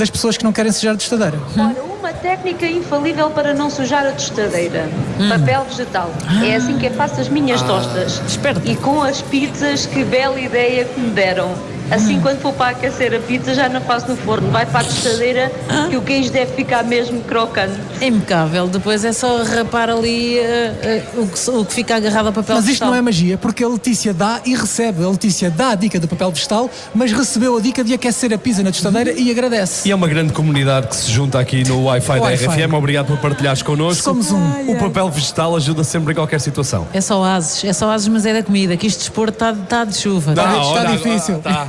das 0.00 0.10
pessoas 0.10 0.36
que 0.36 0.42
não 0.44 0.52
querem 0.52 0.72
sujar 0.72 0.94
a 0.94 0.96
tostadeira. 0.96 1.38
Ora, 1.56 1.82
uma 1.98 2.12
técnica 2.12 2.66
infalível 2.66 3.30
para 3.30 3.52
não 3.54 3.68
sujar 3.70 4.06
a 4.06 4.12
tostadeira. 4.12 4.88
Papel 5.28 5.64
vegetal. 5.68 6.10
É 6.44 6.56
assim 6.56 6.78
que 6.78 6.86
eu 6.86 6.90
faço 6.92 7.20
as 7.20 7.28
minhas 7.28 7.62
Ah, 7.62 7.66
tostas. 7.66 8.20
E 8.64 8.74
com 8.76 9.02
as 9.02 9.20
pizzas, 9.20 9.84
que 9.86 10.02
bela 10.04 10.40
ideia 10.40 10.86
que 10.86 10.98
me 10.98 11.10
deram. 11.10 11.50
Assim, 11.90 12.20
quando 12.20 12.40
for 12.40 12.52
para 12.52 12.70
aquecer 12.70 13.12
a 13.14 13.18
pizza, 13.18 13.52
já 13.52 13.68
não 13.68 13.80
faço 13.80 14.08
no 14.08 14.16
forno. 14.16 14.48
Vai 14.50 14.64
para 14.64 14.80
a 14.80 14.84
tostadeira 14.84 15.50
ah? 15.68 15.88
que 15.90 15.96
o 15.96 16.02
queijo 16.02 16.30
deve 16.30 16.52
ficar 16.54 16.84
mesmo 16.84 17.20
crocante. 17.22 17.74
É 18.00 18.06
impecável. 18.06 18.68
Depois 18.68 19.04
é 19.04 19.12
só 19.12 19.42
rapar 19.42 19.90
ali 19.90 20.38
uh, 20.38 21.18
uh, 21.18 21.22
o, 21.22 21.26
que, 21.26 21.50
o, 21.50 21.64
que, 21.64 21.74
fica 21.74 21.96
agarrado 21.96 22.28
ao 22.28 22.32
papel 22.32 22.56
vegetal. 22.56 22.62
Mas 22.62 22.68
isto 22.68 22.84
não 22.86 22.94
é 22.94 23.02
magia, 23.02 23.36
porque 23.36 23.64
a 23.64 23.68
Letícia 23.68 24.14
dá 24.14 24.40
e 24.44 24.54
recebe. 24.54 25.04
A 25.04 25.08
Letícia 25.08 25.50
dá 25.50 25.70
a 25.70 25.74
dica 25.74 25.98
do 25.98 26.06
papel 26.06 26.30
vegetal, 26.30 26.70
mas 26.94 27.10
recebeu 27.10 27.56
a 27.56 27.60
dica 27.60 27.82
de 27.82 27.92
aquecer 27.92 28.32
a 28.32 28.38
pizza 28.38 28.62
na 28.62 28.70
tostadeira 28.70 29.10
uhum. 29.12 29.18
e 29.18 29.30
agradece. 29.30 29.88
E 29.88 29.92
é 29.92 29.94
uma 29.94 30.06
grande 30.06 30.32
comunidade 30.32 30.86
que 30.86 30.96
se 30.96 31.10
junta 31.10 31.40
aqui 31.40 31.68
no 31.68 31.84
Wi-Fi 31.86 32.20
da 32.20 32.30
RFM. 32.30 32.72
Obrigado 32.72 33.08
por 33.08 33.18
partilhares 33.18 33.62
connosco. 33.62 34.02
Somos 34.02 34.30
um. 34.30 34.70
O 34.70 34.76
papel 34.78 35.10
vegetal 35.10 35.56
ajuda 35.56 35.82
sempre 35.82 36.12
em 36.12 36.14
qualquer 36.14 36.40
situação. 36.40 36.86
É 36.92 37.00
só 37.00 37.24
ases, 37.24 37.64
é 37.64 37.72
só 37.72 37.90
ases, 37.90 38.06
mas 38.06 38.24
é 38.26 38.32
da 38.32 38.42
comida, 38.42 38.76
que 38.76 38.86
isto 38.86 39.00
desporto 39.00 39.32
está 39.32 39.52
tá 39.52 39.84
de 39.84 39.96
chuva. 39.96 40.30
Está, 40.30 40.84
difícil. 40.84 41.38
Tá. 41.38 41.66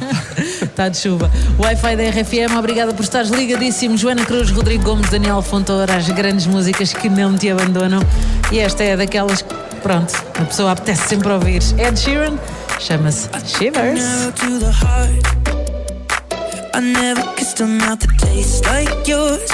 Está 0.61 0.88
de 0.89 0.97
chuva. 0.97 1.29
Wi-Fi 1.59 1.95
da 1.95 2.03
RFM, 2.09 2.57
obrigada 2.57 2.93
por 2.93 3.03
estares 3.03 3.29
ligadíssimo. 3.29 3.97
Joana 3.97 4.25
Cruz, 4.25 4.49
Rodrigo 4.51 4.83
Gomes, 4.83 5.09
Daniel 5.09 5.41
Fontoura, 5.41 5.95
as 5.95 6.07
grandes 6.09 6.45
músicas 6.47 6.93
que 6.93 7.09
não 7.09 7.38
te 7.38 7.49
abandonam. 7.49 8.01
E 8.51 8.59
esta 8.59 8.83
é 8.83 8.95
daquelas 8.97 9.41
que, 9.41 9.53
pronto, 9.81 10.13
a 10.39 10.45
pessoa 10.45 10.71
apetece 10.71 11.07
sempre 11.09 11.29
ouvir. 11.31 11.61
Ed 11.77 11.97
Sheeran 11.97 12.38
chama-se 12.79 13.29
Shivers. 13.45 14.01
I 16.73 16.79
never 16.79 17.23
kissed 17.35 17.59
a 17.59 17.67
mouth 17.67 17.99
that 17.99 18.17
tastes 18.17 18.61
like 18.65 19.05
yours. 19.05 19.49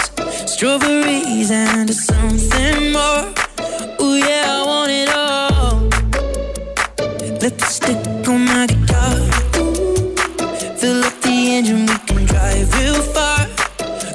Strawberries 0.46 1.50
and 1.50 1.92
something 1.92 2.92
more. 2.94 3.26
Yeah, 4.00 4.46
I 4.48 4.64
want 4.66 4.92
it 4.92 5.10
all. 5.10 5.90
Lipstick 7.42 8.07
and 11.58 11.90
we 11.90 11.98
can 12.06 12.26
drive 12.26 12.72
real 12.78 13.02
far. 13.02 13.48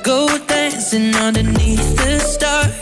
Go 0.04 0.28
dancing 0.46 1.12
underneath 1.16 1.96
the 1.96 2.20
stars. 2.20 2.81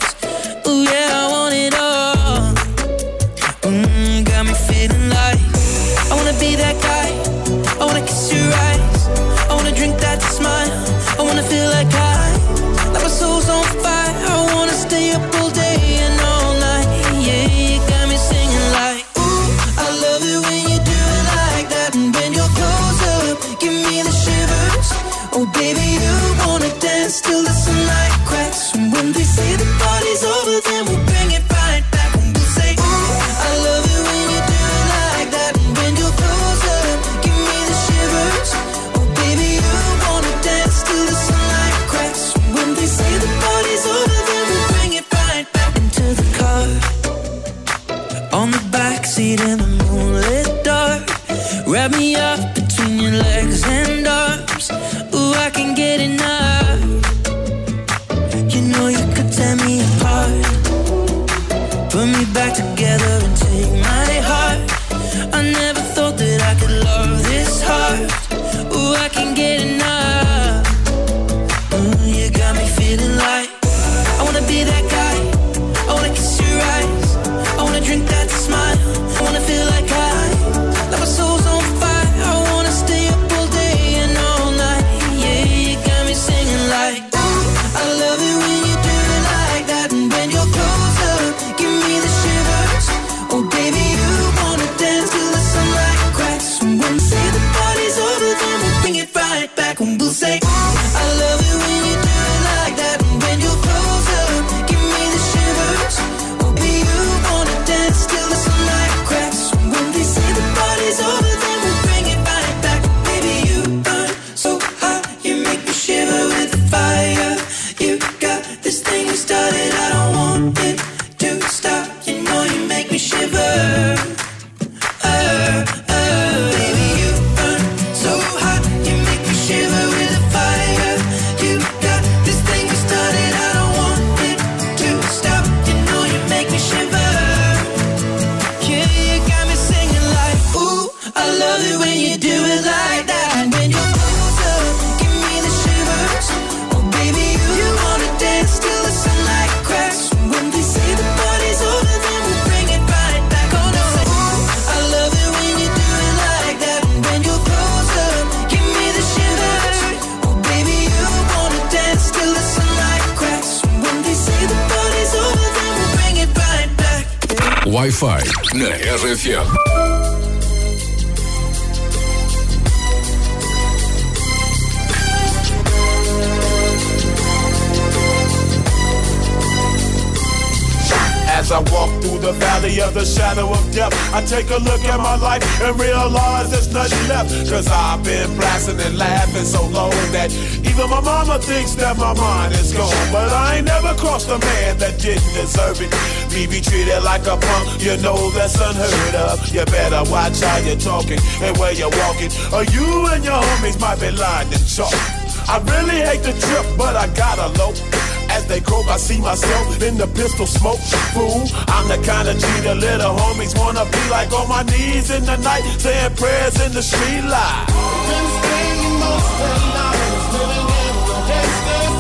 homies 213.21 213.55
wanna 213.59 213.85
be 213.85 214.03
like 214.11 214.33
on 214.33 214.49
my 214.49 214.63
knees 214.71 215.11
in 215.11 215.25
the 215.25 215.37
night, 215.49 215.65
saying 215.79 216.15
prayers 216.17 216.57
in 216.65 216.73
the 216.73 216.83
street 216.83 217.25
light. 217.35 217.67
Been 218.09 218.27
spending 218.37 218.97
most 219.05 219.31
of 219.31 219.39
the 219.41 219.55
night, 219.79 220.11
living 220.35 220.69
in 220.85 220.95
the 221.09 221.19
gangsters. 221.29 222.00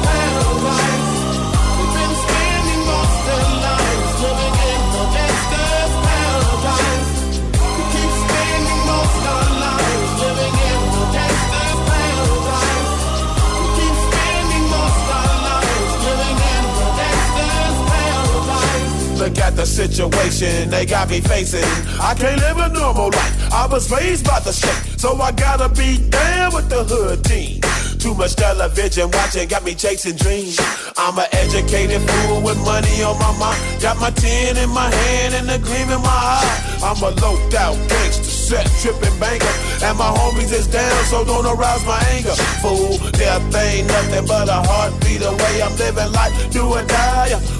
Situation 19.81 20.71
they 20.71 20.85
got 20.85 21.09
me 21.09 21.21
facing. 21.21 21.65
I 22.01 22.15
can't 22.15 22.41
live 22.41 22.59
a 22.59 22.69
normal 22.69 23.11
life. 23.11 23.53
I 23.53 23.67
was 23.67 23.91
raised 23.91 24.27
by 24.27 24.41
the 24.41 24.53
state, 24.53 25.01
so 25.01 25.17
I 25.21 25.33
gotta 25.33 25.69
be 25.69 25.99
down 26.09 26.55
with 26.55 26.69
the 26.69 26.85
hood 26.85 27.25
team. 27.25 27.61
Too 27.99 28.15
much 28.15 28.35
television 28.35 29.11
watching 29.11 29.49
got 29.49 29.63
me 29.65 29.75
chasing 29.75 30.17
dreams. 30.17 30.59
I'm 30.97 31.19
an 31.19 31.27
educated 31.33 32.01
fool 32.01 32.41
with 32.43 32.59
money 32.65 33.03
on 33.03 33.19
my 33.19 33.33
mind. 33.39 33.61
Got 33.83 34.01
my 34.01 34.11
tin 34.11 34.57
in 34.57 34.71
my 34.71 34.89
hand 34.89 35.35
and 35.35 35.51
a 35.51 35.59
gleam 35.59 35.89
in 35.91 36.01
my 36.01 36.21
eye. 36.37 36.81
I'm 36.83 36.97
a 37.03 37.11
loped 37.21 37.55
out 37.55 37.77
gangster, 37.89 38.25
set 38.25 38.67
tripping 38.81 39.19
banker. 39.21 39.55
And 39.85 39.99
my 39.99 40.09
homies 40.17 40.53
is 40.53 40.67
down, 40.67 41.05
so 41.13 41.25
don't 41.25 41.45
arouse 41.45 41.85
my 41.85 42.01
anger. 42.17 42.37
Fool, 42.65 42.97
death 43.13 43.55
ain't 43.57 43.87
nothing 43.89 44.27
but 44.27 44.49
a 44.49 44.61
heartbeat 44.65 45.23
away. 45.23 45.63
I'm 45.63 45.77
living 45.77 46.13
life, 46.13 46.33
do 46.51 46.65
or 46.65 46.85
die. 46.85 47.60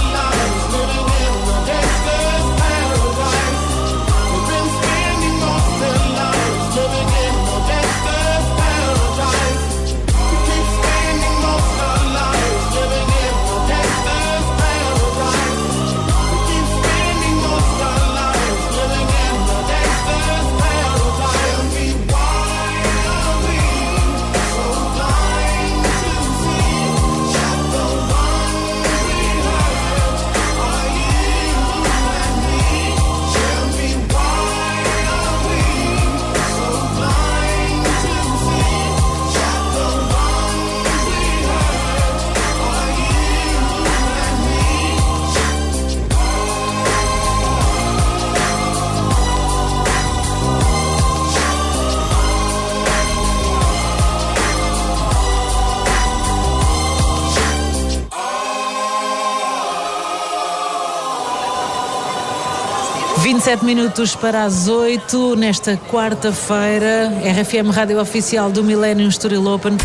27 63.41 63.65
minutos 63.65 64.15
para 64.15 64.43
as 64.43 64.67
8 64.67 65.35
nesta 65.35 65.75
quarta-feira. 65.75 67.11
RFM 67.23 67.71
Rádio 67.71 67.99
Oficial 67.99 68.51
do 68.51 68.63
Millennium 68.63 69.09
Estoril 69.09 69.47
Open. 69.47 69.77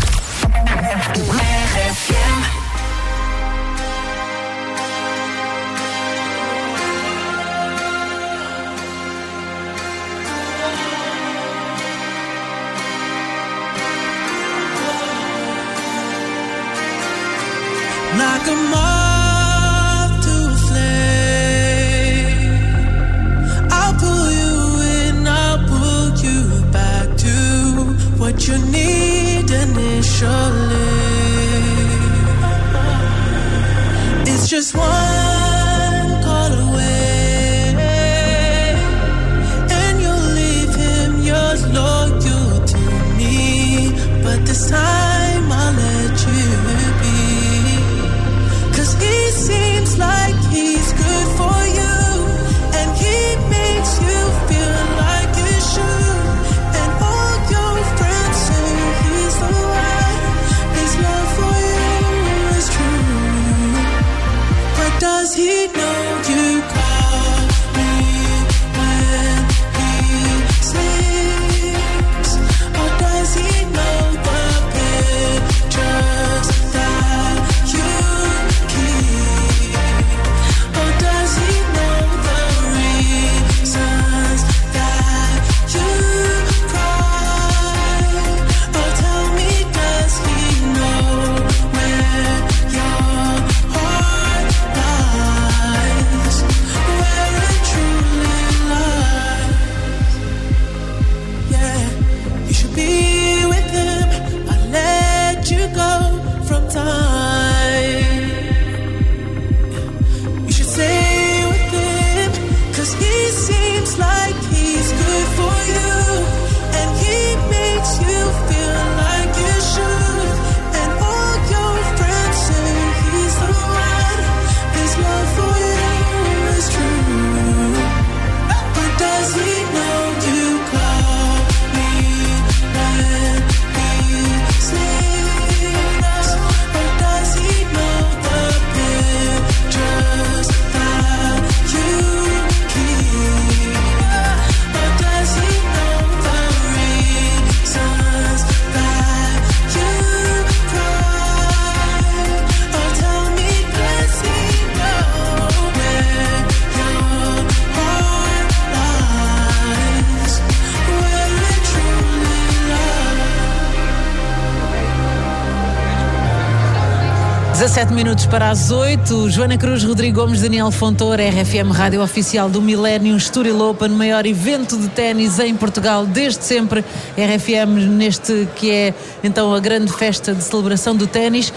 17 167.67 167.91
minutos 167.93 168.25
para 168.25 168.49
as 168.49 168.71
8. 168.71 169.29
Joana 169.29 169.57
Cruz, 169.57 169.83
Rodrigo 169.83 170.21
Gomes, 170.21 170.41
Daniel 170.41 170.71
Fontoura, 170.71 171.21
RFM 171.21 171.69
Rádio 171.69 172.01
Oficial 172.01 172.49
do 172.49 172.61
Millennium 172.61 173.17
Estoril 173.17 173.59
Open, 173.59 173.89
maior 173.89 174.25
evento 174.25 174.77
de 174.77 174.87
ténis 174.87 175.37
em 175.37 175.53
Portugal 175.53 176.05
desde 176.05 176.45
sempre. 176.45 176.79
RFM 177.17 177.89
neste 177.89 178.47
que 178.55 178.71
é 178.71 178.93
então 179.21 179.53
a 179.53 179.59
grande 179.59 179.91
festa 179.91 180.33
de 180.33 180.45
celebração 180.45 180.95
do 180.95 181.07
ténis. 181.07 181.51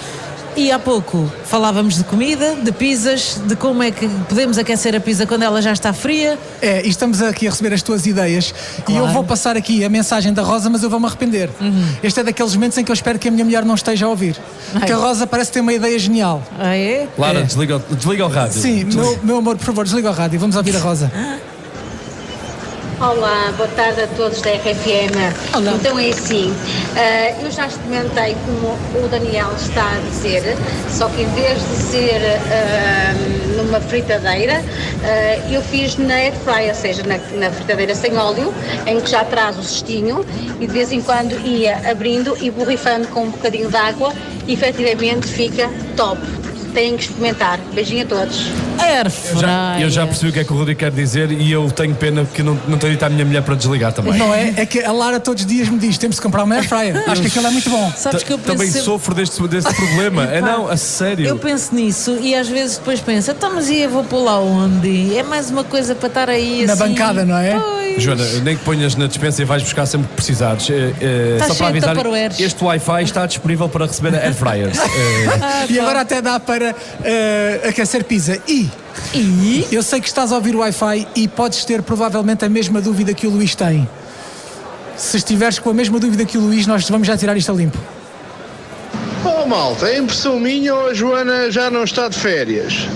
E 0.60 0.70
há 0.70 0.78
pouco 0.78 1.26
falávamos 1.46 1.96
de 1.96 2.04
comida, 2.04 2.54
de 2.54 2.70
pizzas, 2.70 3.40
de 3.46 3.56
como 3.56 3.82
é 3.82 3.90
que 3.90 4.06
podemos 4.28 4.58
aquecer 4.58 4.94
a 4.94 5.00
pizza 5.00 5.26
quando 5.26 5.42
ela 5.42 5.62
já 5.62 5.72
está 5.72 5.90
fria. 5.94 6.38
É, 6.60 6.84
e 6.84 6.88
estamos 6.90 7.22
aqui 7.22 7.46
a 7.46 7.50
receber 7.50 7.72
as 7.72 7.80
tuas 7.80 8.04
ideias 8.04 8.52
e 8.86 8.94
eu 8.94 9.08
vou 9.08 9.24
passar 9.24 9.56
aqui 9.56 9.82
a 9.82 9.88
mensagem 9.88 10.34
da 10.34 10.42
Rosa, 10.42 10.68
mas 10.68 10.82
eu 10.82 10.90
vou-me 10.90 11.06
arrepender. 11.06 11.48
Este 12.02 12.20
é 12.20 12.24
daqueles 12.24 12.54
momentos 12.54 12.76
em 12.76 12.84
que 12.84 12.90
eu 12.90 12.94
espero 12.94 13.18
que 13.18 13.28
a 13.28 13.30
minha 13.30 13.44
mulher 13.44 13.64
não 13.64 13.74
esteja 13.74 14.04
a 14.04 14.08
ouvir. 14.10 14.36
Porque 14.72 14.92
a 14.92 14.96
Rosa 14.96 15.26
parece 15.26 15.50
ter 15.50 15.60
uma 15.60 15.72
ideia 15.72 15.98
genial. 15.98 16.42
Ah, 16.58 16.76
é? 16.76 17.08
Lara, 17.16 17.42
desliga, 17.42 17.76
o- 17.90 17.94
desliga 17.96 18.26
o 18.26 18.28
rádio. 18.28 18.60
Sim, 18.60 18.84
meu, 18.84 19.18
meu 19.22 19.36
amor, 19.38 19.56
por 19.56 19.64
favor, 19.64 19.84
desliga 19.86 20.10
o 20.10 20.12
rádio. 20.12 20.38
Vamos 20.38 20.56
ouvir 20.56 20.76
a 20.76 20.78
Rosa. 20.80 21.10
Olá, 23.00 23.50
boa 23.56 23.68
tarde 23.70 24.02
a 24.02 24.06
todos 24.08 24.42
da 24.42 24.50
RFM. 24.50 25.56
Olá. 25.56 25.72
Então 25.72 25.98
é 25.98 26.10
assim, 26.10 26.54
eh, 26.94 27.34
eu 27.42 27.50
já 27.50 27.66
experimentei 27.66 28.36
como 28.44 28.76
o 29.02 29.08
Daniel 29.08 29.50
está 29.56 29.92
a 29.92 29.98
dizer, 30.10 30.54
só 30.90 31.08
que 31.08 31.22
em 31.22 31.28
vez 31.30 31.58
de 31.60 31.76
ser 31.76 32.20
eh, 32.20 33.14
numa 33.56 33.80
fritadeira, 33.80 34.62
eh, 35.02 35.40
eu 35.50 35.62
fiz 35.62 35.96
na 35.96 36.12
air 36.12 36.34
fryer, 36.44 36.68
ou 36.68 36.74
seja, 36.74 37.02
na, 37.04 37.16
na 37.38 37.50
fritadeira 37.50 37.94
sem 37.94 38.18
óleo, 38.18 38.52
em 38.86 39.00
que 39.00 39.10
já 39.10 39.24
traz 39.24 39.56
o 39.56 39.62
cestinho 39.62 40.22
e 40.60 40.66
de 40.66 40.72
vez 40.72 40.92
em 40.92 41.00
quando 41.00 41.32
ia 41.40 41.80
abrindo 41.90 42.36
e 42.38 42.50
borrifando 42.50 43.08
com 43.08 43.22
um 43.22 43.30
bocadinho 43.30 43.70
de 43.70 43.76
água 43.76 44.12
e 44.46 44.52
efetivamente 44.52 45.26
fica 45.26 45.70
top. 45.96 46.20
Têm 46.72 46.96
que 46.96 47.02
experimentar. 47.04 47.58
Beijinho 47.72 48.02
a 48.02 48.06
todos. 48.06 48.46
Air 48.78 49.06
Eu 49.30 49.40
já, 49.40 49.80
eu 49.80 49.90
já 49.90 50.06
percebi 50.06 50.30
o 50.30 50.32
que 50.32 50.40
é 50.40 50.44
que 50.44 50.52
o 50.52 50.56
Rodrigo 50.56 50.78
quer 50.80 50.90
dizer 50.90 51.30
e 51.32 51.50
eu 51.50 51.70
tenho 51.70 51.94
pena 51.94 52.24
que 52.24 52.42
não, 52.42 52.58
não 52.68 52.78
tenho 52.78 52.92
dito 52.92 53.02
à 53.04 53.08
minha 53.08 53.24
mulher 53.24 53.42
para 53.42 53.54
desligar 53.54 53.92
também. 53.92 54.14
Não 54.16 54.32
é? 54.34 54.54
É 54.56 54.66
que 54.66 54.82
a 54.82 54.92
Lara 54.92 55.18
todos 55.20 55.42
os 55.42 55.48
dias 55.48 55.68
me 55.68 55.78
diz: 55.78 55.98
temos 55.98 56.16
que 56.16 56.22
comprar 56.22 56.44
uma 56.44 56.54
air 56.54 56.68
fryer. 56.68 57.02
Acho 57.10 57.20
que 57.22 57.28
aquilo 57.28 57.46
é 57.46 57.50
muito 57.50 57.68
bom. 57.68 57.92
Sabes 57.96 58.22
que 58.22 58.32
eu 58.32 58.38
penso 58.38 58.52
Também 58.52 58.66
sempre- 58.68 58.84
sofro 58.84 59.14
deste, 59.14 59.48
deste 59.48 59.74
problema. 59.74 60.24
É 60.24 60.40
não, 60.42 60.68
a 60.68 60.76
sério. 60.76 61.26
Eu 61.26 61.38
penso 61.38 61.74
nisso 61.74 62.18
e 62.20 62.34
às 62.34 62.48
vezes 62.48 62.78
depois 62.78 63.00
penso, 63.00 63.30
então, 63.30 63.52
mas 63.54 63.68
e 63.68 63.78
eu 63.78 63.90
vou 63.90 64.04
pôr 64.04 64.22
lá 64.22 64.38
onde? 64.40 65.16
É 65.16 65.22
mais 65.22 65.50
uma 65.50 65.64
coisa 65.64 65.94
para 65.94 66.08
estar 66.08 66.30
aí 66.30 66.66
Na 66.66 66.74
assim. 66.74 66.82
bancada, 66.88 67.24
não 67.24 67.36
é? 67.36 67.58
Joana, 67.98 68.24
nem 68.44 68.56
que 68.56 68.64
ponhas 68.64 68.94
na 68.94 69.06
dispensa 69.06 69.42
e 69.42 69.44
vais 69.44 69.62
buscar 69.62 69.84
sempre 69.84 70.08
que 70.08 70.14
precisares. 70.14 70.70
Eh, 70.70 70.92
eh, 71.00 71.32
Está 71.34 71.48
só 71.48 71.54
para 71.54 71.66
avisar, 71.68 71.96
este 72.38 72.64
Wi-Fi 72.64 73.02
está 73.02 73.26
disponível 73.26 73.68
para 73.68 73.86
receber 73.86 74.14
air 74.14 74.32
fryers. 74.34 74.78
E 75.68 75.78
agora 75.78 76.00
até 76.00 76.22
dá 76.22 76.38
para 76.40 76.59
eh, 76.64 77.60
aquecer 77.68 78.04
pizza. 78.04 78.40
E, 78.46 78.68
eu 79.72 79.82
sei 79.82 80.00
que 80.00 80.08
estás 80.08 80.32
a 80.32 80.36
ouvir 80.36 80.54
o 80.54 80.60
Wi-Fi 80.60 81.08
e 81.14 81.28
podes 81.28 81.64
ter 81.64 81.82
provavelmente 81.82 82.44
a 82.44 82.48
mesma 82.48 82.80
dúvida 82.80 83.14
que 83.14 83.26
o 83.26 83.30
Luís 83.30 83.54
tem. 83.54 83.88
Se 84.96 85.16
estiveres 85.16 85.58
com 85.58 85.70
a 85.70 85.74
mesma 85.74 85.98
dúvida 85.98 86.24
que 86.24 86.36
o 86.36 86.40
Luís, 86.40 86.66
nós 86.66 86.88
vamos 86.88 87.06
já 87.06 87.16
tirar 87.16 87.36
isto 87.36 87.50
a 87.50 87.54
limpo. 87.54 87.78
Oh 89.24 89.46
malta, 89.46 89.88
é 89.88 89.98
impressão 89.98 90.38
minha 90.38 90.74
ou 90.74 90.88
a 90.88 90.94
Joana 90.94 91.50
já 91.50 91.70
não 91.70 91.84
está 91.84 92.08
de 92.08 92.18
férias? 92.18 92.88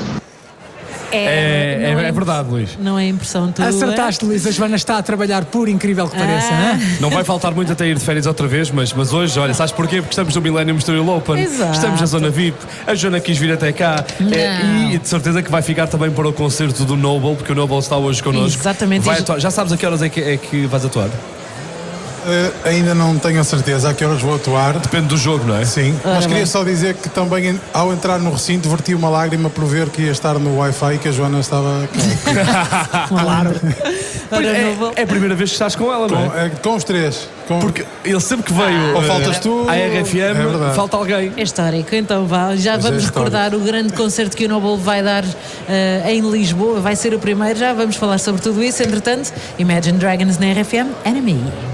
É, 1.17 1.93
não 1.95 2.01
é- 2.01 2.09
é 2.09 2.13
verdade, 2.13 2.49
Luís. 2.51 2.71
Não 2.81 2.99
é 2.99 3.07
impressão 3.09 3.51
tua. 3.53 3.67
Acertaste, 3.67 4.25
Luís. 4.25 4.47
A 4.47 4.51
Joana 4.51 4.77
está 4.77 4.99
a 4.99 5.03
trabalhar, 5.03 5.45
por 5.45 5.69
incrível 5.69 6.09
que 6.09 6.17
pareça. 6.17 6.49
Ah. 6.53 6.75
hã? 6.75 6.81
Não 7.01 7.11
vai 7.11 7.25
faltar 7.25 7.53
muito 7.55 7.73
até 7.73 7.87
ir 7.87 7.95
de 7.97 8.05
férias 8.05 8.27
outra 8.27 8.47
vez, 8.47 8.71
mas, 8.71 8.93
mas 8.93 9.13
hoje, 9.13 9.39
olha, 9.39 9.55
sabes 9.55 9.73
porquê? 9.73 9.97
Porque 9.97 10.11
estamos 10.13 10.35
no 10.35 10.41
Millennium 10.43 10.81
Studio 10.81 11.09
Open, 11.09 11.41
Exato. 11.43 11.73
estamos 11.73 12.01
na 12.01 12.07
zona 12.07 12.31
VIP, 12.31 12.57
a 12.87 12.95
Joana 12.95 13.21
quis 13.21 13.39
vir 13.39 13.53
até 13.53 13.73
cá 13.73 14.05
Não. 14.21 14.91
e 14.93 14.99
de 14.99 15.09
certeza 15.09 15.43
que 15.43 15.51
vai 15.51 15.63
ficar 15.63 15.87
também 15.87 16.11
para 16.11 16.29
o 16.29 16.33
concerto 16.33 16.85
do 16.85 16.97
Noble, 16.97 17.37
porque 17.37 17.53
o 17.53 17.55
Noble 17.55 17.79
está 17.79 17.97
hoje 17.97 18.23
connosco. 18.23 18.61
Exatamente. 18.61 19.05
Vai 19.05 19.19
atuar. 19.19 19.39
Já 19.39 19.51
sabes 19.51 19.73
a 19.73 19.77
que 19.77 19.85
horas 19.87 20.03
é 20.03 20.09
que, 20.09 20.21
é 20.21 20.37
que 20.37 20.67
vais 20.67 20.85
atuar? 20.85 21.09
Eh, 22.27 22.51
ainda 22.65 22.95
não 22.95 23.19
tenho 23.19 23.41
a 23.41 23.45
certeza 23.45 23.91
a 23.91 23.95
que 23.95 24.05
horas 24.05 24.21
vou 24.23 24.35
atuar. 24.35 24.79
Depende 24.79 25.09
do 25.09 25.17
jogo, 25.17 25.45
não 25.45 25.57
é? 25.57 25.65
Sim, 25.65 25.95
Ora 26.05 26.15
mas 26.15 26.25
queria 26.25 26.39
bem. 26.43 26.47
só 26.47 26.65
dizer 26.65 26.95
que 26.95 27.09
também 27.09 27.61
ao 27.73 27.93
entrar 27.93 28.19
no 28.19 28.31
recinto 28.33 28.69
verti 28.69 28.95
uma 28.95 29.09
lágrima 29.09 29.51
por 29.51 29.65
ver 29.67 29.89
que 29.91 30.03
ia 30.03 30.11
estar 30.13 30.35
no 30.39 30.59
Wi-Fi 30.59 30.95
e 30.95 30.99
que 30.99 31.09
a 31.09 31.13
Joana 31.13 31.41
estava 31.41 31.89
claro. 33.09 33.51
É, 34.97 35.01
é 35.01 35.03
a 35.03 35.07
primeira 35.07 35.35
vez 35.35 35.51
que 35.51 35.55
estás 35.55 35.77
com 35.77 35.93
ela, 35.93 36.09
não 36.09 36.29
com, 36.31 36.37
é? 36.37 36.47
eh, 36.47 36.51
com 36.63 36.75
os 36.75 36.85
três. 36.85 37.29
Com... 37.47 37.59
Porque 37.59 37.85
ele 38.05 38.21
sempre 38.21 38.47
que 38.47 38.53
veio 38.55 38.95
Ou 38.95 39.03
eh, 39.03 39.07
faltas 39.07 39.39
tu, 39.39 39.67
à 39.69 39.77
é 39.77 40.01
RFM, 40.01 40.15
verdade. 40.35 40.75
falta 40.77 40.97
alguém. 40.97 41.33
É 41.37 41.43
histórico, 41.43 41.95
então 41.95 42.27
vá. 42.27 42.57
Já 42.57 42.73
Pois 42.73 42.85
é 42.87 42.89
vamos 42.89 43.05
histórico. 43.05 43.07
recordar 43.37 43.55
o 43.55 43.61
grande 43.61 43.93
concerto 43.93 44.37
que 44.37 44.47
o 44.47 44.49
Noble 44.49 44.79
vai 44.83 45.03
dar 45.03 45.25
eh, 45.69 46.03
em 46.13 46.21
Lisboa. 46.31 46.81
Vai 46.81 46.97
ser 46.97 47.13
o 47.15 47.19
primeiro, 47.19 47.59
já 47.59 47.73
vamos 47.73 47.97
falar 47.97 48.19
sobre 48.19 48.41
tudo 48.41 48.63
isso. 48.63 48.83
Entretanto, 48.83 49.33
Imagine 49.59 49.99
Dragons 49.99 50.39
na 50.39 50.47
RFM, 50.53 50.89
Enemy. 51.05 51.74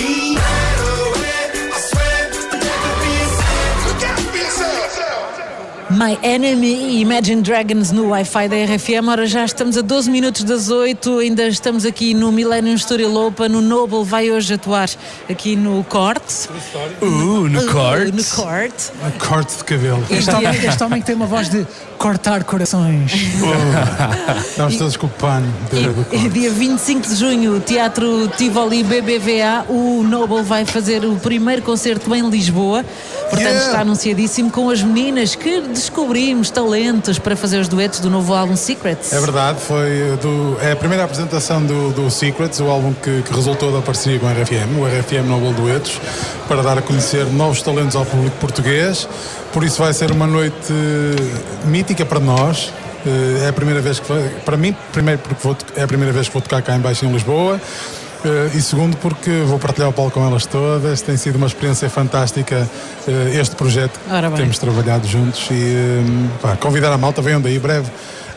me. 0.00 0.59
My 6.00 6.18
Enemy 6.22 6.66
e 6.66 7.00
Imagine 7.02 7.42
Dragons 7.42 7.92
no 7.92 8.08
Wi-Fi 8.08 8.48
da 8.48 8.56
RFM. 8.56 9.06
Ora, 9.06 9.26
já 9.26 9.44
estamos 9.44 9.76
a 9.76 9.82
12 9.82 10.10
minutos 10.10 10.44
das 10.44 10.70
8, 10.70 11.18
ainda 11.18 11.46
estamos 11.46 11.84
aqui 11.84 12.14
no 12.14 12.32
Millennium 12.32 12.78
Studio 12.78 13.14
Open. 13.14 13.54
O 13.54 13.60
Noble 13.60 14.02
vai 14.02 14.30
hoje 14.30 14.54
atuar 14.54 14.88
aqui 15.28 15.56
no 15.56 15.84
Corte. 15.84 16.48
Uh, 17.02 17.46
no 17.50 17.66
Corte. 17.66 18.12
no 18.12 18.24
Corte. 18.24 18.92
Um 19.04 19.18
corte 19.18 19.58
de 19.58 19.64
cabelo. 19.64 20.02
Este 20.08 20.30
homem, 20.30 20.64
este 20.64 20.82
homem 20.82 21.00
que 21.02 21.06
tem 21.06 21.14
uma 21.14 21.26
voz 21.26 21.50
de 21.50 21.66
cortar 21.98 22.44
corações. 22.44 23.12
Estamos 24.48 24.78
todos 24.78 24.96
com 24.96 25.06
o 25.06 25.10
pano 25.10 25.52
E 26.10 26.30
dia 26.30 26.50
25 26.50 27.08
de 27.08 27.14
junho, 27.14 27.60
Teatro 27.60 28.26
Tivoli 28.38 28.82
BBVA, 28.82 29.66
o 29.68 30.02
Noble 30.02 30.42
vai 30.42 30.64
fazer 30.64 31.04
o 31.04 31.16
primeiro 31.16 31.60
concerto 31.60 32.14
em 32.14 32.26
Lisboa. 32.30 32.82
Portanto, 33.28 33.50
Yeah. 33.50 33.66
está 33.66 33.80
anunciadíssimo 33.80 34.50
com 34.50 34.70
as 34.70 34.82
meninas 34.82 35.34
que 35.34 35.60
descobrimos 35.90 36.50
talentos 36.50 37.18
para 37.18 37.34
fazer 37.34 37.58
os 37.58 37.66
duetos 37.66 37.98
do 37.98 38.08
novo 38.08 38.32
álbum 38.32 38.54
Secrets. 38.54 39.12
É 39.12 39.20
verdade, 39.20 39.60
foi 39.60 40.16
do, 40.22 40.56
é 40.62 40.72
a 40.72 40.76
primeira 40.76 41.02
apresentação 41.02 41.62
do, 41.62 41.90
do 41.90 42.08
Secrets, 42.08 42.60
o 42.60 42.70
álbum 42.70 42.94
que, 42.94 43.22
que 43.22 43.34
resultou 43.34 43.72
da 43.72 43.82
parceria 43.82 44.18
com 44.20 44.26
a 44.26 44.32
RFM, 44.32 44.78
o 44.78 44.86
RFM 44.86 45.26
Noble 45.26 45.52
Duetos, 45.52 46.00
para 46.46 46.62
dar 46.62 46.78
a 46.78 46.82
conhecer 46.82 47.26
novos 47.26 47.60
talentos 47.60 47.96
ao 47.96 48.06
público 48.06 48.36
português. 48.36 49.08
Por 49.52 49.64
isso 49.64 49.82
vai 49.82 49.92
ser 49.92 50.12
uma 50.12 50.28
noite 50.28 50.54
eh, 50.70 51.66
mítica 51.66 52.06
para 52.06 52.20
nós. 52.20 52.72
Eh, 53.04 53.44
É 53.44 53.48
a 53.48 53.52
primeira 53.52 53.80
vez 53.80 53.98
que 53.98 54.06
para 54.44 54.56
mim, 54.56 54.74
primeiro 54.92 55.20
porque 55.20 55.42
vou, 55.42 55.56
é 55.74 55.82
a 55.82 55.88
primeira 55.88 56.12
vez 56.12 56.28
que 56.28 56.32
vou 56.32 56.40
tocar 56.42 56.62
cá 56.62 56.76
em 56.76 56.80
baixo 56.80 57.04
em 57.04 57.12
Lisboa. 57.12 57.60
Eh, 58.24 58.50
e 58.54 58.60
segundo 58.60 58.96
porque 58.98 59.30
vou 59.46 59.58
partilhar 59.58 59.88
o 59.88 59.92
palco 59.92 60.12
com 60.12 60.26
elas 60.26 60.44
todas, 60.44 61.00
tem 61.00 61.16
sido 61.16 61.36
uma 61.36 61.46
experiência 61.46 61.88
fantástica 61.88 62.68
eh, 63.08 63.40
este 63.40 63.56
projeto 63.56 63.98
que 63.98 64.36
temos 64.36 64.58
trabalhado 64.58 65.06
juntos 65.06 65.48
e 65.50 65.54
eh, 65.54 66.28
pá, 66.42 66.56
convidar 66.56 66.92
a 66.92 66.98
malta, 66.98 67.22
venham 67.22 67.40
daí 67.40 67.58
breve. 67.58 67.90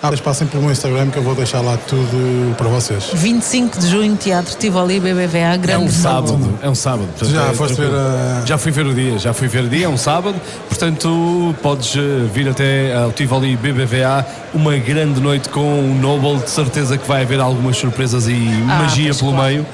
Ah, 0.06 0.10
mas 0.12 0.20
passem 0.20 0.46
pelo 0.46 0.64
meu 0.64 0.72
Instagram 0.74 1.10
que 1.10 1.18
eu 1.18 1.24
vou 1.24 1.34
deixar 1.34 1.62
lá 1.62 1.78
tudo 1.88 2.54
para 2.58 2.68
vocês. 2.68 3.10
25 3.14 3.80
de 3.80 3.88
junho, 3.88 4.18
Teatro 4.18 4.54
Tivoli 4.58 5.00
BBVA, 5.00 5.54
É 5.54 5.58
grande 5.58 5.86
um 5.86 5.90
sábado, 5.90 6.60
é 6.62 6.70
um 6.70 6.76
sábado. 6.76 7.08
portanto, 7.18 7.32
Já 7.32 7.46
é 7.46 7.54
foste 7.54 7.76
ver 7.80 7.88
a- 7.90 8.44
Já 8.46 8.58
fui 8.58 8.72
ver 8.74 8.86
o 8.86 8.94
dia, 8.94 9.18
já 9.18 9.34
fui 9.34 9.48
ver 9.48 9.64
o 9.64 9.70
dia, 9.70 9.86
é 9.86 9.90
um 9.90 9.96
sábado, 9.96 10.36
portanto 10.68 11.56
podes 11.64 11.96
eh, 11.96 12.28
vir 12.34 12.50
até 12.50 12.94
ao 12.98 13.14
Tivoli 13.14 13.56
BBVA, 13.56 14.26
uma 14.54 14.76
grande 14.76 15.22
noite 15.22 15.48
com 15.48 15.62
o 15.62 15.96
Noble, 15.96 16.44
de 16.44 16.50
certeza 16.50 16.98
que 16.98 17.08
vai 17.08 17.22
haver 17.22 17.40
algumas 17.40 17.78
surpresas 17.78 18.28
e 18.28 18.34
Ah, 18.68 18.80
magia 18.82 19.14
pelo 19.16 19.32
claro. 19.32 19.46
meio, 19.54 19.66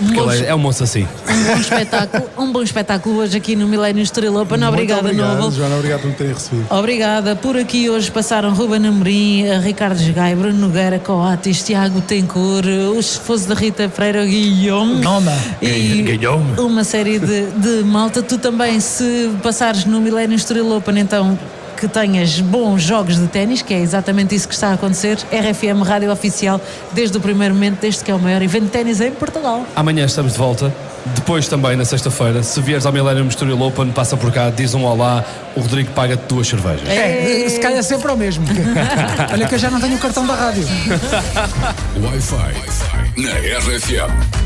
Bom, 0.00 0.30
é, 0.30 0.46
é 0.46 0.54
um 0.54 0.58
moço 0.58 0.84
assim. 0.84 1.06
Um 1.28 1.44
bom 1.44 1.60
espetáculo, 1.60 2.30
um 2.38 2.52
bom 2.52 2.62
espetáculo 2.62 3.16
hoje 3.18 3.36
aqui 3.36 3.56
no 3.56 3.66
Millennium 3.66 4.02
Estrela 4.02 4.42
Open. 4.42 4.62
Obrigada, 4.62 5.02
Muito 5.02 5.14
obrigado, 5.14 5.38
Noble. 5.40 5.56
Joana, 5.56 5.76
obrigado 5.76 6.00
por 6.00 6.08
me 6.08 6.14
terem 6.14 6.34
recebido. 6.34 6.66
Obrigada. 6.70 7.36
Por 7.36 7.56
aqui 7.56 7.88
hoje 7.88 8.10
passaram 8.10 8.52
Ruben 8.52 8.86
Amorim, 8.86 9.44
Ricardo 9.62 10.00
Gai, 10.12 10.34
Bruno 10.34 10.58
Nogueira, 10.58 10.98
Coates, 10.98 11.62
Tiago 11.62 12.00
Tencour, 12.00 12.64
o 12.94 12.98
esposo 12.98 13.48
da 13.48 13.54
Rita 13.54 13.88
Freire, 13.88 14.18
o 14.18 14.26
Guilhome. 14.26 15.00
Noma. 15.00 15.32
E 15.62 16.02
Guilhome. 16.02 16.58
uma 16.58 16.84
série 16.84 17.18
de, 17.18 17.46
de 17.52 17.84
malta. 17.84 18.22
Tu 18.22 18.38
também, 18.38 18.78
se 18.80 19.30
passares 19.42 19.84
no 19.84 20.00
Millennium 20.00 20.36
Estrela 20.36 20.76
Open, 20.76 20.98
então 20.98 21.38
que 21.76 21.86
tenhas 21.86 22.40
bons 22.40 22.82
jogos 22.82 23.18
de 23.18 23.26
ténis, 23.26 23.62
que 23.62 23.74
é 23.74 23.78
exatamente 23.78 24.34
isso 24.34 24.48
que 24.48 24.54
está 24.54 24.68
a 24.68 24.72
acontecer. 24.72 25.18
RFM 25.30 25.82
Rádio 25.84 26.10
Oficial, 26.10 26.60
desde 26.92 27.16
o 27.16 27.20
primeiro 27.20 27.54
momento, 27.54 27.80
desde 27.80 28.02
que 28.02 28.10
é 28.10 28.14
o 28.14 28.18
maior 28.18 28.40
evento 28.42 28.64
de 28.64 28.70
ténis 28.70 29.00
em 29.00 29.10
Portugal. 29.10 29.64
Amanhã 29.76 30.06
estamos 30.06 30.32
de 30.32 30.38
volta. 30.38 30.72
Depois 31.14 31.46
também, 31.46 31.76
na 31.76 31.84
sexta-feira, 31.84 32.42
se 32.42 32.60
vieres 32.60 32.84
ao 32.84 32.92
Millennium 32.92 33.30
Studio 33.30 33.60
Open, 33.60 33.92
passa 33.92 34.16
por 34.16 34.32
cá, 34.32 34.50
diz 34.50 34.74
um 34.74 34.84
olá, 34.84 35.24
o 35.54 35.60
Rodrigo 35.60 35.90
paga-te 35.92 36.22
duas 36.26 36.48
cervejas. 36.48 36.88
É, 36.88 37.48
se 37.48 37.60
calhar 37.60 37.82
sempre 37.82 38.10
ao 38.10 38.16
mesmo. 38.16 38.44
Olha 39.32 39.46
que 39.46 39.54
eu 39.54 39.58
já 39.58 39.70
não 39.70 39.80
tenho 39.80 39.96
o 39.96 39.98
cartão 39.98 40.26
da 40.26 40.34
rádio. 40.34 40.64
Wi-Fi 42.02 43.20
na 43.20 43.30
RFM. 43.30 44.45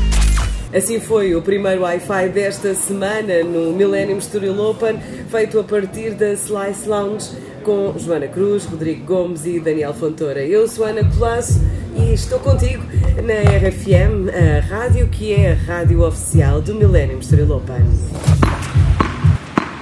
Assim 0.73 1.01
foi 1.01 1.35
o 1.35 1.41
primeiro 1.41 1.81
Wi-Fi 1.81 2.29
desta 2.29 2.73
semana 2.73 3.43
no 3.43 3.73
Millennium 3.73 4.21
Studio 4.21 4.57
Open, 4.61 4.97
feito 5.29 5.59
a 5.59 5.63
partir 5.65 6.11
da 6.11 6.31
Slice 6.31 6.87
Lounge 6.87 7.29
com 7.61 7.93
Joana 7.99 8.27
Cruz, 8.27 8.63
Rodrigo 8.65 9.03
Gomes 9.03 9.45
e 9.45 9.59
Daniel 9.59 9.93
Fontoura. 9.93 10.41
Eu 10.41 10.67
sou 10.69 10.85
Ana 10.85 11.03
Colasso 11.03 11.59
e 11.93 12.13
estou 12.13 12.39
contigo 12.39 12.83
na 13.21 13.67
RFM, 13.67 14.29
a 14.33 14.61
rádio 14.61 15.09
que 15.09 15.33
é 15.33 15.51
a 15.51 15.55
rádio 15.55 16.07
oficial 16.07 16.61
do 16.61 16.73
Millennium 16.73 17.21
Studio 17.21 17.53
Open. 17.53 17.85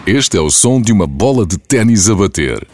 Este 0.07 0.37
é 0.37 0.41
o 0.41 0.49
som 0.49 0.81
de 0.81 0.91
uma 0.91 1.05
bola 1.05 1.45
de 1.45 1.59
ténis 1.59 2.09
a 2.09 2.15
bater. 2.15 2.67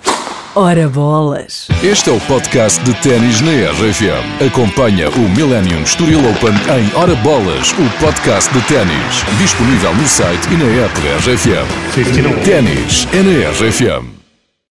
Ora 0.57 0.87
bolas! 0.87 1.67
Este 1.83 2.09
é 2.09 2.13
o 2.13 2.19
podcast 2.21 2.81
de 2.85 2.93
ténis 3.01 3.41
na 3.41 3.51
RFM. 3.71 4.47
Acompanha 4.47 5.09
o 5.09 5.29
Millennium 5.35 5.85
Studio 5.85 6.19
Open 6.19 6.53
em 6.53 6.97
Hora 6.97 7.13
Bolas, 7.15 7.73
o 7.73 7.99
podcast 7.99 8.49
de 8.53 8.61
ténis. 8.61 9.25
Disponível 9.37 9.93
no 9.93 10.07
site 10.07 10.47
e 10.53 10.55
na 10.55 10.85
app 10.85 10.97
da 11.01 11.17
RFM. 11.17 12.45
Ténis 12.45 13.05
é 13.11 13.21
na 13.21 13.49
RFM. 13.51 14.24